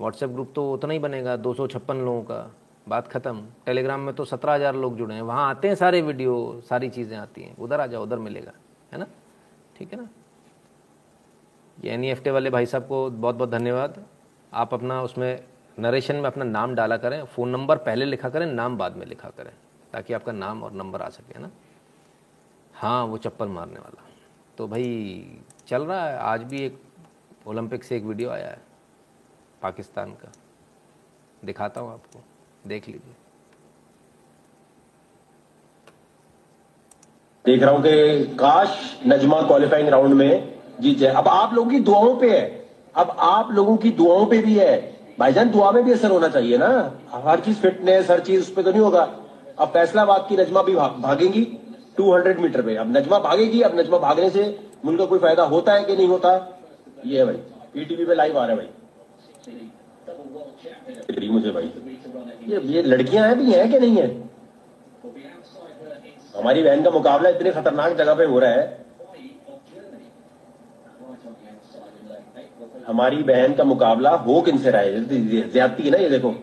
[0.00, 2.54] व्हाट्सएप ग्रुप तो उतना ही बनेगा, दो सौ छप्पन लोगों का।
[2.87, 6.61] बात ख़त्म। टेलीग्राम में तो सत्रह हज़ार लोग जुड़े हैं। वहाँ आते हैं सारे वीडियो
[6.68, 8.53] सारी चीज़ें आती हैं। उधर आ जाओ, उधर मिलेगा।
[8.93, 9.07] है ना?
[9.76, 10.09] ठीक है ना?
[11.78, 14.05] ये एन वाले भाई साहब को बहुत बहुत धन्यवाद।
[14.53, 15.45] आप अपना उसमें
[15.78, 19.28] नरेशन में अपना नाम डाला करें फ़ोन नंबर पहले लिखा करें, नाम बाद में लिखा
[19.28, 19.53] करें,
[19.93, 21.51] ताकि आपका नाम और नंबर आ सके ना?
[22.74, 24.05] हाँ वो चप्पल मारने वाला।
[24.59, 26.80] तो भाई, चल रहा है। आज भी एक
[27.47, 28.61] ओलंपिक से एक वीडियो आया है,
[29.62, 30.32] पाकिस्तान का।
[31.45, 32.20] दिखाता हूँ आपको।
[32.66, 33.14] देख लीजिए।
[37.44, 41.78] देख रहा हूँ कि काश नजमा क्वालिफाइंग राउंड में जीत जाए। अब आप लोगों की
[41.80, 45.92] दुआओं पे है। अब आप लोगों की दुआओं पे भी है। भाईजान, दुआ में भी
[45.92, 46.68] असर होना चाहिए ना।
[47.10, 49.02] हर चीज़ फिटनेस हर चीज़, उस पर तो नहीं होगा।
[49.58, 51.44] अब फैसलाबाद की नजमा भी भागेंगी
[51.96, 55.84] 200 मीटर पे। अब नजमा भागेगी, अब नजमा भागने से मुल्क कोई फ़ायदा होता है
[55.84, 56.60] कि नहीं होता?
[57.06, 57.36] ये है भाई।
[57.74, 59.70] पीटीवी पे लाइव आ रहा है भाई।
[60.35, 61.70] मुझे भाई।
[62.49, 64.07] ये ये लड़कियाँ हैं भी हैं कि नहीं है?
[66.37, 68.85] हमारी बहन का मुकाबला इतने खतरनाक जगह पे हो रहा है।
[72.87, 75.05] हमारी बहन का मुकाबला हो किनसे रहा है?
[75.51, 76.35] ज्यादती है ना ये देखो।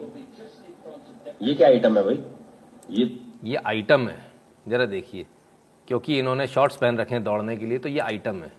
[1.42, 2.20] ये क्या आइटम है भाई?
[2.90, 4.18] ये ये आइटम है।
[4.68, 5.26] ज़रा देखिए
[5.88, 8.52] क्योंकि इन्होंने शॉर्ट्स पहन रखे हैं दौड़ने के लिए तो ये आइटम है।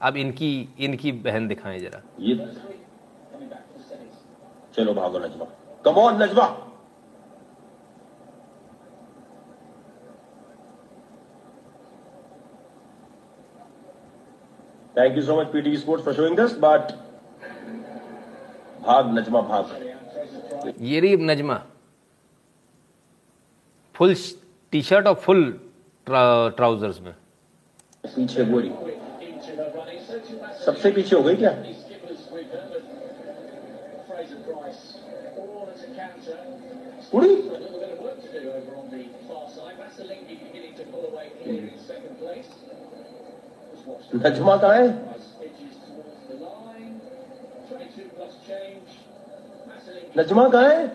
[0.00, 2.34] अब इनकी इनकी बहन दिखाएँ जरा। ये
[4.74, 5.46] चलो भागो Najma
[5.84, 6.46] come on Najma
[14.96, 16.92] thank you so much PT sports for showing this but
[18.82, 21.54] भाग नजमा भाग। ये रही नजमा।
[23.94, 24.14] फुल
[24.72, 25.42] टी शर्ट और फुल
[26.06, 27.14] ट्राउजर्स में।
[28.04, 28.72] पीछे गोरी
[30.64, 31.50] सबसे पीछे हो गई क्या?
[37.14, 37.50] उड़ी।
[44.16, 44.88] नजमा कहाँ है?
[50.18, 50.92] नजमा कहाँ है?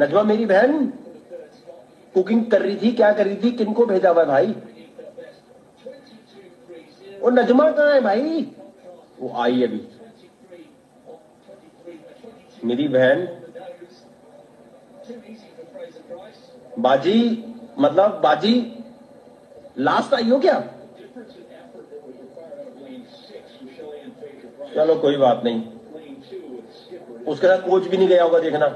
[0.00, 0.86] नजमा मेरी बहन।
[2.14, 4.46] कुकिंग कर रही थी, क्या कर रही थी किनको भेजा हुआ भाई?
[7.20, 8.52] वो नजमा कहाँ है भाई?
[9.20, 9.88] वो आई अभी।
[12.64, 13.37] मेरी बहन
[16.78, 17.44] बाजी
[17.78, 18.54] मतलब बाजी
[19.78, 20.58] लास्ट आई हो क्या?
[24.74, 25.62] चलो कोई बात नहीं।
[27.24, 28.66] उसके साथ कोच भी नहीं गया होगा देखना।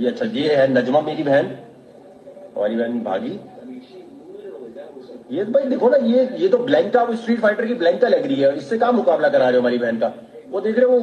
[0.00, 1.46] ये अच्छा ये है नजमा मेरी बहन
[2.56, 3.38] हमारी बहन भागी।
[5.30, 8.40] ये भाई देखो ना, ये ये तो ब्लैंका वो स्ट्रीट फाइटर की ब्लैंका लग रही
[8.40, 10.12] है। इससे कहा मुकाबला करा रहे हो हमारी बहन का?
[10.50, 10.98] वो देख रहे हो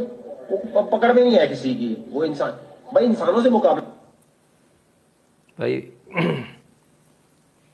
[0.73, 2.57] वो पकड़ में नहीं है किसी की। वो इंसान
[2.93, 3.81] भाई, इंसानों से मुकाबला।
[5.59, 5.91] भाई,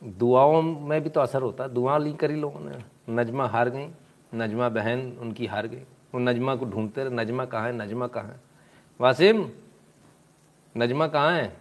[0.04, 2.78] दुआओं में भी तो असर होता दुआ ली करी लोगों ने।
[3.10, 3.88] नजमा हार गई,
[4.36, 8.28] नजमा बहन उनकी हार गई। वो नजमा को ढूंढते रहे, नजमा कहाँ है, नजमा कहाँ
[8.28, 8.40] है?
[9.02, 9.52] वासिम,
[10.78, 11.58] नजमा कहाँ है?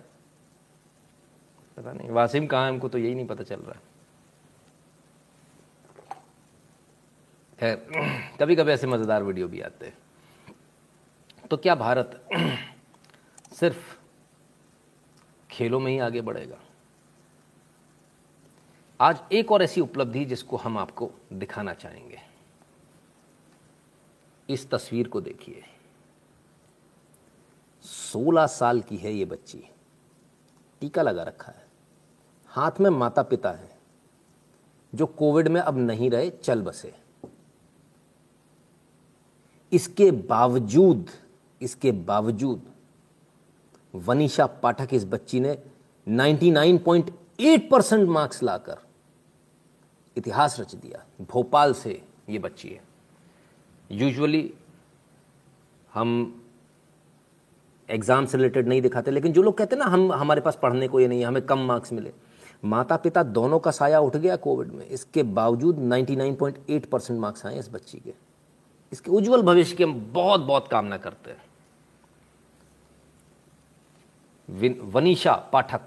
[1.76, 3.80] पता नहीं, वासिम कहाँ है, हमको तो यही नहीं पता चल रहा
[7.58, 7.86] खैर
[8.40, 9.96] कभी कभी ऐसे मज़ेदार वीडियो भी आते हैं।
[11.50, 12.28] तो क्या भारत
[13.54, 13.98] सिर्फ़
[15.50, 16.58] खेलों में ही आगे बढ़ेगा।
[19.00, 22.18] आज एक और ऐसी उपलब्धि जिसको हम आपको दिखाना चाहेंगे।
[24.48, 25.62] इस तस्वीर को देखिए।
[27.82, 29.64] 16 साल की है ये बच्ची।
[30.80, 31.66] टीका लगा रखा है।
[32.46, 33.78] हाथ में माता पिता हैं।
[34.94, 36.94] जो कोविड में अब नहीं रहे, चल बसे।
[39.72, 41.10] इसके बावजूद
[41.62, 42.73] इसके बावजूद
[43.94, 45.58] वनीशा पाठक इस बच्ची ने
[46.08, 48.76] 99.8 परसेंट मार्क्स लाकर
[50.16, 52.82] इतिहास रच दिया। भोपाल से ये बच्ची है।
[53.92, 54.54] यूजुअली
[55.94, 56.40] हम
[57.90, 60.88] एग्ज़ाम से रिलेटेड नहीं दिखाते, लेकिन जो लोग कहते हैं ना, हम, हमारे पास पढ़ने
[60.88, 62.12] को ये नहीं है, हमें कम मार्क्स मिले।
[62.64, 67.58] माता पिता दोनों का साया उठ गया कोविड में। इसके बावजूद 99.8 परसेंट मार्क्स आए
[67.58, 68.14] इस बच्ची के।
[68.92, 71.42] इसके उज्जवल भविष्य की हम बहुत बहुत कामना करते हैं।
[74.50, 75.80] वनीशा पाठक।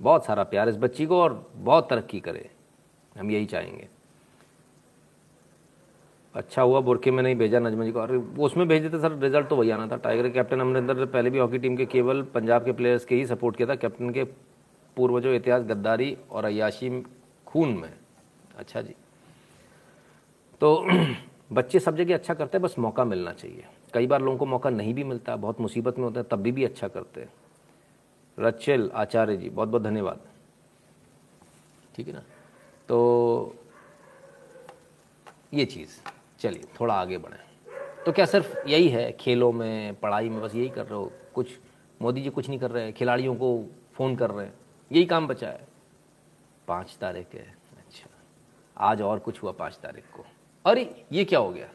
[0.00, 2.50] बहुत सारा प्यार इस बच्ची को और बहुत तरक्की करे।
[3.18, 3.88] हम यही चाहेंगे।
[6.34, 9.48] अच्छा हुआ बुरके में नहीं भेजा नजमा जी को। अरे, उसमें भेज देते सर रिज़ल्ट
[9.48, 12.64] तो वही आना था। टाइगर कैप्टन अमरिंदर ने पहले भी हॉकी टीम के केवल पंजाब
[12.64, 14.24] के प्लेयर्स के ही सपोर्ट किया था। कैप्टन के
[14.96, 17.02] पूर्वजों इतिहास, गद्दारी और अयाशी
[17.46, 17.94] खून में।
[18.56, 18.94] अच्छा जी।
[20.60, 20.86] तो
[21.52, 24.70] बच्चे सब जगह अच्छा करते हैं, बस मौका मिलना चाहिए। कई बार लोगों को मौका
[24.70, 27.32] नहीं भी मिलता, बहुत मुसीबत में होता है, तब भी भी अच्छा करते हैं।
[28.38, 30.20] रचेल आचार्य जी, बहुत बहुत धन्यवाद।
[31.94, 32.22] ठीक है ना?
[32.88, 33.56] तो
[35.54, 35.90] ये चीज़,
[36.38, 37.38] चलिए, थोड़ा आगे बढ़ें।
[38.06, 41.12] तो क्या सिर्फ़ यही है, खेलों में, पढ़ाई में, बस यही कर रहे हो?
[41.34, 41.58] कुछ,
[42.02, 44.54] मोदी जी कुछ नहीं कर रहे हैं, खिलाड़ियों को फ़ोन कर रहे हैं,
[44.92, 45.68] यही काम बचा है?
[46.68, 48.10] पाँच तारीख है अच्छा।
[48.78, 50.24] आज और कुछ हुआ पाँच तारीख को।
[50.66, 51.68] अरे, ये क्या हो गया?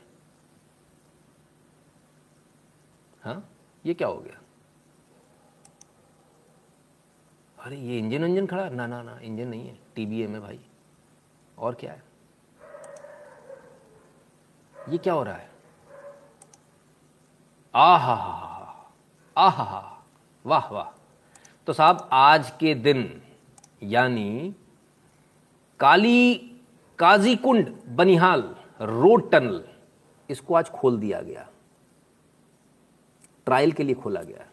[3.23, 3.49] हाँ?
[3.85, 4.39] ये क्या हो गया?
[7.63, 8.63] अरे, ये इंजन इंजन खड़ा?
[8.63, 8.75] है?
[8.75, 10.59] ना ना ना, इंजन नहीं है। टीबीएम है भाई।
[11.57, 12.03] और क्या है?
[14.89, 15.51] ये क्या हो रहा है?
[17.75, 18.13] आहा
[19.37, 20.03] आहा
[20.45, 20.99] वाह वाह।
[21.67, 23.21] तो साहब, आज के दिन,
[23.83, 24.55] यानी
[25.79, 26.35] काली
[26.99, 29.67] काजीकुंड बनिहाल रोड टनल,
[30.29, 31.49] इसको आज खोल दिया गया।
[33.47, 34.45] ट्रायल के लिए खोला गया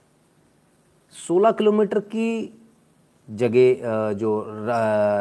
[1.14, 2.56] 16 किलोमीटर की
[3.28, 4.44] जगह जो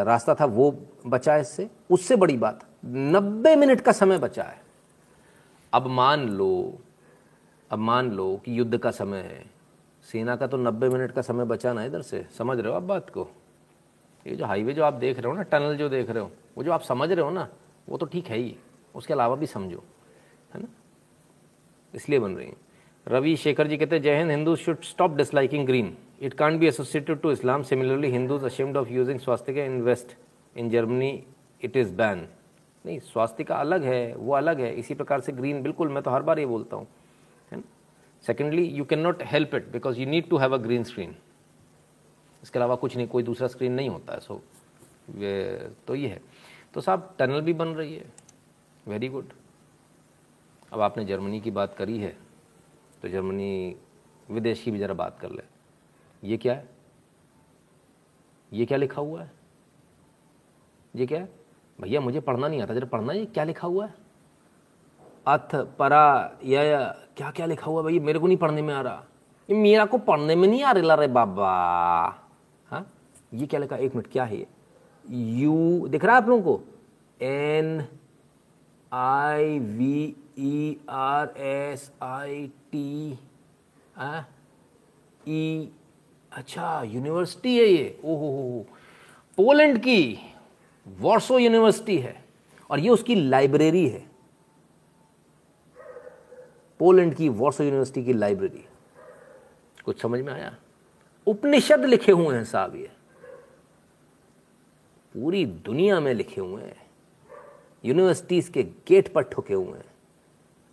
[0.05, 0.71] रास्ता था, वो
[1.05, 4.61] बचा है इससे। उससे बड़ी बात 90 मिनट का समय बचा है।
[5.73, 6.79] अब मान लो,
[7.71, 9.43] अब मान लो कि युद्ध का समय है।
[10.05, 12.83] सेना का तो 90 मिनट का समय बचा ना इधर से। समझ रहे हो आप
[12.83, 13.27] बात को?
[14.25, 16.63] ये जो हाईवे जो आप देख रहे हो ना, टनल जो देख रहे हो, वो
[16.63, 17.47] जो आप समझ रहे हो ना,
[17.89, 18.55] वो तो ठीक है ही।
[18.95, 19.83] उसके अलावा भी समझो,
[20.53, 20.67] है ना?
[21.93, 22.68] इसलिए बन रही है।
[23.09, 26.67] रवि शेखर जी कहते हैं, जय Hind Hindu should stop disliking green it can't be
[26.67, 30.15] associated to Islam similarly Hindus ashamed of using swastika in west
[30.55, 31.11] in Germany
[31.61, 32.27] it is ban
[32.85, 36.21] नहीं स्वास्तिका अलग है, वो अलग है। इसी प्रकार से ग्रीन बिल्कुल, मैं तो हर
[36.21, 36.87] बार ये बोलता हूँ।
[37.51, 37.61] है
[38.23, 41.15] secondly you can not help it because you need to have a green screen
[42.43, 44.41] इसके अलावा कुछ नहीं, कोई दूसरा स्क्रीन नहीं होता है सो
[45.87, 46.21] तो ये है।
[46.73, 48.11] तो साहब टनल भी बन रही है।
[48.87, 49.33] वेरी गुड
[50.73, 52.15] अब आपने जर्मनी की बात करी है।
[53.01, 53.75] तो जर्मनी
[54.31, 55.43] विदेश की भी ज़रा बात कर ले।
[56.23, 56.69] ये क्या है?
[58.53, 59.31] ये क्या लिखा हुआ है?
[60.95, 61.29] ये क्या है?
[61.81, 63.93] भैया, मुझे पढ़ना नहीं आता, जरा पढ़ना ये क्या लिखा हुआ है?
[65.27, 68.01] अथ परा या या क्या क्या लिखा हुआ भैया?
[68.01, 69.03] मेरे को नहीं पढ़ने में आ रहा।
[69.49, 71.51] ये मेरा को पढ़ने में नहीं आ रहा, रे बाबा।
[72.67, 72.93] हाँ?
[73.33, 74.47] ये क्या लिखा एक मिनट, क्या है ये?
[75.09, 76.63] यू, दिख रहा है आप लोगों को?
[77.21, 77.87] N,
[78.93, 83.11] I, V, E, R, S, I T
[85.27, 85.71] E
[86.31, 88.65] अच्छा यूनिवर्सिटी है ये ओहो हो
[89.37, 90.19] पोलैंड की
[90.87, 92.23] वॉर्सो यूनिवर्सिटी है,
[92.69, 94.07] और ये उसकी लाइब्रेरी है।
[96.79, 98.65] पोलैंड की वॉर्सो यूनिवर्सिटी की लाइब्रेरी
[99.85, 100.55] कुछ समझ में आया?
[101.27, 102.89] उपनिषद लिखे हुए हैं साहब ये।
[105.15, 106.87] पूरी दुनिया में लिखे हुए हैं।
[107.83, 109.88] यूनिवर्सिटीज के गेट पर ठुके हुए हैं।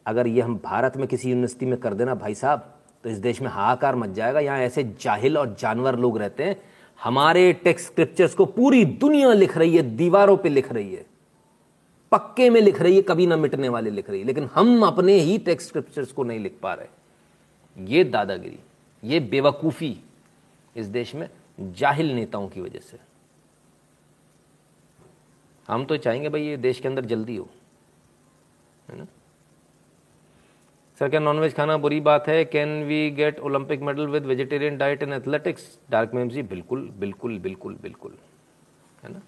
[0.06, 2.72] अगर ये हम भारत में किसी यूनिवर्सिटी में कर देना भाई साहब
[3.04, 6.56] तो इस देश में हाहाकार मच जाएगा। यहाँ ऐसे जाहिल और जानवर लोग रहते हैं।
[7.00, 11.04] हमारे टेक्स्ट स्क्रिप्चर्स को पूरी दुनिया लिख रही है, दीवारों पे लिख रही है।
[12.12, 15.14] पक्के में लिख रही है, कभी ना मिटने वाले लिख रही है। लेकिन हम अपने
[15.14, 18.58] ही टेक्स्ट स्क्रिप्चर्स को नहीं लिख पा रहे। ये दादागिरी,
[19.02, 19.96] ये बेवकूफ़ी
[20.76, 21.28] इस देश में
[21.60, 22.98] जाहिल नेताओं की वजह से।
[25.68, 27.48] हम तो चाहेंगे भाई ये देश के अंदर जल्दी हो,
[28.88, 29.06] है ना?
[31.00, 32.44] सर क्या नॉनवेज खाना बुरी बात है?
[32.44, 37.38] Can we get Olympic medal with vegetarian diet in athletics dark meme ji बिल्कुल बिल्कुल
[37.38, 38.12] बिल्कुल बिल्कुल।
[39.02, 39.20] है ना?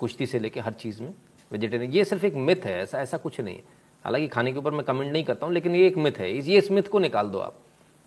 [0.00, 1.12] कुश्ती से लेके हर चीज़ में
[1.50, 3.62] वेजिटेरियन ये सिर्फ़ एक मिथ है, ऐसा ऐसा कुछ नहीं है।
[4.04, 6.58] हालाँकि खाने के ऊपर मैं कमेंट नहीं करता हूँ, लेकिन ये एक मिथ है। ये
[6.58, 7.58] इस मिथ को निकाल दो आप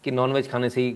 [0.03, 0.91] कि नॉनवेज खाने से ही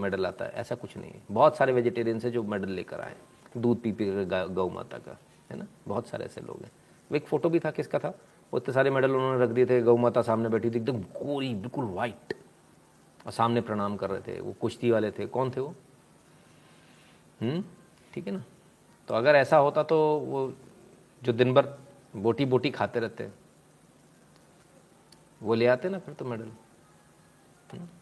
[0.00, 3.16] मेडल आता है। ऐसा कुछ नहीं है। बहुत सारे वेजिटेरियंस हैं जो मेडल लेकर आए
[3.56, 5.18] दूध पी पी गौ माता का,
[5.50, 5.66] है ना?
[5.88, 6.70] बहुत सारे ऐसे लोग हैं।
[7.10, 8.18] एक फ़ोटो भी था, किसका था?
[8.52, 11.54] वो इतने सारे मेडल उन्होंने रख दिए थे, गौ माता सामने बैठी थी, एकदम गोरी,
[11.54, 12.34] बिल्कुल वाइट
[13.26, 15.74] और सामने प्रणाम कर रहे थे, वो कुश्ती वाले थे। कौन थे वो?
[17.40, 17.64] हम्म?
[18.14, 18.42] ठीक है ना?
[19.08, 20.52] तो अगर ऐसा होता तो वो
[21.22, 21.66] जो दिन भर
[22.16, 23.28] बोटी बोटी खाते रहते,
[25.42, 26.50] वो ले आते ना फिर तो मेडल।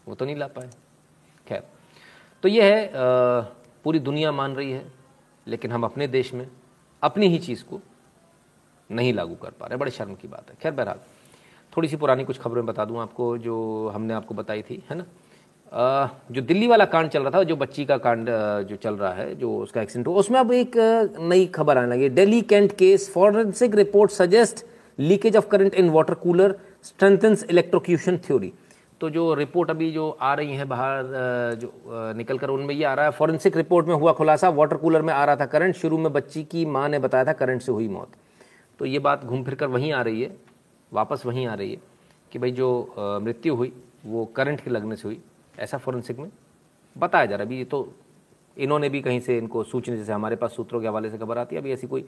[0.07, 0.69] वो तो नहीं ला पाए।
[1.47, 1.63] खैर
[2.43, 2.91] तो ये है
[3.83, 4.85] पूरी दुनिया मान रही है,
[5.47, 6.47] लेकिन हम अपने देश में
[7.01, 7.79] अपनी ही चीज़ को
[8.89, 10.99] नहीं लागू कर पा रहे, बड़े शर्म की बात है। खैर, बहरहाल,
[11.73, 15.05] थोड़ी सी पुरानी कुछ खबरें बता दूँ आपको, जो हमने आपको बताई थी, है ना?
[16.31, 18.29] जो दिल्ली वाला कांड चल रहा था, जो बच्ची का कांड
[18.69, 20.77] जो चल रहा है, जो उसका एक्सीडेंट हुआ, उसमें अब एक
[21.21, 24.65] नई खबर आने लगी। Delhi Cantt case, forensic report suggest
[24.99, 28.51] leakage of current in water cooler strengthens electrocution theory.
[29.01, 31.03] तो जो रिपोर्ट अभी जो आ रही है बाहर
[31.55, 31.71] जो
[32.13, 35.13] निकल कर उनमें ये आ रहा है, फॉरेंसिक रिपोर्ट में हुआ खुलासा, वाटर कूलर में
[35.13, 37.87] आ रहा था करंट, शुरू में बच्ची की माँ ने बताया था करंट से हुई
[37.89, 38.07] मौत।
[38.79, 40.35] तो ये बात घूम फिर कर वहीं आ रही है,
[40.91, 41.77] वापस वहीं आ रही है
[42.31, 43.73] कि भाई जो मृत्यु हुई,
[44.05, 45.19] वो करंट के लगने से हुई,
[45.59, 46.29] ऐसा फॉरेंसिक में
[46.95, 47.87] बताया जा रहा है। अभी ये तो
[48.57, 51.55] इन्होंने भी कहीं से इनको सूचने, जैसे हमारे पास सूत्रों के हवाले से खबर आती
[51.55, 52.05] है, अभी ऐसी कोई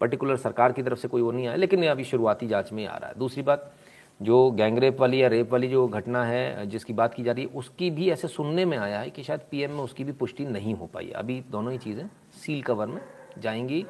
[0.00, 2.86] पर्टिकुलर सरकार की तरफ़ से कोई वो नहीं आया, लेकिन ये अभी शुरुआती जाँच में
[2.86, 3.72] आ रहा है। दूसरी बात,
[4.20, 7.50] जो गैंगरेप वाली या रेप वाली जो घटना है, जिसकी बात की जा रही है,
[7.50, 10.74] उसकी भी ऐसे सुनने में आया है कि शायद पीएम में उसकी भी पुष्टि नहीं
[10.74, 13.00] हो पाई अभी दोनों ही चीज़ें सील कवर में
[13.38, 13.84] जाएँगी।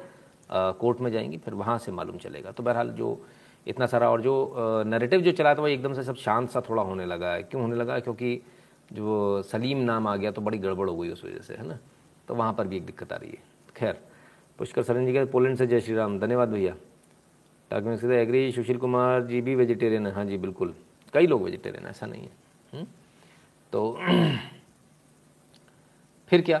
[0.53, 3.25] कोर्ट में जाएँगी, फिर वहाँ से मालूम चलेगा। तो बहरहाल जो
[3.67, 4.33] इतना सारा और जो
[4.87, 7.61] नरेटिव जो चला था वो एकदम से सब शांत सा थोड़ा होने लगा है। क्यों
[7.61, 7.99] होने लगा?
[7.99, 8.41] क्योंकि
[8.93, 11.77] जो सलीम नाम आ गया तो बड़ी गड़बड़ हो गई उस वजह से, है ना?
[12.27, 13.37] तो वहाँ पर भी एक दिक्कत आ रही है।
[13.75, 13.99] खैर,
[14.57, 16.75] पुष्कर सरन जी का पोलैंड से जय श्री राम। धन्यवाद भैया।
[17.71, 20.73] डॉक्यूमेंट सीधा एग्री सुशील कुमार जी भी वेजिटेरियन है। हाँ जी, बिल्कुल।
[21.13, 22.31] कई लोग वेजिटेरियन ऐसा नहीं है।
[22.73, 22.87] हुँ?
[23.73, 23.91] तो
[26.29, 26.59] फिर क्या?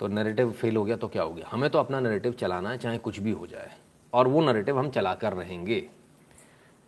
[0.00, 1.48] तो नरेटिव फेल हो गया तो क्या हो गया?
[1.50, 3.70] हमें तो अपना नरेटिव चलाना है, चाहे कुछ भी हो जाए।
[4.12, 5.88] और वो नरेटिव हम चला कर रहेंगे।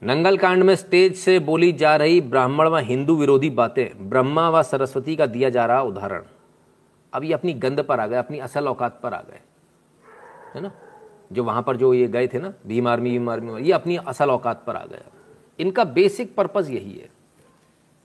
[0.02, 4.62] नंगल कांड में स्टेज से बोली जा रही ब्राह्मण व हिंदू विरोधी बातें, ब्रह्मा व
[4.62, 6.22] सरस्वती का दिया जा रहा उदाहरण।
[7.12, 9.40] अब ये अपनी गंद पर आ गए, अपनी असल औकात पर आ गए।
[10.54, 10.70] है ना?
[11.32, 14.30] जो वहाँ पर जो ये गए थे ना भीम आर्मी भीम आर्मी ये अपनी असल
[14.30, 15.10] औकात पर आ गया
[15.58, 17.08] इनका बेसिक पर्पज़ यही है।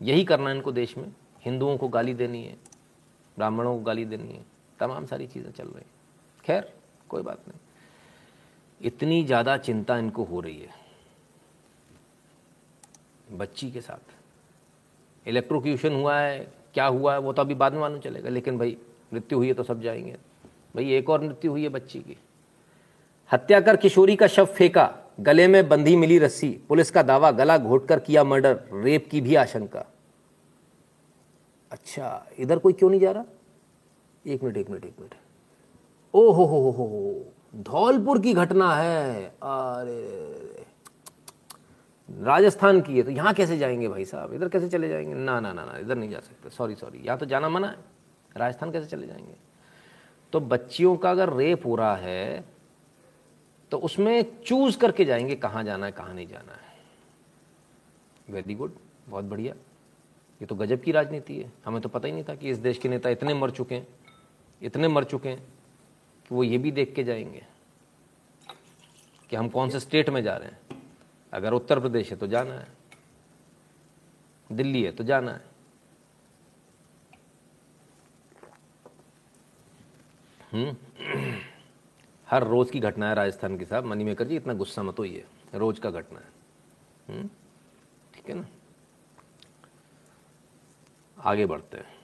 [0.01, 1.11] यही करना है इनको देश में।
[1.45, 2.57] हिंदुओं को गाली देनी है,
[3.37, 4.50] ब्राह्मणों को गाली देनी है।
[4.81, 5.85] तमाम सारी चीज़ें चल रही
[6.43, 6.71] खैर,
[7.09, 7.59] कोई बात नहीं।
[8.81, 10.79] इतनी ज़्यादा चिंता इनको हो रही है।
[13.37, 16.39] बच्ची के साथ। इलेक्ट्रोक्यूशन हुआ है,
[16.73, 18.77] क्या हुआ है, वो तो अभी बाद में मालूम चलेगा, लेकिन भाई,
[19.13, 20.15] मृत्यु हुई है तो सब जाएँगे।
[20.75, 22.17] भाई, एक और मृत्यु हुई है बच्ची की।
[23.31, 24.89] हत्या कर किशोरी का शव फेंका,
[25.19, 29.35] गले में बंधी मिली रस्सी, पुलिस का दावा, गला घोटकर किया मर्डर, रेप की भी
[29.35, 29.85] आशंका।
[31.71, 33.23] अच्छा इधर कोई क्यों नहीं जा रहा?
[34.25, 35.13] एक मिनट एक मिनट एक मिनट।
[36.13, 40.65] ओ हो हो हो हो धौलपुर की घटना है। अरे
[42.09, 44.33] राजस्थान की है तो यहाँ कैसे जाएँगे भाई साहब?
[44.33, 45.13] इधर कैसे चले जाएँगे?
[45.13, 47.77] ना ना ना ना, इधर नहीं जा सकते। सॉरी सॉरी यहाँ तो जाना मना है।
[48.37, 49.35] राजस्थान कैसे चले जाएँगे?
[50.33, 52.43] तो बच्चियों का अगर रेप हो रहा है
[53.71, 56.69] तो उसमें चूज़ करके जाएँगे कहाँ जाना है, कहाँ नहीं जाना है।
[58.29, 58.73] वेरी गुड
[59.09, 59.53] बहुत बढ़िया।
[60.41, 62.77] ये तो गजब की राजनीति है। हमें तो पता ही नहीं था कि इस देश
[62.77, 63.87] के नेता इतने मर चुके हैं।
[64.61, 65.39] इतने मर चुके हैं
[66.27, 67.45] कि वो ये भी देख के जाएँगे
[69.29, 70.83] कि हम कौन से स्टेट में जा रहे हैं।
[71.33, 72.67] अगर उत्तर प्रदेश है तो जाना है।
[74.51, 75.51] दिल्ली है तो जाना है।
[80.51, 80.77] हम्म।
[82.29, 85.25] हर रोज की घटना है राजस्थान की साहब। मनी मेकर जी, इतना गुस्सा मत होइए।
[85.53, 86.27] रोज का घटना है।
[87.09, 87.29] हम्म?
[88.13, 88.47] ठीक है ना?
[91.19, 91.99] आगे बढ़ते हैं।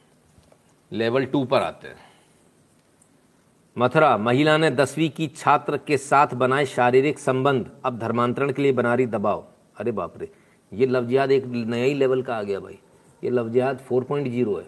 [0.91, 2.16] लेवल टू पर आते हैं।
[3.77, 8.71] मथुरा, महिला ने दसवीं की छात्र के साथ बनाए शारीरिक संबंध। अब धर्मांतरण के लिए
[8.71, 9.45] बना रही दबाव।
[9.77, 10.29] अरे बाप रे,
[10.71, 12.79] ये लव एक नया ही लेवल का आ गया भाई।
[13.23, 14.65] ये लव जिहाद 4.0 है।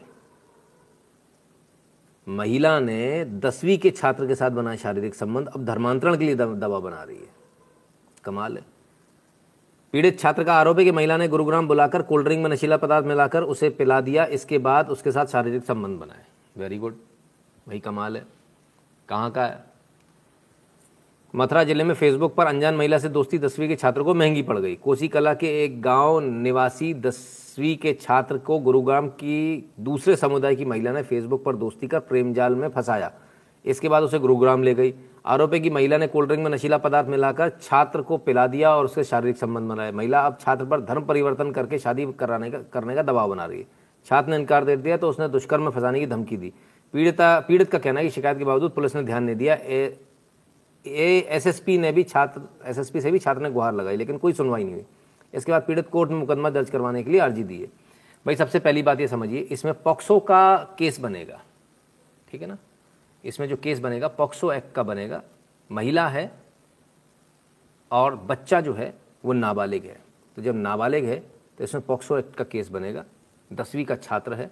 [2.27, 6.81] महिला ने दसवीं के छात्र के साथ बनाए शारीरिक संबंध। अब धर्मांतरण के लिए दबाव
[6.81, 7.29] बना रही है।
[8.23, 8.65] कमाल है।
[9.93, 13.05] पीड़ित छात्र का आरोप है कि महिला ने गुरुग्राम बुलाकर कोल्ड ड्रिंक में नशीला पदार्थ
[13.05, 16.25] मिलाकर उसे पिला दिया। इसके बाद उसके साथ शारीरिक संबंध बनाए।
[16.57, 16.93] वेरी गुड
[17.67, 18.38] भाई कमाल है।
[19.09, 19.63] कहाँ का है?
[21.33, 24.57] मथुरा ज़िले में फेसबुक पर अनजान महिला से दोस्ती दसवीं के छात्र को महँगी पड़
[24.57, 30.55] गई। कोसी कला के एक गाँव निवासी दसवीं के छात्र को गुरुग्राम की दूसरे समुदाय
[30.55, 33.11] की महिला ने फेसबुक पर दोस्ती कर प्रेम जाल में फंसाया।
[33.65, 34.93] इसके बाद उसे गुरुग्राम ले गई।
[35.25, 38.75] आरोप है कि महिला ने कोल्ड ड्रिंक में नशीला पदार्थ मिलाकर छात्र को पिला दिया
[38.75, 42.59] और उसके शारीरिक संबंध बनाए महिला अब छात्र पर धर्म परिवर्तन करके शादी कराने का
[42.73, 43.67] करने का दबाव बना रही है।
[44.07, 46.53] छात्र ने इनकार दे दिया तो उसने दुष्कर्म में फंसाने की धमकी दी।
[46.93, 51.27] पीड़िता, पीड़ित का कहना है कि शिकायत के बावजूद पुलिस ने ध्यान नहीं दिया। ए
[51.29, 54.73] एसएसपी ने भी छात्र, एसएसपी से भी छात्र ने गुहार लगाई, लेकिन कोई सुनवाई नहीं
[54.73, 54.85] हुई।
[55.33, 57.67] इसके बाद पीड़ित कोर्ट में मुकदमा दर्ज करवाने के लिए अर्जी दी है।
[58.25, 61.41] भाई, सबसे पहली बात ये समझिए, इसमें पॉक्सो का केस बनेगा,
[62.27, 62.57] ठीक है ना?
[63.23, 65.21] इसमें जो केस बनेगा, पॉक्सो एक्ट का बनेगा।
[65.69, 66.31] महिला है
[67.91, 68.93] और बच्चा जो है,
[69.25, 69.97] वो नाबालिग है।
[70.37, 71.19] तो जब नाबालिग है
[71.57, 73.03] तो इसमें पॉक्सो एक्ट का केस बनेगा।
[73.51, 74.49] दसवीं का छात्र है,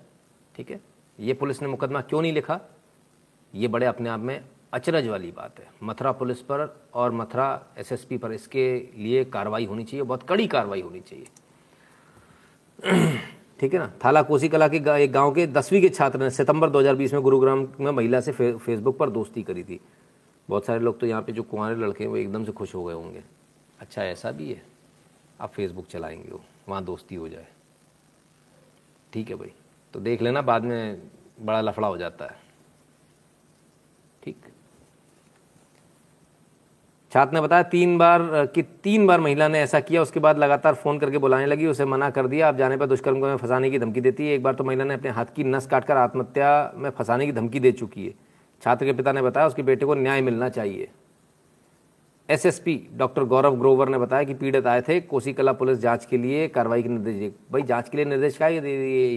[0.56, 0.80] ठीक है?
[1.20, 2.60] ये पुलिस ने मुकदमा क्यों नहीं लिखा?
[3.54, 4.42] ये बड़े अपने आप में
[4.74, 9.84] अचरज वाली बात है। मथुरा पुलिस पर और मथुरा एसएसपी पर इसके लिए कार्रवाई होनी
[9.84, 11.26] चाहिए बहुत कड़ी कार्रवाई होनी चाहिए।
[13.60, 13.92] ठीक है ना?
[14.06, 17.68] थाला कोसी कला के एक गाँव के दसवीं के छात्र ने सितंबर 2020 में गुरुग्राम
[17.80, 19.80] में महिला से फे, फेसबुक पर दोस्ती करी थी।
[20.50, 22.84] बहुत सारे लोग तो यहाँ पे जो कुंवारे लड़के हैं वो एकदम से खुश हो
[22.84, 23.24] गए होंगे।
[23.80, 24.62] अच्छा ऐसा भी है।
[25.42, 27.48] आप फेसबुक चलाएँगे वो वहाँ दोस्ती हो जाए।
[29.14, 29.52] ठीक है भाई।
[29.94, 31.02] तो देख लेना बाद में
[31.42, 32.36] बड़ा लफड़ा हो जाता है।
[34.24, 34.36] ठीक।
[37.12, 38.22] छात्र ने बताया, तीन बार
[38.56, 41.86] कि तीन बार महिला ने ऐसा किया, उसके बाद लगातार फ़ोन करके बुलाने लगी, उसे
[41.86, 44.56] मना कर दिया। आप जाने पर दुष्कर्म को फंसाने की धमकी देती है। एक बार
[44.56, 48.06] तो महिला ने अपने हाथ की नस काटकर आत्महत्या में फंसाने की धमकी दे चुकी
[48.06, 48.14] है।
[48.62, 50.90] छात्र के पिता ने बताया, उसके बेटे को न्याय मिलना चाहिए।
[52.30, 56.48] एसएसपी डॉक्टर गौरव ग्रोवर ने बताया कि पीड़ित आए थे। कोसीकला पुलिस जाँच के लिए
[56.48, 58.54] कार्रवाई के निर्देश भाई, जाँच के लिए निर्देश है?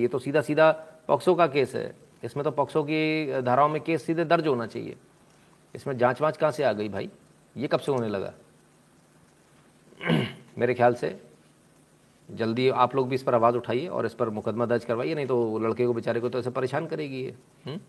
[0.01, 0.71] ये तो सीधा सीधा
[1.09, 4.97] पॉक्सो का केस है। इसमें तो पॉक्सो की धाराओं में केस सीधे दर्ज होना चाहिए।
[5.75, 7.11] इसमें जाँच वाँच कहाँ से आ गई भाई?
[7.57, 8.33] ये कब से होने लगा?
[10.59, 11.19] मेरे ख्याल से
[12.29, 15.27] जल्दी आप लोग भी इस पर आवाज़ उठाइए और इस पर मुकदमा दर्ज करवाइए, नहीं
[15.27, 17.35] तो लड़के को, बेचारे को तो ऐसे परेशान करेगी ये।
[17.67, 17.81] हम्म?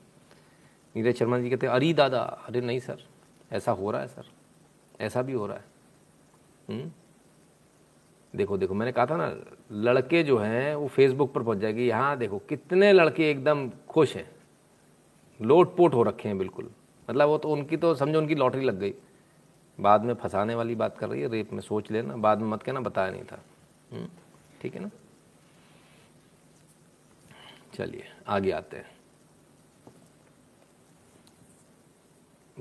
[0.96, 3.04] नीरज शर्मा जी कहते अरे दादा, अरे नहीं सर,
[3.52, 4.24] ऐसा हो रहा है सर।
[5.02, 5.64] ऐसा भी हो रहा है।
[6.70, 6.92] हुँ?
[8.36, 9.36] देखो देखो, मैंने कहा था ना,
[9.72, 14.32] लड़के जो हैं, वो फेसबुक पर पहुँच जाएगी, यहाँ देखो, कितने लड़के एकदम खुश हैं।
[15.42, 16.70] लोट पोट हो रखे हैं बिल्कुल।
[17.10, 18.94] मतलब वो तो उनकी तो समझो, उनकी लॉटरी लग गई।
[19.80, 22.64] बाद में फंसाने वाली बात कर रही है, रेप में सोच लेना, बाद में मत
[22.64, 23.44] कहना, बताया नहीं था।
[24.62, 24.90] ठीक है ना?
[27.74, 29.01] चलिए, आगे आते हैं।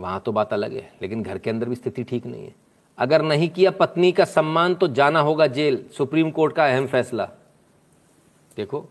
[0.01, 2.55] वहाँ तो बात अलग है, लेकिन घर के अंदर भी स्थिति ठीक नहीं है।
[2.98, 7.28] अगर नहीं किया पत्नी का सम्मान तो जाना होगा जेल, सुप्रीम कोर्ट का अहम फैसला।
[8.56, 8.89] देखो,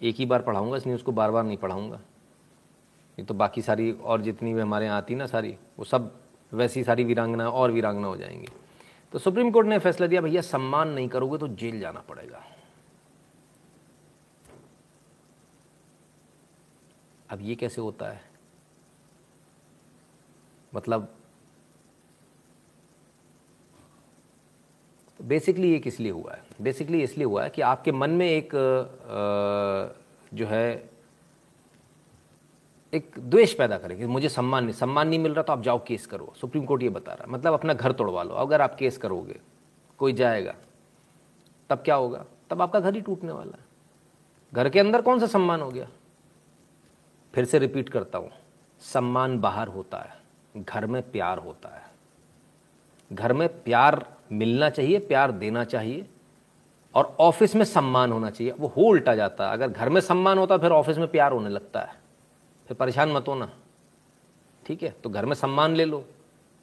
[0.00, 2.00] एक ही बार पढ़ाऊँगा, इसलिए उसको बार बार नहीं पढ़ाऊँगा।
[3.18, 6.12] ये तो बाकी सारी, और जितनी भी हमारे यहाँ आती ना सारी, वो सब
[6.52, 8.48] वैसी सारी वीरांगना, और वीरांगना हो जाएँगी।
[9.12, 12.44] तो सुप्रीम कोर्ट ने फैसला दिया, भैया, सम्मान नहीं करोगे तो जेल जाना पड़ेगा।
[17.30, 18.27] अब ये कैसे होता है?
[20.72, 21.08] मतलब
[25.20, 26.42] बेसिकली ये किस लिए हुआ है?
[26.62, 28.50] बेसिकली इसलिए हुआ है कि आपके मन में एक
[30.32, 30.90] जो है,
[32.92, 35.82] एक द्वेष पैदा करें कि मुझे सम्मान नहीं सम्मान नहीं मिल रहा तो आप जाओ
[35.86, 38.74] केस करो। सुप्रीम कोर्ट ये बता रहा है। मतलब अपना घर तोड़वा लो। अगर आप
[38.74, 39.40] केस करोगे,
[39.98, 40.54] कोई जाएगा,
[41.70, 42.24] तब क्या होगा?
[42.50, 43.66] तब आपका घर ही टूटने वाला है।
[44.52, 45.88] घर के अंदर कौन सा सम्मान हो गया?
[47.34, 48.30] फिर से रिपीट करता हूँ,
[48.82, 50.16] सम्मान बाहर होता है।
[50.54, 51.86] घर में प्यार होता है।
[53.10, 56.06] घर में प्यार मिलना चाहिए, प्यार देना चाहिए
[56.94, 60.38] और ऑफ़िस में सम्मान होना चाहिए। वो हो उल्टा जाता है। अगर घर में सम्मान
[60.38, 61.94] होता फिर ऑफ़िस में प्यार होने लगता है।
[62.68, 63.50] फिर परेशान मत होना।
[64.66, 64.94] ठीक है?
[65.04, 66.04] तो घर में सम्मान ले लो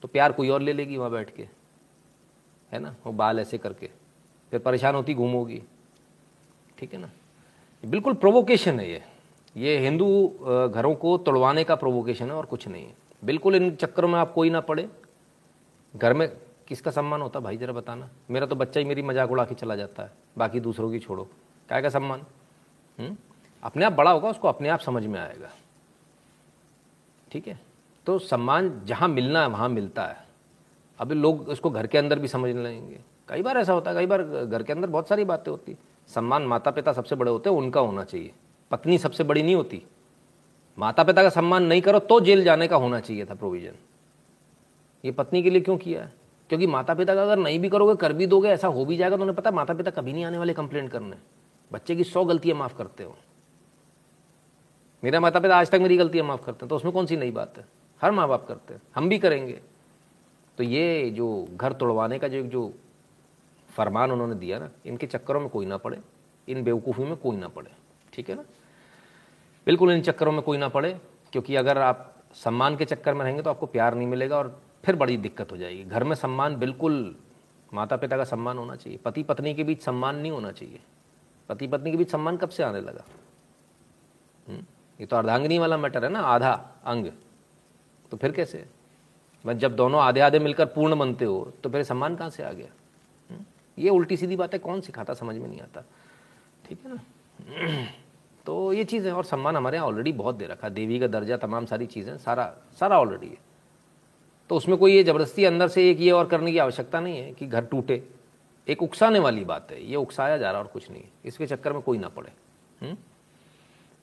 [0.04, 1.48] तो प्यार कोई और ले लेगी वहाँ बैठ के।
[2.72, 2.96] है ना?
[3.06, 3.90] वो बाल ऐसे करके।
[4.52, 5.62] फिर परेशान होती, घूमोगी।
[6.78, 7.10] ठीक है ना?
[7.84, 9.04] बिल्कुल प्रोवोकेशन है ये।
[9.58, 10.28] ये हिंदू
[10.74, 14.34] घरों को तोड़वाने का प्रोवोकेशन है और कुछ नहीं है। बिल्कुल इन चक्करों में आप
[14.34, 14.90] कोई ना पड़े।
[15.96, 16.38] घर में
[16.68, 17.58] किसका सम्मान होता भाई?
[17.58, 20.92] जरा बताना। मेरा तो बच्चा ही मेरी मज़ाक उड़ा के चला जाता है। बाकी दूसरों
[20.92, 21.24] की छोड़ो।
[21.68, 22.20] क्या का सम्मान?
[22.20, 23.08] हुँ?
[23.08, 23.18] हम्म?
[23.64, 25.50] अपने आप बड़ा होगा, उसको अपने आप समझ में आएगा।
[27.32, 27.60] ठीक है?
[28.06, 30.26] तो सम्मान जहाँ मिलना है, वहाँ मिलता है।
[31.00, 34.06] अभी लोग इसको घर के अंदर भी समझ लेंगे कई बार ऐसा होता है, कई
[34.06, 35.78] बार घर के अंदर बहुत सारी बातें होती
[36.08, 38.34] सम्मान माता पिता सबसे बड़े होते हैं, उनका होना चाहिए।
[38.72, 39.84] पत्नी सबसे बड़ी नहीं होती।
[40.78, 43.76] माता पिता का सम्मान नहीं करो तो जेल जाने का होना चाहिए था प्रोविज़न
[45.04, 46.14] ये पत्नी के लिए क्यों किया है?
[46.50, 49.16] क्योंकि माता पिता का अगर नहीं भी करोगे, कर भी दोगे, ऐसा हो भी जाएगा
[49.18, 51.16] तो उन्हें पता माता पिता कभी नहीं आने वाले कंप्लेंट करने।
[51.72, 53.16] बच्चे की सौ गलतियाँ माफ़ करते हो।
[55.04, 57.32] मेरा माता पिता आज तक मेरी गलतियाँ माफ़ करते हैं तो उसमें कौन सी नई
[57.32, 57.66] बात है?
[58.02, 59.60] हर माँ बाप करते हैं, हम भी करेंगे।
[60.58, 62.72] तो ये जो घर तोड़वाने का जो जो
[63.70, 66.00] फरमान उन्होंने दिया ना, इनके चक्करों में कोई ना पड़े,
[66.48, 67.72] इन बेवकूफ़ी में कोई ना पड़े,
[68.14, 68.44] ठीक है ना?
[69.68, 71.00] बिल्कुल इन चक्करों में कोई ना पड़े,
[71.32, 74.96] क्योंकि अगर आप सम्मान के चक्कर में रहेंगे तो आपको प्यार नहीं मिलेगा और फिर
[74.96, 77.16] बड़ी दिक्कत हो जाएगी। घर में सम्मान बिल्कुल
[77.74, 80.80] माता पिता का सम्मान होना चाहिए। पति पत्नी के बीच सम्मान नहीं होना चाहिए।
[81.50, 83.04] पति पत्नी के बीच सम्मान कब से आने लगा?
[84.48, 84.66] हम्म?
[85.00, 86.54] ये तो अर्धांगिनी वाला मैटर है ना, आधा
[86.86, 87.12] अंग।
[88.12, 88.66] तो फिर कैसे?
[89.46, 92.52] मैं जब दोनों आधे आधे मिलकर पूर्ण बनते हो तो फिर सम्मान कहाँ से आ
[92.52, 92.68] गया?
[93.30, 93.46] हम्म?
[93.78, 95.84] ये उल्टी सीधी बातें कौन सिखाता, समझ में नहीं आता।
[96.66, 97.94] ठीक है ना?
[98.46, 101.66] तो ये चीज़ें, और सम्मान हमारे यहाँ ऑलरेडी बहुत दे रखा देवी का दर्जा, तमाम
[101.66, 103.38] सारी चीज़ें, सारा सारा ऑलरेडी है।
[104.50, 107.32] तो उसमें कोई ये ज़बरदस्ती अंदर से एक ये और करने की आवश्यकता नहीं है
[107.34, 108.04] कि घर टूटे।
[108.68, 111.82] एक उकसाने वाली बात है, ये उकसाया जा रहा और कुछ नहीं इसके चक्कर में
[111.82, 112.32] कोई ना पड़े।
[112.82, 112.98] हुँ?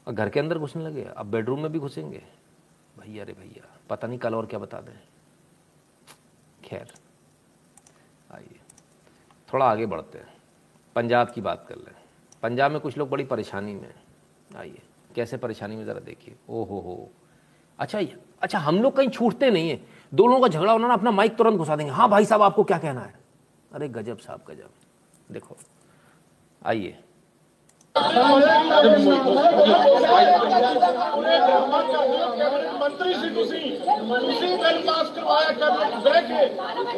[0.06, 2.22] और घर के अंदर घुसने लगे। अब बेडरूम में भी घुसेंगे।
[2.98, 4.92] भैया रे भैया, पता नहीं कल और क्या बता दें।
[6.64, 6.92] खैर,
[8.30, 8.58] आइए।
[9.48, 10.28] थोड़ा आगे बढ़ते हैं।
[10.96, 11.94] पंजाब की बात कर लें।
[12.42, 13.92] पंजाब में कुछ लोग बड़ी परेशानी में
[14.56, 14.82] आइए।
[15.14, 17.10] कैसे परेशानी में ज़रा देखिए। ओ हो हो।
[17.78, 18.00] अच्छा
[18.42, 21.36] अच्छा हम लोग कहीं छूटते नहीं है। दो लोगों का झगड़ा होना ना, अपना माइक
[21.36, 23.14] तुरंत घुसा देंगे। हाँ भाई साहब, आपको क्या कहना है?
[23.72, 24.70] अरे, गजब साहब, गजब।
[25.32, 25.56] देखो,
[26.66, 26.98] आइए।
[32.79, 36.45] ਮੰਤਰੀ ਸੀ ਤੁਸੀਂ ਤੁਸੀਂ ਬਿੱਲ ਪਾਸ ਕਰਵਾਇਆ ਕੈਬਨਿਟ ਬਹਿ ਕੇ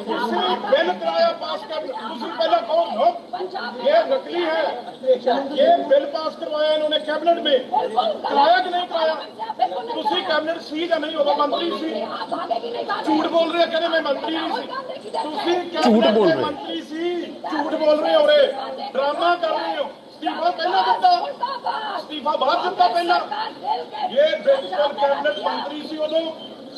[0.07, 3.07] ਤੁਸੀਂ ਬਿੱਲ ਕਰਾਇਆ ਪਾਸ ਕਰ ਤੁਸੀਂ ਪਹਿਲਾਂ कौन हो
[3.81, 4.63] ये नकली है
[5.53, 7.55] ये बिल पास करवाया इन्होंने कैबिनेट में
[8.23, 9.15] कराया कि नहीं कराया
[9.91, 11.89] ਤੁਸੀਂ कैबिनेट ਸੀ ਜਾਂ ਨਹੀਂ ਉਦੋਂ ਮੰਤਰੀ ਸੀ
[13.05, 17.75] ਝੂਠ ਬੋਲ ਰਹੇ ਕਹਿੰਦੇ ਮੈਂ ਮੰਤਰੀ ਨਹੀਂ ਸੀ ਤੁਸੀਂ ਝੂਠ ਬੋਲ ਰਹੇ ਮੰਤਰੀ ਸੀ ਝੂਠ
[17.75, 18.41] ਬੋਲ ਰਹੇ ਹੋ ਰੇ
[18.93, 19.57] ਡਰਾਮਾ ਕਰ
[20.13, 23.19] ਰਹੇ ਹੋ ਅਸਤੀਫਾ ਪਹਿਲਾਂ ਦਿੱਤਾ ਅਸਤੀਫਾ ਬਾਅਦ ਦਿੱਤਾ ਪਹਿਲਾਂ
[24.09, 26.21] ਇਹ ਬਿਲਕੁਲ ਕੈਬਨਿਟ ਮੰਤਰੀ ਸੀ ਉਦੋਂ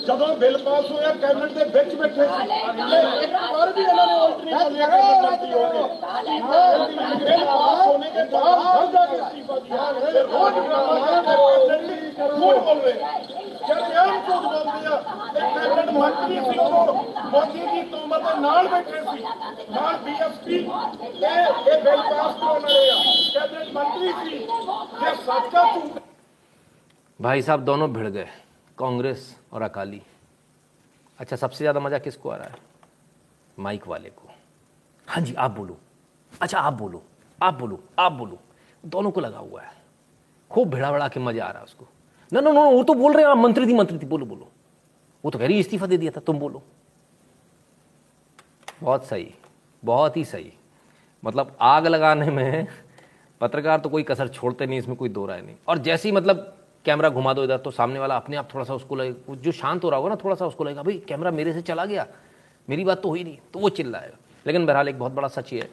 [0.02, 2.48] ਜਦੋਂ ਬਿੱਲ ਪਾਸ ਹੋਇਆ ਕੈਬਨਿਟ ਦੇ ਵਿੱਚ ਬੈਠੇ ਸੀ
[2.82, 5.84] ਤੇ ਇੱਕ ਵਾਰ ਵੀ ਇਹਨਾਂ ਨੇ ਉਲਟ ਨਹੀਂ ਬੋਲਿਆ ਕਿ ਮੰਤਰੀ ਹੋ ਗਏ
[7.20, 12.80] ਬਿੱਲ ਪਾਸ ਹੋਣੇ के बाद घर जाके इस्तीफा दिया फिर रोज ड्रामा करके झूठ बोल
[12.80, 14.95] रहे ਸ਼ਰਮ ਝੂਠ ਬੋਲ ਦਿਆ
[15.34, 16.94] ਤੇ ਕੈਬਨਿਟ ਮੰਤਰੀ ਸੀ ਉਹ
[17.32, 19.24] ਮੋਦੀ ਦੀ ਤੋਮਰ ਦੇ ਨਾਲ ਬੈਠੇ ਸੀ
[19.72, 22.95] ਨਾਲ ਬੀਐਸਪੀ ਤੇ ਇਹ ਬਿੱਲ ਪਾਸ ਕਰਾਉਣ ਵਾਲੇ ਆ
[23.34, 25.99] ਕੈਬਨਿਟ ਮੰਤਰੀ ਸੀ ਜੇ ਸੱਚਾ ਝੂਠ
[27.20, 28.30] भाई साहब दोनों भिड़ गए
[28.78, 29.99] कांग्रेस और अकाली
[31.20, 32.56] अच्छा सबसे ज़्यादा मज़ा किसको आ रहा है
[33.58, 34.30] माइक वाले को
[35.08, 35.78] हाँ जी आप बोलो
[36.41, 37.03] अच्छा आप बोलो
[37.40, 38.40] आप बोलो आप बोलो
[38.84, 39.72] दोनों को लगा हुआ है
[40.52, 41.88] खूब भिड़ा भिड़ा के मज़ा आ रहा है उसको
[42.32, 44.48] ना ना ना वो तो बोल रहे हैं आप, मंत्री थी मंत्री थी, बोलो बोलो।
[45.24, 46.62] वो तो कह रही, इस्तीफा दे दिया था, तुम बोलो।
[48.81, 49.35] बहुत सही,
[49.85, 50.53] बहुत ही सही।
[51.24, 52.66] मतलब आग लगाने में
[53.40, 56.57] पत्रकार तो कोई कसर छोड़ते नहीं, इसमें कोई दो राय नहीं। और जैसे ही मतलब
[56.85, 59.85] कैमरा घुमा दो इधर तो सामने वाला अपने आप थोड़ा सा उसको लगेगा जो शांत
[59.85, 62.07] हो रहा होगा ना, थोड़ा सा उसको लगेगा, भाई, कैमरा मेरे से चला गया,
[62.69, 64.16] मेरी बात तो हुई नहीं। तो वो चिल्लाएगा।
[64.47, 65.70] लेकिन बहरहाल एक बहुत बड़ा सच ये है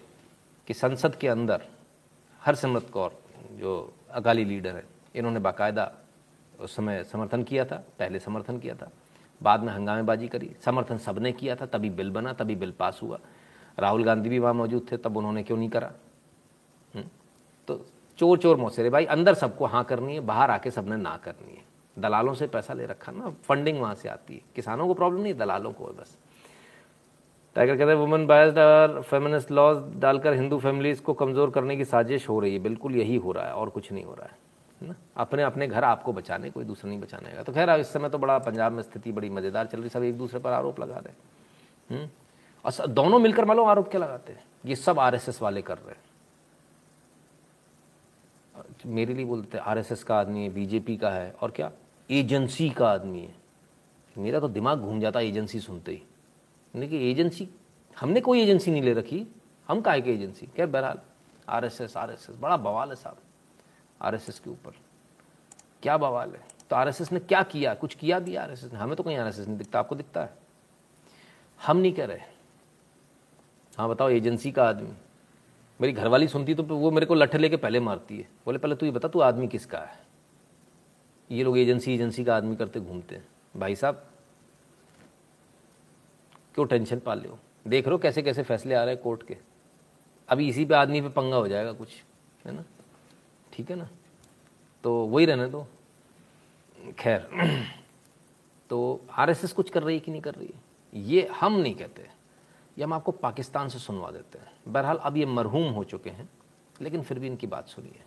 [0.68, 1.62] कि संसद के अंदर
[2.42, 3.12] हरसिमरत कौर,
[3.52, 4.84] जो अकाली लीडर है,
[5.16, 5.92] इन्होंने बाकायदा
[6.64, 8.92] उस समय समर्थन किया था, पहले समर्थन किया था,
[9.42, 13.20] बाद में हंगामेबाजी करी, समर्थन सबने किया था, तभी बिल बना, तभी बिल पास हुआ।
[13.80, 15.92] राहुल गांधी भी वहाँ मौजूद थे, तब उन्होंने क्यों नहीं करा?
[16.96, 17.04] हुँ?
[17.68, 17.86] तो
[18.18, 21.64] चोर चोर मौसेरे, भाई, अंदर सबको हाँ करनी है, बाहर आके सबने ना करनी है।
[22.00, 25.34] दलालों से पैसा ले रखा ना फंडिंग वहाँ से आती है। किसानों को प्रॉब्लम नहीं,
[25.34, 26.18] दलालों को बस।
[27.56, 31.86] टाइगर कहते हैं वुमेन बायस्ड और फेमिनिस्ट लॉज डालकर हिंदू फैमिलीज़ को कमज़ोर करने की
[31.86, 34.38] साजिश हो रही है। बिल्कुल यही हो रहा है और कुछ नहीं हो रहा है।
[34.84, 38.10] ना अपने अपने घर आपको बचाने, कोई दूसरा नहीं बचाने का तो खैर इस समय
[38.10, 40.98] तो बड़ा पंजाब में स्थिति बड़ी मज़ेदार चल रही, सब एक दूसरे पर आरोप लगा
[40.98, 42.12] रहे हैं।
[42.66, 44.44] और दोनों मिलकर मालूम आरोप क्या लगाते हैं?
[44.66, 46.02] ये सब आरएसएस वाले कर रहे हैं।
[48.86, 51.72] मेरे लिए बोलते हैं आरएसएस का आदमी है, बीजेपी का है, और क्या?
[52.10, 53.36] एजेंसी का आदमी है।
[54.16, 56.04] मेरा तो दिमाग घूम जाता एजेंसी सुनते ही।
[56.74, 57.50] लेकिन एजेंसी?
[57.98, 59.26] हमने कोई एजेंसी नहीं ले रखी।
[59.70, 60.48] हम काहे की एजेंसी?
[60.48, 61.00] खैर, बहरहाल,
[61.50, 63.18] आरएसएस आरएसएस, बड़ा बवाल है साहब।
[64.04, 64.72] आरएसएस के ऊपर।
[65.84, 66.42] क्या बवाल है?
[66.70, 67.74] तो आरएसएस ने क्या किया?
[67.74, 68.80] कुछ किया भी आरएसएस ने?
[68.80, 70.34] हमें तो कहीं आरएसएस नहीं दिखता, आपको दिखता है।
[71.60, 72.22] हम नहीं कह रहे।
[73.78, 74.94] हाँ बताओ, एजेंसी का आदमी।
[75.80, 78.86] मेरी घरवाली सुनती तो वो मेरे को लट्ठे लेके पहले मारती है। बोले, पहले तू
[78.86, 80.02] ये बता, तू आदमी किसका है?
[81.32, 83.28] ये लोग एजेंसी एजेंसी का आदमी करते घूमते हैं।
[83.58, 84.06] भाई साहब,
[86.56, 89.38] क्यों टेंशन पाल लो देख रहे हो कैसे कैसे फैसले आ रहे हैं कोर्ट के।
[90.30, 91.90] अभी इसी पे आदमी पे पंगा हो जाएगा कुछ,
[92.46, 92.64] है ना?
[93.54, 93.90] ठीक है ना?
[94.84, 95.68] तो वही रहने दो।
[97.00, 97.30] खैर
[98.70, 100.62] तो आरएसएस कुछ कर रही है कि नहीं कर रही है?
[100.96, 102.10] ये हम नहीं कहते।
[102.78, 106.30] ये हम आपको पाकिस्तान से सुनवा देते हैं। बहरहाल, अब ये मरहूम हो चुके हैं,
[106.82, 108.04] लेकिन फिर भी इनकी बात सुनिए।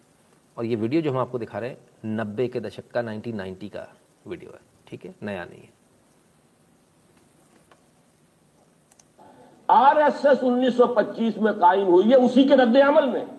[0.56, 3.94] और ये वीडियो जो हम आपको दिखा रहे हैं, नब्बे के दशक का 1990 का
[4.26, 5.14] वीडियो है, ठीक है?
[5.22, 5.70] नया नहीं है।
[9.70, 13.35] आरएसएस 1925 में कायम हुई है, उसी के रद्द अमल में।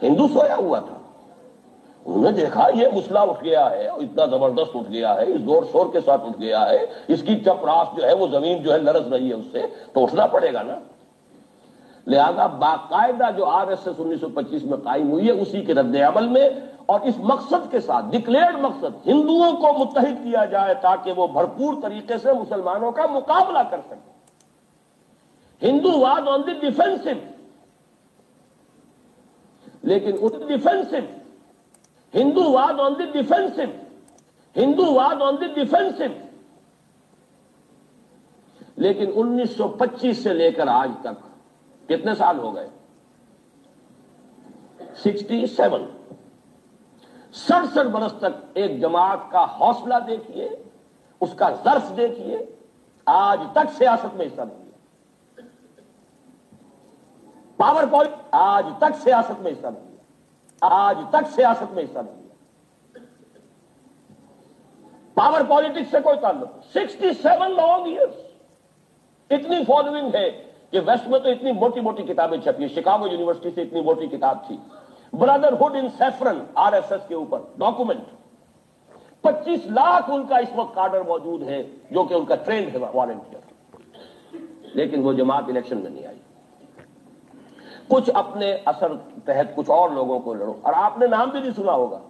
[0.00, 1.02] हिंदू सोया हुआ था।
[2.06, 5.64] उन्होंने देखा, ये मुसला उठ गया है और इतना ज़बरदस्त उठ गया है, इस ज़ोर
[5.64, 9.10] शोर के साथ उठ गया है, इसकी चपरास जो है, वो ज़मीन जो है, लरस
[9.12, 10.80] रही है उससे तो उठना पड़ेगा ना।
[12.06, 17.02] लिहाजा बाकायदा जो आरएसएस 1925 में कायम हुई है, उसी के रद्द अमल में, और
[17.02, 22.18] इस मकसद के साथ डिक्लेयर्ड मकसद, हिंदुओं को मुतहिद किया जाए, ताकि वो भरपूर तरीके
[22.18, 27.22] से मुसलमानों का मुकाबला कर सके। हिंदू वाद ऑन द डिफेंसिव
[29.86, 31.08] लेकिन उस डिफेंसिव
[32.14, 33.80] हिंदू वाद ऑन द डिफेंसिव
[34.56, 36.22] हिंदू वाद ऑन द डिफेंसिव
[38.78, 41.22] लेकिन 1925 से लेकर आज तक
[41.88, 42.68] कितने साल हो गए?
[45.04, 45.86] 67
[47.34, 50.64] सड़सठ बरस तक एक जमात का हौसला देखिए,
[51.20, 52.56] उसका जर्फ देखिए,
[53.08, 54.65] आज तक सियासत में हिस्सा नहीं
[57.58, 62.14] पावर पॉलिटिक्स आज तक सियासत में हिस्सा नहीं लिया आज तक सियासत में हिस्सा नहीं
[62.14, 62.24] लिया
[65.16, 68.16] पावर पॉलिटिक्स से कोई ताल्लुक सिक्सटी सेवन लॉन्ग ईयर्स
[69.30, 70.28] इतनी फॉलोइंग है
[70.72, 74.44] कि वेस्ट में तो इतनी मोटी मोटी किताबें छपी शिकागो यूनिवर्सिटी से इतनी मोटी किताब
[74.50, 74.58] थी।
[75.12, 78.04] ब्रदरहुड इन सेफरन, आरएसएस के ऊपर डॉक्यूमेंट
[79.24, 81.62] 25 लाख उनका इस वक्त कार्डर मौजूद है,
[81.92, 83.42] जो कि उनका ट्रेंड है वॉलेंटियर
[84.76, 86.20] लेकिन वो जमात इलेक्शन में नहीं आई।
[87.90, 88.94] कुछ अपने असर
[89.26, 92.00] तहत कुछ और लोगों को लड़ो। और आपने नाम भी नहीं सुना होगा।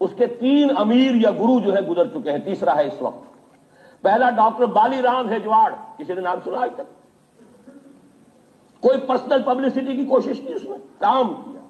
[0.00, 3.22] उसके तीन अमीर या गुरु जो है गुजर चुके हैं, तीसरा है इस वक्त।
[4.04, 6.86] पहला डॉक्टर बाली राम हेजवाड़। किसी ने नाम सुना आज तक?
[8.82, 11.60] कोई पर्सनल पब्लिसिटी की कोशिश की उसमें काम किया।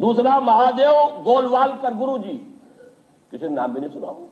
[0.00, 2.34] दूसरा महादेव गोलवालकर गुरु जी
[3.30, 4.28] किसी ने नाम भी नहीं सुना हो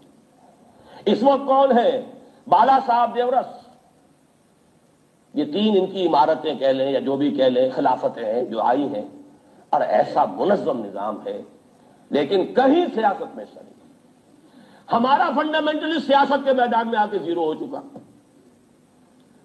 [1.08, 2.22] इस वक्त कौन है?
[2.48, 3.65] बाला साहब देवरस।
[5.36, 8.82] ये तीन इनकी इमारतें कह लें या जो भी कह लें, खिलाफतें हैं, जो आई
[8.82, 9.06] हैं,
[9.72, 11.44] और ऐसा मुनजम निज़ाम है।
[12.10, 13.74] लेकिन कहीं सियासत में हिस्सा नहीं
[14.88, 17.78] हमारा फंडामेंटली सियासत के मैदान में आके ज़ीरो हो चुका।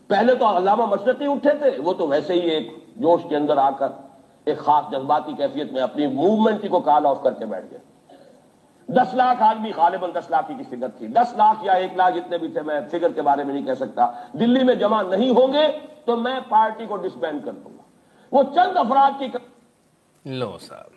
[0.09, 3.93] पहले तो अलामा मशरकी उठे थे, वो तो वैसे ही एक जोश के अंदर आकर,
[4.47, 7.80] एक खास जज्बाती कैफियत में अपनी मूवमेंट को कॉल ऑफ़ करके बैठ गए।
[8.91, 12.38] दस लाख आदमी गालिबन दस लाख की फिगर थी। दस लाख या एक लाख जितने
[12.38, 14.05] भी थे, मैं फिगर के बारे में नहीं कह सकता।
[14.35, 15.68] दिल्ली में जमा नहीं होंगे
[16.07, 17.84] तो मैं पार्टी को डिसबैंड कर दूँगा।
[18.31, 19.41] वो चंद अफराद की कर...
[20.26, 20.91] लो साहब।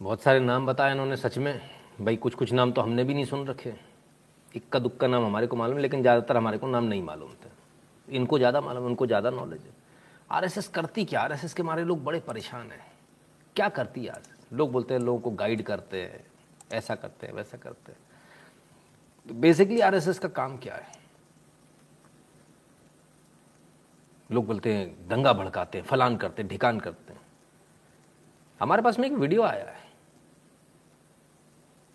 [0.00, 1.60] बहुत सारे नाम बताए इन्होंने सच में।
[2.00, 3.74] भाई कुछ कुछ नाम तो हमने भी नहीं सुन रखे।
[4.54, 7.50] इक्का दुक्का नाम हमारे को मालूम, लेकिन ज़्यादातर हमारे को नाम नहीं मालूम थे।
[8.08, 9.74] इनको ज़्यादा मालूम, उनको ज़्यादा नॉलेज है।
[10.30, 11.20] आरएसएस करती क्या?
[11.20, 12.84] आरएसएस के मारे लोग बड़े परेशान हैं।
[13.56, 14.39] क्या करती है आरएसएस?
[14.52, 16.26] लोग बोलते हैं, लोगों को गाइड करते हैं,
[16.72, 17.98] ऐसा करते हैं, वैसा करते हैं।
[19.28, 20.86] तो बेसिकली आरएसएस का काम क्या है?
[24.32, 27.20] लोग बोलते हैं, दंगा भड़काते हैं, फलान करते हैं, ढिकान करते हैं।
[28.60, 29.90] हमारे पास में एक वीडियो आया है।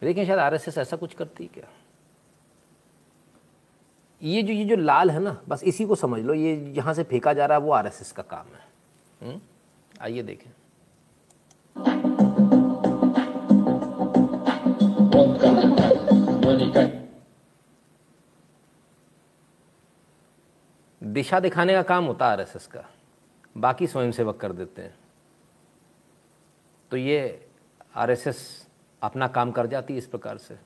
[0.01, 1.69] देखिए शायद आरएसएस ऐसा कुछ करती है क्या?
[4.21, 7.03] ये जो ये जो लाल है ना, बस इसी को समझ लो, ये जहाँ से
[7.03, 8.67] फेंका जा रहा है, वो आरएसएस का काम है।
[9.21, 9.41] हम्म?
[10.01, 10.51] आइए देखें।
[21.03, 22.89] दिशा दिखाने का काम होता है आरएसएस का।
[23.57, 24.95] बाकी स्वयंसेवक कर देते हैं।
[26.91, 27.47] तो ये
[27.95, 28.67] आरएसएस
[29.01, 30.59] अपना काम कर जाती है इस प्रकार से।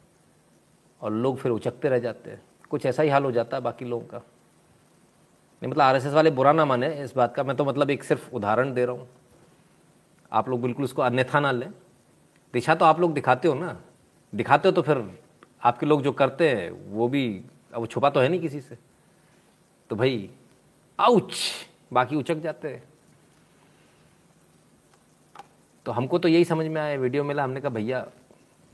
[1.01, 3.85] और लोग फिर उचकते रह जाते हैं। कुछ ऐसा ही हाल हो जाता है बाकी
[3.85, 4.17] लोगों का।
[5.61, 8.31] नहीं मतलब आरएसएस वाले बुरा ना माने इस बात का। मैं तो मतलब एक सिर्फ़
[8.31, 9.09] उदाहरण दे रहा हूँ।
[10.31, 11.71] आप लोग बिल्कुल उसको अन्यथा ना लें।
[12.53, 13.81] दिशा तो आप लोग दिखाते हो ना।
[14.35, 15.19] दिखाते हो तो फिर
[15.63, 18.77] आपके लोग जो करते हैं, वो भी, अब छुपा तो है नहीं किसी से।
[19.89, 20.29] तो भाई
[20.99, 21.35] आउच
[21.93, 22.83] बाकी उचक जाते हैं।
[25.85, 28.05] तो हमको तो यही समझ में आया, वीडियो मिला, हमने कहा, भैया,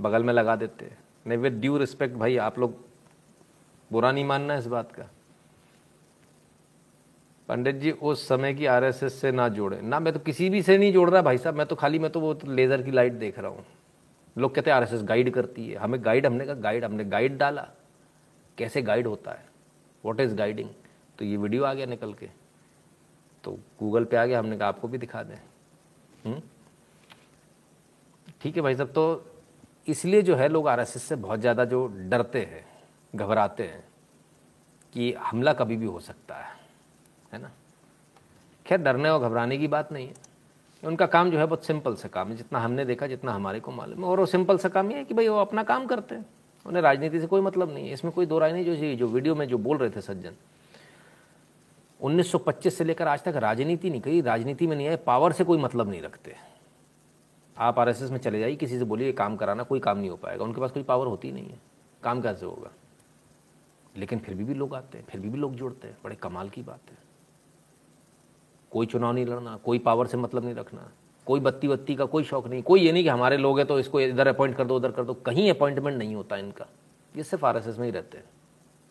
[0.02, 0.92] बगल में लगा देते
[1.28, 2.78] नहीं विद ड्यू रिस्पेक्ट भाई, आप लोग
[3.92, 5.10] बुरा नहीं मानना इस बात का।
[7.50, 10.78] पंडित जी, उस समय की आरएसएस से ना जोड़े। ना, मैं तो किसी भी से
[10.78, 13.14] नहीं जोड़ रहा, भाई साहब, मैं तो खाली, मैं तो वो तो लेजर की लाइट
[13.14, 13.66] देख रहा हूँ।
[14.36, 17.68] लोग कहते हैं आरएसएस गाइड करती है। हमें गाइड हमने कहा गाइड हमने गाइड डाला।
[18.58, 19.46] कैसे गाइड होता है?
[20.04, 20.70] वॉट इज़ गाइडिंग
[21.20, 22.30] तो ये वीडियो आ गया निकल के।
[23.44, 25.36] तो गूगल पे आ गया, हमने कहा आपको भी दिखा दें।
[26.26, 26.42] हम्म?
[28.42, 29.32] ठीक है भाई साहब तो
[29.88, 32.66] इसलिए जो है लोग आरएसएस से बहुत ज़्यादा जो डरते हैं,
[33.14, 33.84] घबराते हैं
[34.94, 36.54] कि हमला कभी भी हो सकता है।
[37.34, 37.52] है ना?
[38.66, 40.14] खैर, डरने और घबराने की बात नहीं है।
[40.84, 43.72] उनका काम जो है बहुत सिंपल सा काम है। जितना हमने देखा, जितना हमारे को
[43.72, 46.16] मालूम है। और वो सिंपल सा काम ये है कि भाई वो अपना काम करते
[46.16, 46.26] हैं।
[46.66, 49.36] उन्हें राजनीति से कोई मतलब नहीं है। इसमें कोई दो राय नहीं, जो जो वीडियो
[49.36, 50.34] में जो बोल रहे थे सज्जन।
[52.02, 55.58] 1925 से लेकर आज तक राजनीति नहीं कही। राजनीति में नहीं आए, पावर से कोई
[55.58, 56.36] मतलब नहीं रखते।
[57.58, 60.44] आप आरएसएस में चले जाइए, किसी से बोलिए काम कराना, कोई काम नहीं हो पाएगा।
[60.44, 61.60] उनके पास कोई पावर होती नहीं है।
[62.04, 62.72] काम कैसे होगा?
[63.98, 66.50] लेकिन फिर भी भी लोग आते हैं, फिर भी भी लोग जुड़ते हैं। बड़े कमाल
[66.50, 67.05] की बात है।
[68.76, 70.92] कोई चुनाव नहीं लड़ना, कोई पावर से मतलब नहीं रखना,
[71.26, 73.80] कोई बत्ती बत्ती का कोई शौक नहीं। कोई ये नहीं कि हमारे लोग हैं तो
[73.80, 76.68] इसको इधर अपॉइंट कर दो, उधर कर दो। कहीं अपॉइंटमेंट नहीं होता इनका।
[77.18, 78.26] ये सिर्फ़ आरएसएस में ही रहते हैं।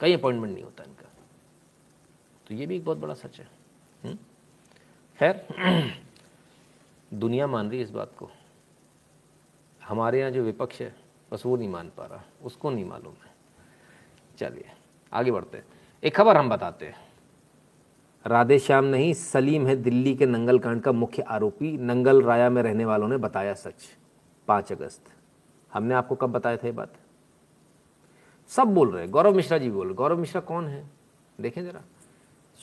[0.01, 1.13] कहीं अपॉइंटमेंट नहीं होता इनका।
[2.49, 3.49] तो ये भी एक बहुत बड़ा सच है।
[4.05, 4.19] हम्म?
[5.19, 5.47] खैर,
[7.15, 8.31] दुनिया मान रही है इस बात को।
[9.85, 10.97] हमारे यहाँ जो विपक्ष है,
[11.33, 13.35] बस वो नहीं मान पा रहा। उसको नहीं मालूम है।
[14.39, 14.71] चलिए,
[15.13, 15.65] आगे बढ़ते हैं।
[16.05, 17.04] एक खबर हम बताते हैं।
[18.27, 22.63] राधे श्याम नहीं, सलीम है दिल्ली के नंगल कांड का मुख्य आरोपी। नंगल राया में
[22.63, 23.75] रहने वालों ने बताया सच।
[24.49, 25.01] पाँच अगस्त।
[25.73, 26.95] हमने आपको कब बताया था ये बात?
[28.49, 30.91] सब बोल रहे हैं। गौरव मिश्रा जी बोल रहे गौरव मिश्रा कौन है?
[31.41, 31.81] देखें जरा।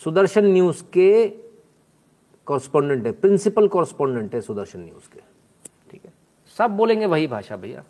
[0.03, 1.29] सुदर्शन न्यूज़ के
[2.45, 5.19] कॉरस्पॉन्डेंट है। प्रिंसिपल कॉरस्पॉन्डेंट है सुदर्शन न्यूज़ के।
[5.91, 6.13] ठीक है?
[6.57, 7.83] सब बोलेंगे वही भाषा भैया।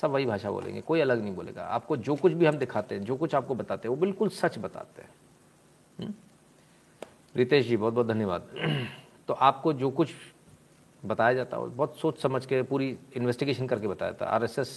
[0.00, 3.02] सब वही भाषा बोलेंगे। कोई अलग नहीं बोलेगा। आपको जो कुछ भी हम दिखाते हैं,
[3.02, 5.10] जो कुछ आपको बताते हैं, वो बिल्कुल सच बताते हैं।
[6.00, 6.14] हम्म?
[7.36, 8.48] रितेश जी बहुत बहुत धन्यवाद।
[9.28, 10.10] तो आपको जो कुछ
[11.04, 14.68] बताया जाता है, बहुत सोच समझ के पूरी इन्वेस्टिगेशन करके बताया था। R S S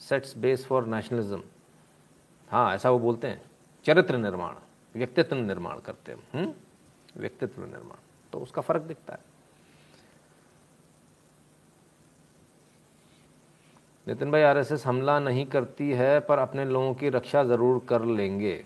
[0.00, 1.42] sets base for nationalism
[2.48, 3.42] हाँ ऐसा वो बोलते हैं।
[3.84, 4.54] चरित्र निर्माण,
[4.94, 6.52] व्यक्तित्व निर्माण करते हैं। हम्म?
[7.16, 7.98] व्यक्तित्व निर्माण।
[8.32, 9.20] तो उसका फ़र्क दिखता है।
[14.08, 18.64] नितिन भाई आरएसएस हमला नहीं करती है, पर अपने लोगों की रक्षा ज़रूर कर लेंगे।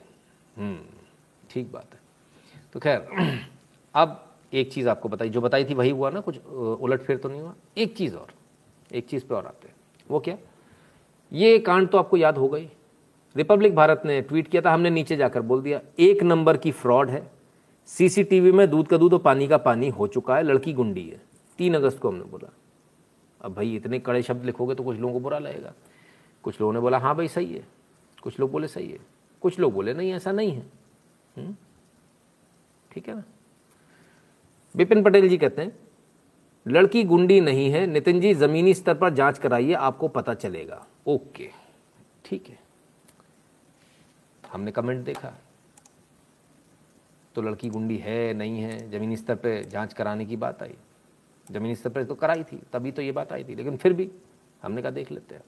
[0.57, 0.81] हम्म
[1.51, 1.96] ठीक बात है।
[2.77, 3.09] तो खैर,
[3.95, 7.29] अब एक चीज़ आपको बताई, जो बताई थी वही हुआ ना, कुछ उलट फेर तो
[7.29, 8.27] नहीं हुआ। एक चीज़ और,
[8.93, 9.75] एक चीज़ पे और आते हैं।
[10.11, 10.39] वो क्या?
[11.33, 12.71] ये कांड तो आपको याद हो गई।
[13.37, 17.11] रिपब्लिक भारत ने ट्वीट किया था, हमने नीचे जाकर बोल दिया, एक नंबर की फ्रॉड
[17.11, 17.31] है।
[17.87, 21.21] सीसीटीवी में दूध का दूध और पानी का पानी हो चुका है, लड़की गुंडी है।
[21.59, 22.53] तीन अगस्त को हमने बोला।
[23.41, 25.73] अब भाई, इतने कड़े शब्द लिखोगे तो कुछ लोगों को बुरा लगेगा।
[26.43, 27.69] कुछ लोगों ने बोला हाँ भाई, सही है।
[28.23, 28.99] कुछ लोग बोले, सही है।
[29.43, 30.63] कुछ लोग बोले, नहीं, ऐसा नहीं है।
[31.37, 31.57] हम्म?
[32.97, 33.23] ठीक है ना?
[34.75, 35.73] विपिन पटेल जी कहते हैं,
[36.67, 41.49] लड़की गुंडी नहीं है, नितिन जी जमीनी स्तर पर जाँच कराइए, आपको पता चलेगा। ओके,
[42.25, 42.59] ठीक है।
[44.43, 45.33] हमने कमेंट देखा
[47.35, 50.75] तो लड़की गुंडी है, नहीं है, ज़मीनी स्तर पर जाँच कराने की बात आई।
[51.47, 54.11] ज़मीनी स्तर पर तो कराई थी, तभी तो ये बात आई थी, लेकिन फिर भी
[54.63, 55.43] हमने कहा, देख लेते हैं।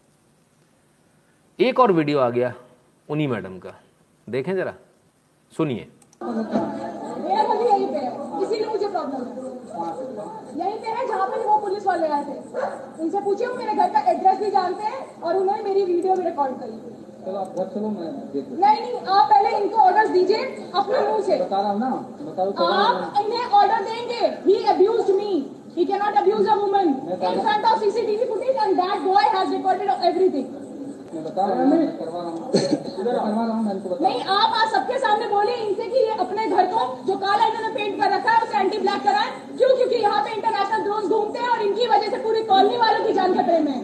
[1.59, 2.55] एक और वीडियो आ गया,
[3.09, 3.75] उन्हीं मैडम का।
[4.27, 4.75] देखें ज़रा,
[5.53, 5.89] सुनिए
[6.21, 8.11] मेरा घर भी यहीं पे है
[8.59, 9.47] इसीलिए मुझे प्रॉब्लम है
[10.59, 12.37] यहीं पे है जहाँ पे वो पुलिस वाले आए थे।
[13.03, 16.25] उनसे पूछिए वो मेरे घर का एड्रेस भी जानते हैं और उन्होंने मेरी वीडियो भी
[16.25, 16.79] रिकॉर्ड करी
[17.25, 18.11] चलो आप घर चलो मैं
[18.63, 20.43] नहीं नहीं आप पहले इनको ऑर्डर दीजिए
[20.75, 21.91] अपने मुँह से। बता रहा हूँ ना
[22.31, 25.31] बताओ आप इन्हें ऑर्डर देंगे। He abused me
[25.77, 26.89] he cannot abuse a woman.
[27.31, 30.47] in front of cctv footage and that boy has recorded everything.
[31.15, 34.23] मैं बता रहा हूँ मैं करवा रहा हूँ। करवा रहा हूँ मैं इनको बता नहीं
[34.37, 38.01] आप आज सबके सामने बोले इनसे कि ये अपने घर को जो काला इन्होंने पेंट
[38.01, 39.71] कर रखा है उसे एंटी ब्लैक कराए। क्यों?
[39.77, 43.13] क्योंकि यहाँ पे इंटरनेशनल ड्रोन घूमते हैं और इनकी वजह से पूरी कॉलोनी वालों की
[43.21, 43.75] जान खतरे में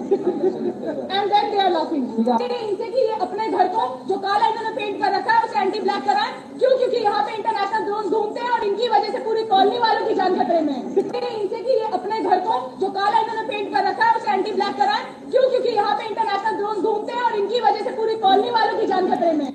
[1.14, 5.02] and then they are laughing इनसे कि ये अपने घर को जो काला इन्होंने पेंट
[5.02, 8.50] कर रखा है उसे एंटी ब्लैक कराएँ। क्यों क्योंकि यहाँ पे इंटरनेशनल ड्रोन घूमते हैं
[8.50, 12.20] और इनकी वजह से पूरी कॉलोनी वालों की जान खतरे में इनसे कि ये अपने
[12.20, 15.50] घर को, जो काला इन्होंने पेंट कर रखा है, उसे एंटी ब्लैक कराएँ। क्यों?
[15.50, 18.86] क्योंकि यहाँ पे इंटरनेशनल ड्रोन घूमते हैं और इनकी वजह से पूरी कॉलोनी वालों की
[18.86, 19.52] जान खतरे में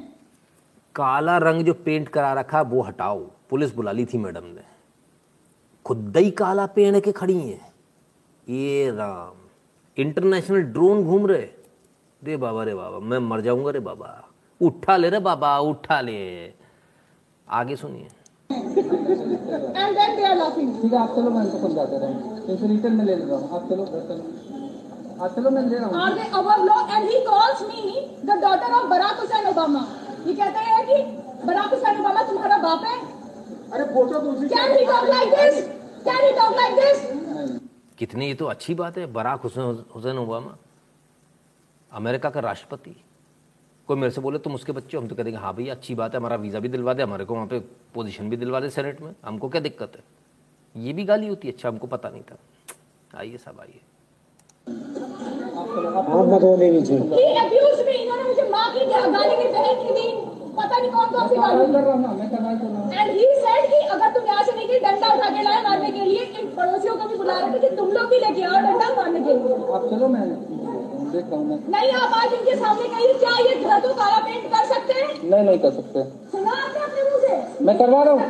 [0.95, 3.19] काला रंग जो पेंट करा रखा वो हटाओ।
[3.49, 4.61] पुलिस बुला ली थी मैडम ने।
[5.85, 7.73] खुद ही काला पेड़ के खड़ी है।
[8.49, 9.37] ये राम।
[9.97, 11.47] इंटरनेशनल ड्रोन घूम रहे।
[12.21, 14.29] रे बाबा रे बाबा, मैं मर जाऊँगा रे बाबा।
[14.61, 16.58] उठा ले रे बाबा, उठा ले।
[17.49, 18.07] आगे सुनिए।
[18.49, 22.09] And then they are laughing ठीक आप चलो मैं इनको समझा दे रहा
[22.67, 24.23] रिटर्न में ले ले रहा हूँ आप चलो घर चलो।
[25.23, 26.81] आप चलो मैं ले रहा हूँ। Are they above law?
[26.95, 27.81] And he calls me
[28.29, 29.81] the daughter of Barack Hussein Obama.
[30.27, 30.95] ये कहते हैं कि
[31.47, 32.95] बराक हुसैन ओबामा तुम्हारा बाप है।
[33.73, 35.55] अरे फ़ोटो दूसरी can he talk like this
[36.07, 37.59] can he talk like this
[37.99, 40.57] कितनी ये तो अच्छी बात है Barack Hussain Hussain Obama
[41.91, 42.95] America का राष्ट्रपति।
[43.89, 46.13] कोई मेरे से बोले तुम उसके बच्चे हम तो कह देंगे हाँ भैया अच्छी बात
[46.13, 47.59] है हमारा वीज़ा भी दिलवा दे हमारे को वहाँ पे
[47.93, 50.03] पोजीशन भी दिलवा दे सेनेट में। हमको क्या दिक्कत है?
[50.75, 52.37] ये भी गाली होती है। अच्छा हमको पता नहीं था।
[53.19, 53.79] आइए साहब आइए।
[57.15, 60.07] he abused me इन्होंने मुझे माँ की गाली की बहन की दी
[60.59, 62.93] पता नहीं कौन कौन सी गाली कर रहा हूँ ना मैं करवाई कर रहा हूँ।
[62.93, 65.91] एंड ही सेड कि अगर तुम यहाँ से नहीं गई डंडा उठा के लाए मारने
[65.97, 68.61] के लिए इन पड़ोसियों को भी बुला रहे थे कि तुम लोग भी लेके आओ
[68.69, 70.23] डंडा मारने के लिए। आप चलो मैं
[71.11, 74.19] देख रहा हूँ। मैं नहीं आप आज इनके सामने कहिए क्या ये घर को काला
[74.19, 75.29] पेंट कर सकते हैं?
[75.29, 77.63] नहीं नहीं कर सकते। सुना आपने अपने मुँह से?
[77.65, 78.21] मैं करवा रहा हूँ।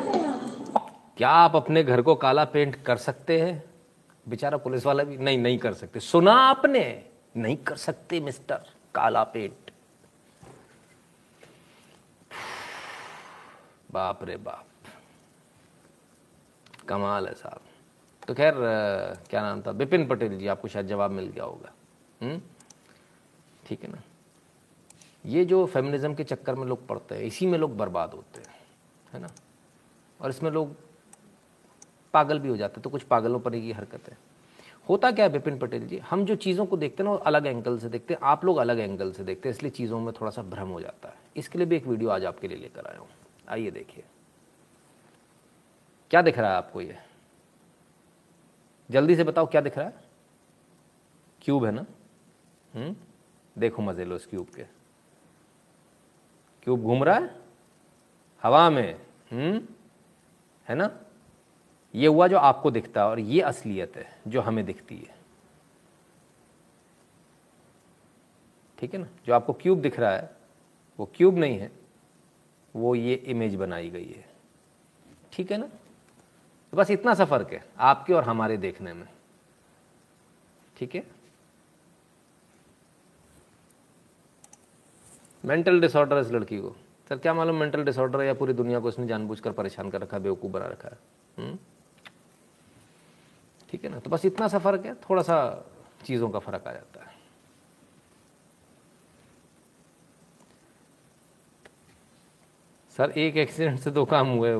[1.17, 3.63] क्या आप अपने घर को काला पेंट कर सकते हैं?
[4.25, 6.83] बेचारा पुलिस वाला भी नहीं नहीं कर सकते। सुना आपने?
[7.37, 8.61] नहीं कर सकते मिस्टर।
[8.95, 9.71] काला पेंट।
[13.91, 14.65] बाप रे बाप।
[16.89, 17.61] कमाल है साहब।
[18.27, 18.53] तो खैर
[19.29, 19.71] क्या नाम था?
[19.71, 21.71] विपिन पटेल जी आपको शायद जवाब मिल गया होगा।
[22.21, 22.41] हम्म?
[23.69, 24.01] ठीक है ना?
[25.25, 28.55] ये जो फेमिनिज्म के चक्कर में लोग पड़ते हैं, इसी में लोग बर्बाद होते हैं,
[29.13, 29.29] है ना?
[30.21, 30.75] और इसमें लोग
[32.13, 34.17] पागल भी हो जाते हैं तो कुछ पागलों पर की हरकत है।
[34.89, 35.97] होता क्या है विपिन पटेल जी?
[35.97, 38.79] हम जो चीज़ों को देखते हैं ना अलग एंगल से देखते हैं, आप लोग अलग
[38.79, 41.67] एंगल से देखते हैं, इसलिए चीज़ों में थोड़ा सा भ्रम हो जाता है। इसके लिए
[41.67, 43.07] भी एक वीडियो आज आपके लिए लेकर आया हूँ।
[43.49, 44.03] आइए देखिए।
[46.09, 46.97] क्या दिख रहा है आपको ये?
[48.91, 49.93] जल्दी से बताओ, क्या दिख रहा है?
[51.41, 51.85] क्यूब है ना?
[52.73, 52.95] हम्म?
[53.59, 54.63] देखो मज़े लो इस क्यूब के।
[56.63, 57.35] क्यूब घूम रहा है?
[58.43, 58.95] हवा में।
[59.31, 59.67] हम्म?
[60.67, 60.99] है ना?
[61.95, 65.15] ये हुआ जो आपको दिखता है और ये असलियत है, जो हमें दिखती है।
[68.79, 69.07] ठीक है ना?
[69.25, 70.35] जो आपको क्यूब दिख रहा है,
[70.99, 71.71] वो क्यूब नहीं है,
[72.75, 74.29] वो ये इमेज बनाई गई है।
[75.31, 75.67] ठीक है ना?
[76.71, 79.07] तो बस इतना सा फ़र्क है, आपके और हमारे देखने में।
[80.77, 81.18] ठीक है?
[85.43, 86.75] मेंटल डिसऑर्डर है इस लड़की को।
[87.09, 90.19] सर, क्या मालूम मेंटल डिसऑर्डर है या पूरी दुनिया को इसने जानबूझकर परेशान कर रखा
[90.19, 90.97] बेवकूफ़ बना रखा है?
[91.37, 91.57] हम्म?
[93.69, 93.99] ठीक है ना?
[93.99, 95.65] तो बस इतना सा फ़र्क है, थोड़ा सा
[96.05, 97.17] चीज़ों का फ़र्क आ जाता है।
[102.97, 104.51] सर, एक एक्सीडेंट से दो काम हुए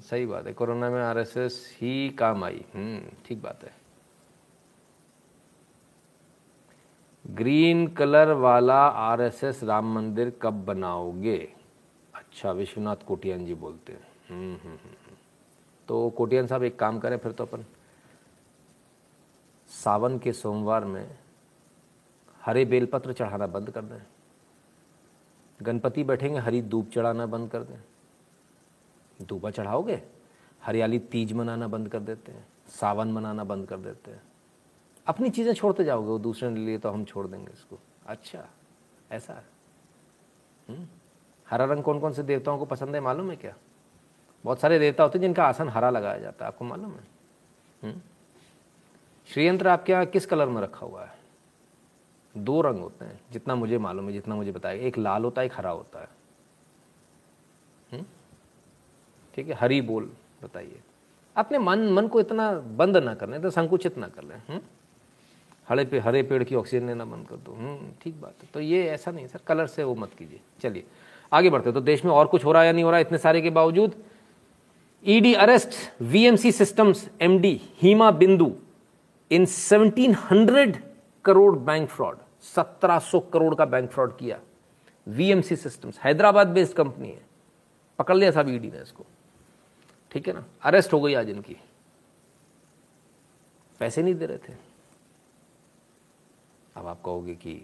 [0.00, 3.83] सही बात है, कोरोना में आरएसएस ही काम आई। हम्म ठीक बात है।
[7.30, 11.52] ग्रीन कलर वाला आरएसएस राम मंदिर कब बनाओगे?
[12.14, 15.16] अच्छा विश्वनाथ कोटियान जी बोलते हैं। हम्म हम्म हम्म।
[15.88, 17.64] तो कोटियान साहब एक काम करें फिर तो अपन।
[19.68, 21.18] सावन के सोमवार में
[22.42, 24.02] हरे बेलपत्र चढ़ाना बंद कर दें।
[25.62, 27.82] गणपति बैठेंगे, हरी धूप चढ़ाना बंद कर दें।
[29.26, 30.02] धूपा चढ़ाओगे?
[30.62, 34.22] हरियाली तीज मनाना बंद कर देते हैं। सावन मनाना बंद कर देते हैं।
[35.06, 38.46] अपनी चीज़ें छोड़ते जाओगे वो दूसरे के लिए तो हम छोड़ देंगे इसको अच्छा
[39.12, 39.44] ऐसा है
[40.68, 40.86] हम्म?
[41.46, 43.54] हरा रंग कौन कौन से देवताओं को पसंद है मालूम है क्या
[44.44, 47.04] बहुत सारे देवता होते हैं जिनका आसन हरा लगाया जाता है, आपको मालूम है
[47.82, 48.00] हम्म?
[49.28, 51.12] श्रीयंत्र आपके यहाँ किस कलर में रखा हुआ है
[52.34, 55.46] दो रंग होते हैं, जितना मुझे मालूम है, जितना मुझे बताया एक लाल होता है,
[55.46, 56.08] एक हरा होता है
[57.92, 58.04] हम्म?
[59.34, 60.10] ठीक है, हरी बोल
[60.42, 60.80] बताइए
[61.36, 64.60] अपने मन मन को इतना बंद ना करने तो संकुचित ना कर लें?
[65.68, 68.60] हरे पे, हरे पेड़ की ऑक्सीजन लेना बंद कर दो। हम्म ठीक बात है। तो
[68.60, 70.84] ये ऐसा नहीं सर कलर से वो मत कीजिए। चलिए,
[71.32, 73.04] आगे बढ़ते तो देश में और कुछ हो रहा है या नहीं हो रहा है?
[73.04, 73.94] इतने सारे के बावजूद
[75.04, 78.52] ED arrest VMC systems MD Hima Bindu
[79.30, 80.76] in 1700
[81.24, 84.40] crore bank fraud 1700 crore का बैंक फ्रॉड किया।
[85.08, 87.22] VMC systems Hyderabad based company है।
[87.98, 89.04] पकड़ लिया साहब ईडी ने इसको।
[90.12, 90.44] ठीक है ना?
[90.62, 91.56] अरेस्ट हो गई आज इनकी।
[93.80, 94.63] पैसे नहीं दे रहे थे।
[96.76, 97.60] अब आप कहोगे कि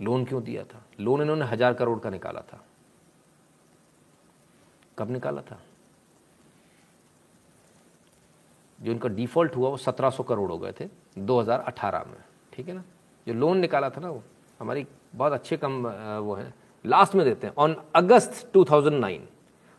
[0.00, 0.82] लोन क्यों दिया था?
[1.00, 2.64] लोन इन्होंने हज़ार करोड़ का निकाला था।
[4.98, 5.58] कब निकाला था?
[8.78, 10.88] जो इनका डिफ़ॉल्ट हुआ वो 1700 करोड़ हो गए थे
[11.18, 12.16] 2018 में।
[12.52, 12.82] ठीक है ना?
[13.26, 14.22] जो लोन निकाला था ना वो,
[14.60, 15.86] हमारी बहुत अच्छे कम
[16.18, 16.52] वो है।
[16.84, 19.20] लास्ट में देते हैं। ऑन अगस्त 2009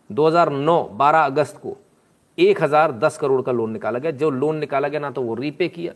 [0.10, 1.78] 2009 12 अगस्त को
[2.38, 5.94] 1010 करोड़ का लोन निकाला गया। जो लोन निकाला गया, ना तो वो रीपे किया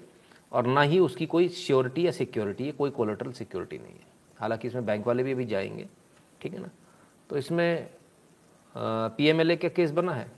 [0.52, 4.08] और ना ही उसकी कोई श्योरिटी या सिक्योरिटी है कोई कोलेट्रल सिक्योरिटी नहीं है।
[4.40, 5.88] हालाँकि इसमें बैंक वाले भी अभी जाएँगे,
[6.42, 6.70] ठीक है ना?
[7.30, 7.90] तो इसमें
[8.76, 10.32] पीएमएलए का केस बना है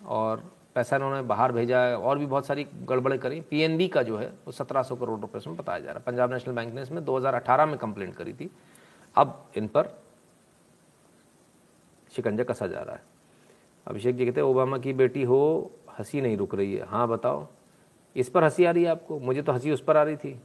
[0.00, 0.42] और
[0.74, 4.26] पैसा इन्होंने बाहर भेजा है और भी बहुत सारी गड़बड़ें करी। पीएनबी का जो है,
[4.26, 7.66] वो 1700 करोड़ रुपये इसमें बताया जा रहा है। पंजाब नेशनल बैंक ने इसमें 2018
[7.66, 8.50] में कंप्लेंट करी थी।
[9.16, 9.94] अब इन पर
[12.12, 13.02] शिकंजा कसा जा रहा है?
[13.86, 17.46] अभिषेक जी कहते हैं, ओबामा की बेटी हो, हँसी नहीं रुक रही है। हाँ बताओ।
[18.16, 19.18] इस पर हँसी आ रही है आपको?
[19.18, 20.38] मुझे तो हँसी उस पर आ रही थी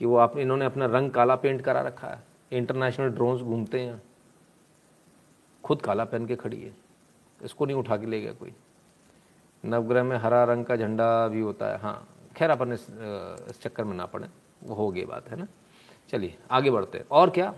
[0.00, 2.22] कि वो आप इन्होंने अपना रंग काला पेंट करा रखा है।
[2.52, 4.00] इंटरनेशनल ड्रोन्स घूमते हैं।
[5.64, 6.72] खुद काला पहन के खड़ी है।
[7.40, 8.52] इसको नहीं उठा के ले गया कोई।
[9.64, 12.86] नवग्रह में हरा रंग का झंडा भी होता है। हाँ खैर अपन इस,
[13.50, 14.28] इस चक्कर में ना पड़े।
[14.62, 15.46] वो हो गई बात है ना?
[16.10, 17.54] चलिए आगे बढ़ते हैं। और क्या?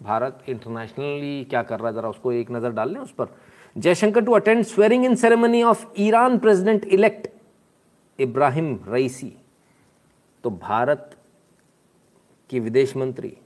[0.00, 1.94] भारत इंटरनेशनली क्या कर रहा है?
[1.94, 3.28] ज़रा उसको एक नज़र डाल लें उस पर।
[3.76, 7.28] Jaishankar to attend swearing in ceremony of Iran president elect
[8.18, 9.32] Ebrahim Raisi
[10.44, 11.16] तो भारत
[12.50, 13.36] के विदेश मंत्री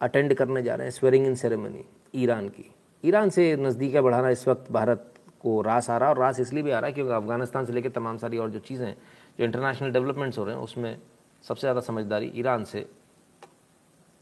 [0.00, 1.84] अटेंड करने जा रहे हैं स्वेरिंग इन सेरेमनी
[2.14, 2.70] ईरान की।
[3.04, 5.06] ईरान से नज़दीकियाँ बढ़ाना इस वक्त भारत
[5.42, 7.90] को रास आ रहा और रास इसलिए भी आ रहा है क्योंकि अफ़गानिस्तान से लेकर
[7.90, 8.96] तमाम सारी और जो चीज़ें हैं,
[9.38, 10.96] जो इंटरनेशनल डेवलपमेंट्स हो रहे हैं, उसमें
[11.44, 12.86] सबसे ज़्यादा समझदारी ईरान से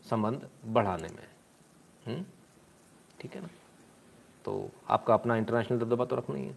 [0.06, 1.26] संबंध बढ़ाने में
[2.06, 2.24] हम्म?
[3.20, 3.48] ठीक है ना?
[4.44, 6.56] तो आपका अपना इंटरनेशनल दबदबा तो रखना ही है।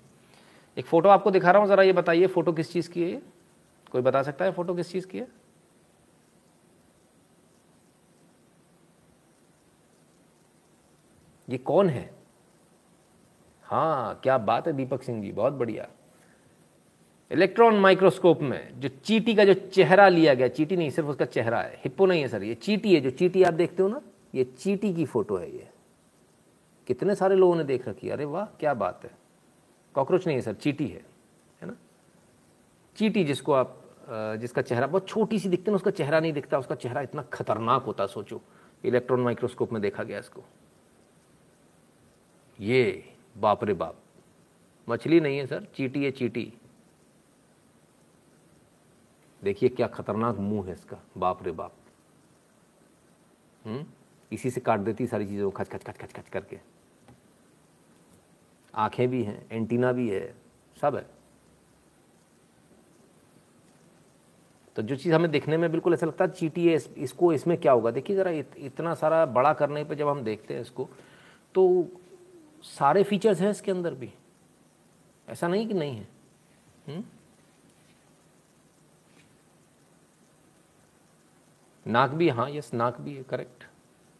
[0.77, 3.21] एक फ़ोटो आपको दिखा रहा हूँ, ज़रा ये बताइए, फ़ोटो किस चीज़ की है ये?
[3.91, 5.27] कोई बता सकता है फ़ोटो किस चीज़ की है?
[11.49, 12.09] ये कौन है?
[13.63, 15.87] हाँ क्या बात है दीपक सिंह जी, बहुत बढ़िया।
[17.31, 21.61] इलेक्ट्रॉन माइक्रोस्कोप में जो चीटी का जो चेहरा लिया गया, चीटी नहीं, सिर्फ़ उसका चेहरा
[21.61, 24.01] है, हिप्पो नहीं है सर, ये चीटी है, जो चीटी आप देखते हो ना,
[24.35, 25.69] ये चीटी की फ़ोटो है ये।
[26.87, 29.20] कितने सारे लोगों ने देख रखी है, अरे वाह, क्या बात है।
[29.95, 31.05] कॉकरोच नहीं है सर, चीटी है
[31.61, 31.75] है ना?
[32.95, 33.77] चीटी जिसको आप
[34.39, 37.83] जिसका चेहरा, बहुत छोटी सी दिखते ना, उसका चेहरा नहीं दिखता, उसका चेहरा इतना खतरनाक
[37.83, 38.41] होता सोचो।
[38.83, 40.43] इलेक्ट्रॉन माइक्रोस्कोप में देखा गया इसको।
[42.59, 43.95] ये, बाप रे बाप।
[44.89, 46.53] मछली नहीं है सर, चीटी है, चीटी।
[49.43, 51.75] देखिए क्या खतरनाक मुँह है इसका, बाप रे बाप।
[53.65, 53.85] हम्म?
[54.31, 56.59] इसी से काट देती सारी चीज़ों खच खच खच खच खच करके।
[58.73, 60.33] आँखें भी हैं एंटीना भी है
[60.77, 61.05] सब है।
[64.75, 67.71] तो जो चीज़ हमें देखने में बिल्कुल ऐसा लगता है चीटी है इसको इसमें क्या
[67.71, 67.91] होगा?
[67.91, 70.89] देखिए ज़रा इत, इतना सारा बड़ा करने पे जब हम देखते हैं इसको
[71.55, 71.87] तो
[72.65, 74.11] सारे फीचर्स हैं इसके अंदर भी।
[75.27, 76.07] ऐसा नहीं कि नहीं है।
[76.87, 77.03] हुँ?
[81.85, 83.63] नाक भी हाँ यस नाक भी है करेक्ट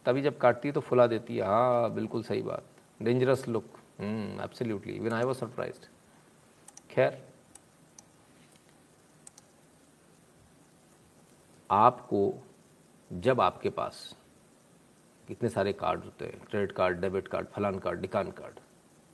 [0.06, 2.64] तभी जब काटती है तो फुला देती है। हाँ बिल्कुल सही बात।
[3.00, 5.86] Dangerous look absolutely even I was surprised
[6.90, 7.22] खैर,
[11.70, 12.34] आपको,
[13.12, 14.16] जब आपके पास
[15.30, 18.60] इतने सारे कार्ड होते हैं, क्रेडिट कार्ड, डेबिट कार्ड, फलान कार्ड डिकान कार्ड,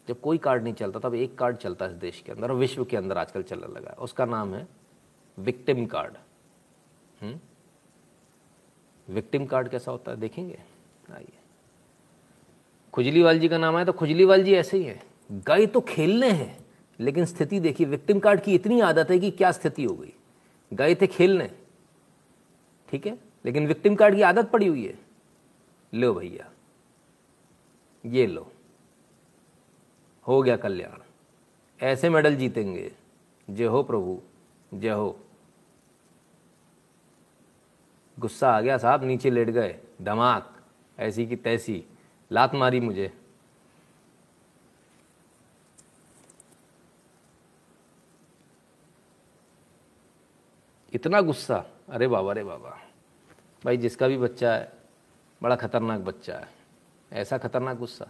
[0.09, 2.57] जब कोई कार्ड नहीं चलता, तब एक कार्ड चलता है इस देश के अंदर और
[2.57, 4.69] विश्व के अंदर आजकल चलने लगा है। उसका नाम है
[5.39, 6.17] विक्टिम कार्ड।
[7.23, 7.41] हुँ?
[9.09, 10.63] विक्टिम कार्ड कैसा होता है, देखेंगे?
[11.13, 11.38] आइए।
[12.99, 15.03] खुजलीवाल जी का नाम आया तो खुजलीवाल जी ऐसे ही है।
[15.33, 16.67] गए तो खेलने हैं,
[17.01, 20.13] लेकिन स्थिति देखिए, विक्टिम कार्ड की इतनी आदत है कि क्या स्थिति हो गई।
[20.73, 21.51] गए थे खेलने,
[22.91, 23.19] ठीक है?
[23.45, 24.99] लेकिन विक्टिम कार्ड की आदत पड़ी हुई है।
[25.95, 26.51] लो भैया,
[28.07, 28.53] ये लो।
[30.29, 30.99] हो गया कल्याण।
[31.87, 32.93] ऐसे मेडल जीतेंगे।
[33.51, 34.23] जय हो प्रभु,
[34.75, 35.19] जय हो।
[38.19, 40.57] गुस्सा आ गया साहब, नीचे लेट गए। धमाक,
[40.99, 41.85] ऐसी की तैसी।
[42.33, 43.13] लात मारी मुझे।
[50.93, 52.71] इतना गुस्सा, अरे बाबा अरे बाबा।
[53.65, 54.73] भाई, जिसका भी बच्चा है,
[55.43, 56.49] बड़ा खतरनाक बच्चा है।
[57.13, 58.07] ऐसा खतरनाक गुस्सा।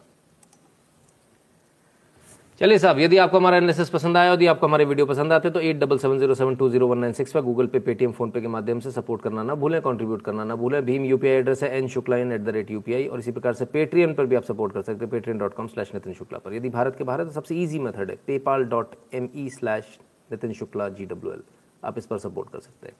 [2.61, 5.61] चलिए साहब, यदि आपको हमारा एनालिसिस पसंद आया, यदि आपको हमारे वीडियो पसंद आते तो
[5.63, 8.31] eight double seven zero seven two zero one nine six पर Google pay Paytm phone
[8.31, 11.63] pay के माध्यम से सपोर्ट करना ना भूलें कंट्रीब्यूट करना ना भूलें। भीम यूपीआई एड्रेस
[11.63, 14.37] है N Shukla in at the rate UPI और इसी प्रकार से पेटीएम पर भी
[14.37, 17.05] आप सपोर्ट कर सकते हैं Patreon dot com slash Nitin Shukla पर। यदि भारत के
[17.05, 19.99] बाहर तो सबसे ईजी मेथड है PayPal dot M E slash
[20.33, 21.43] Nitin Shukla G W L
[21.85, 22.97] आप इस पर सपोर्ट कर सकते हैं।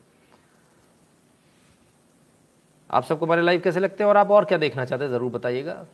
[2.91, 5.33] आप सबको हमारे लाइव कैसे लगते हैं और आप और क्या देखना चाहते हैं, ज़रूर
[5.33, 5.85] बताइएगा।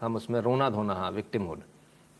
[0.00, 1.62] हम उसमें रोना धोना हाँ विक्टिमहुड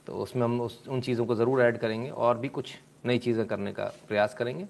[0.07, 2.75] तो उसमें हम उस उन चीज़ों को ज़रूर ऐड करेंगे और भी कुछ
[3.07, 4.67] नई चीज़ें करने का प्रयास करेंगे।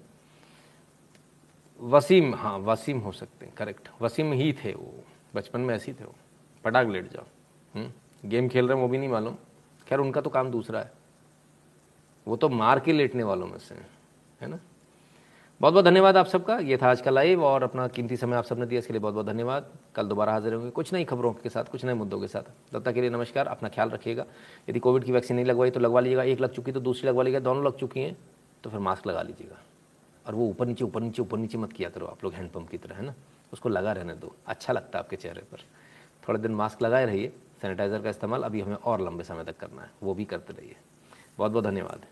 [1.79, 4.93] वसीम हाँ वसीम हो सकते हैं करेक्ट वसीम ही थे वो
[5.35, 6.13] बचपन में ऐसे ही थे वो।
[6.63, 7.25] पटाख लेट जाओ।
[7.73, 7.83] गेम
[8.33, 9.35] हम्म, खेल रहे हैं वो भी नहीं मालूम।
[9.87, 10.91] खैर उनका तो काम दूसरा है।
[12.27, 13.75] वो तो मार के लेटने वालों में से
[14.41, 14.59] है ना?
[15.61, 18.43] बहुत बहुत धन्यवाद आप सबका। ये था आज का लाइव और अपना कीमती समय आप
[18.43, 21.49] सबने दिया, इसके लिए बहुत बहुत धन्यवाद। कल दोबारा हाजिर होंगे। कुछ नई खबरों के
[21.49, 24.25] साथ, कुछ नए मुद्दों के साथ। तब तक के लिए नमस्कार। अपना ख्याल रखिएगा।
[24.69, 27.23] यदि कोविड की वैक्सीन नहीं लगवाई तो लगवा लीजिएगा। एक लग चुकी तो दूसरी लगवा
[27.23, 28.17] लीजिएगा। दोनों लग चुकी हैं
[28.63, 29.57] तो फिर मास्क लगा लीजिएगा।
[30.25, 32.77] और वो ऊपर नीचे ऊपर नीचे ऊपर नीचे मत किया करो आप लोग। हैंडपम्प की
[32.77, 33.13] तरह, है ना?
[33.53, 35.63] उसको लगा रहने दो। अच्छा लगता है आपके चेहरे पर।
[36.27, 39.81] थोड़े दिन मास्क लगाए रहिए। सैनिटाइज़र का इस्तेमाल अभी हमें और लंबे समय तक करना
[39.81, 40.75] है। वो भी करते रहिए।
[41.37, 42.05] बहुत बहुत धन्यवाद।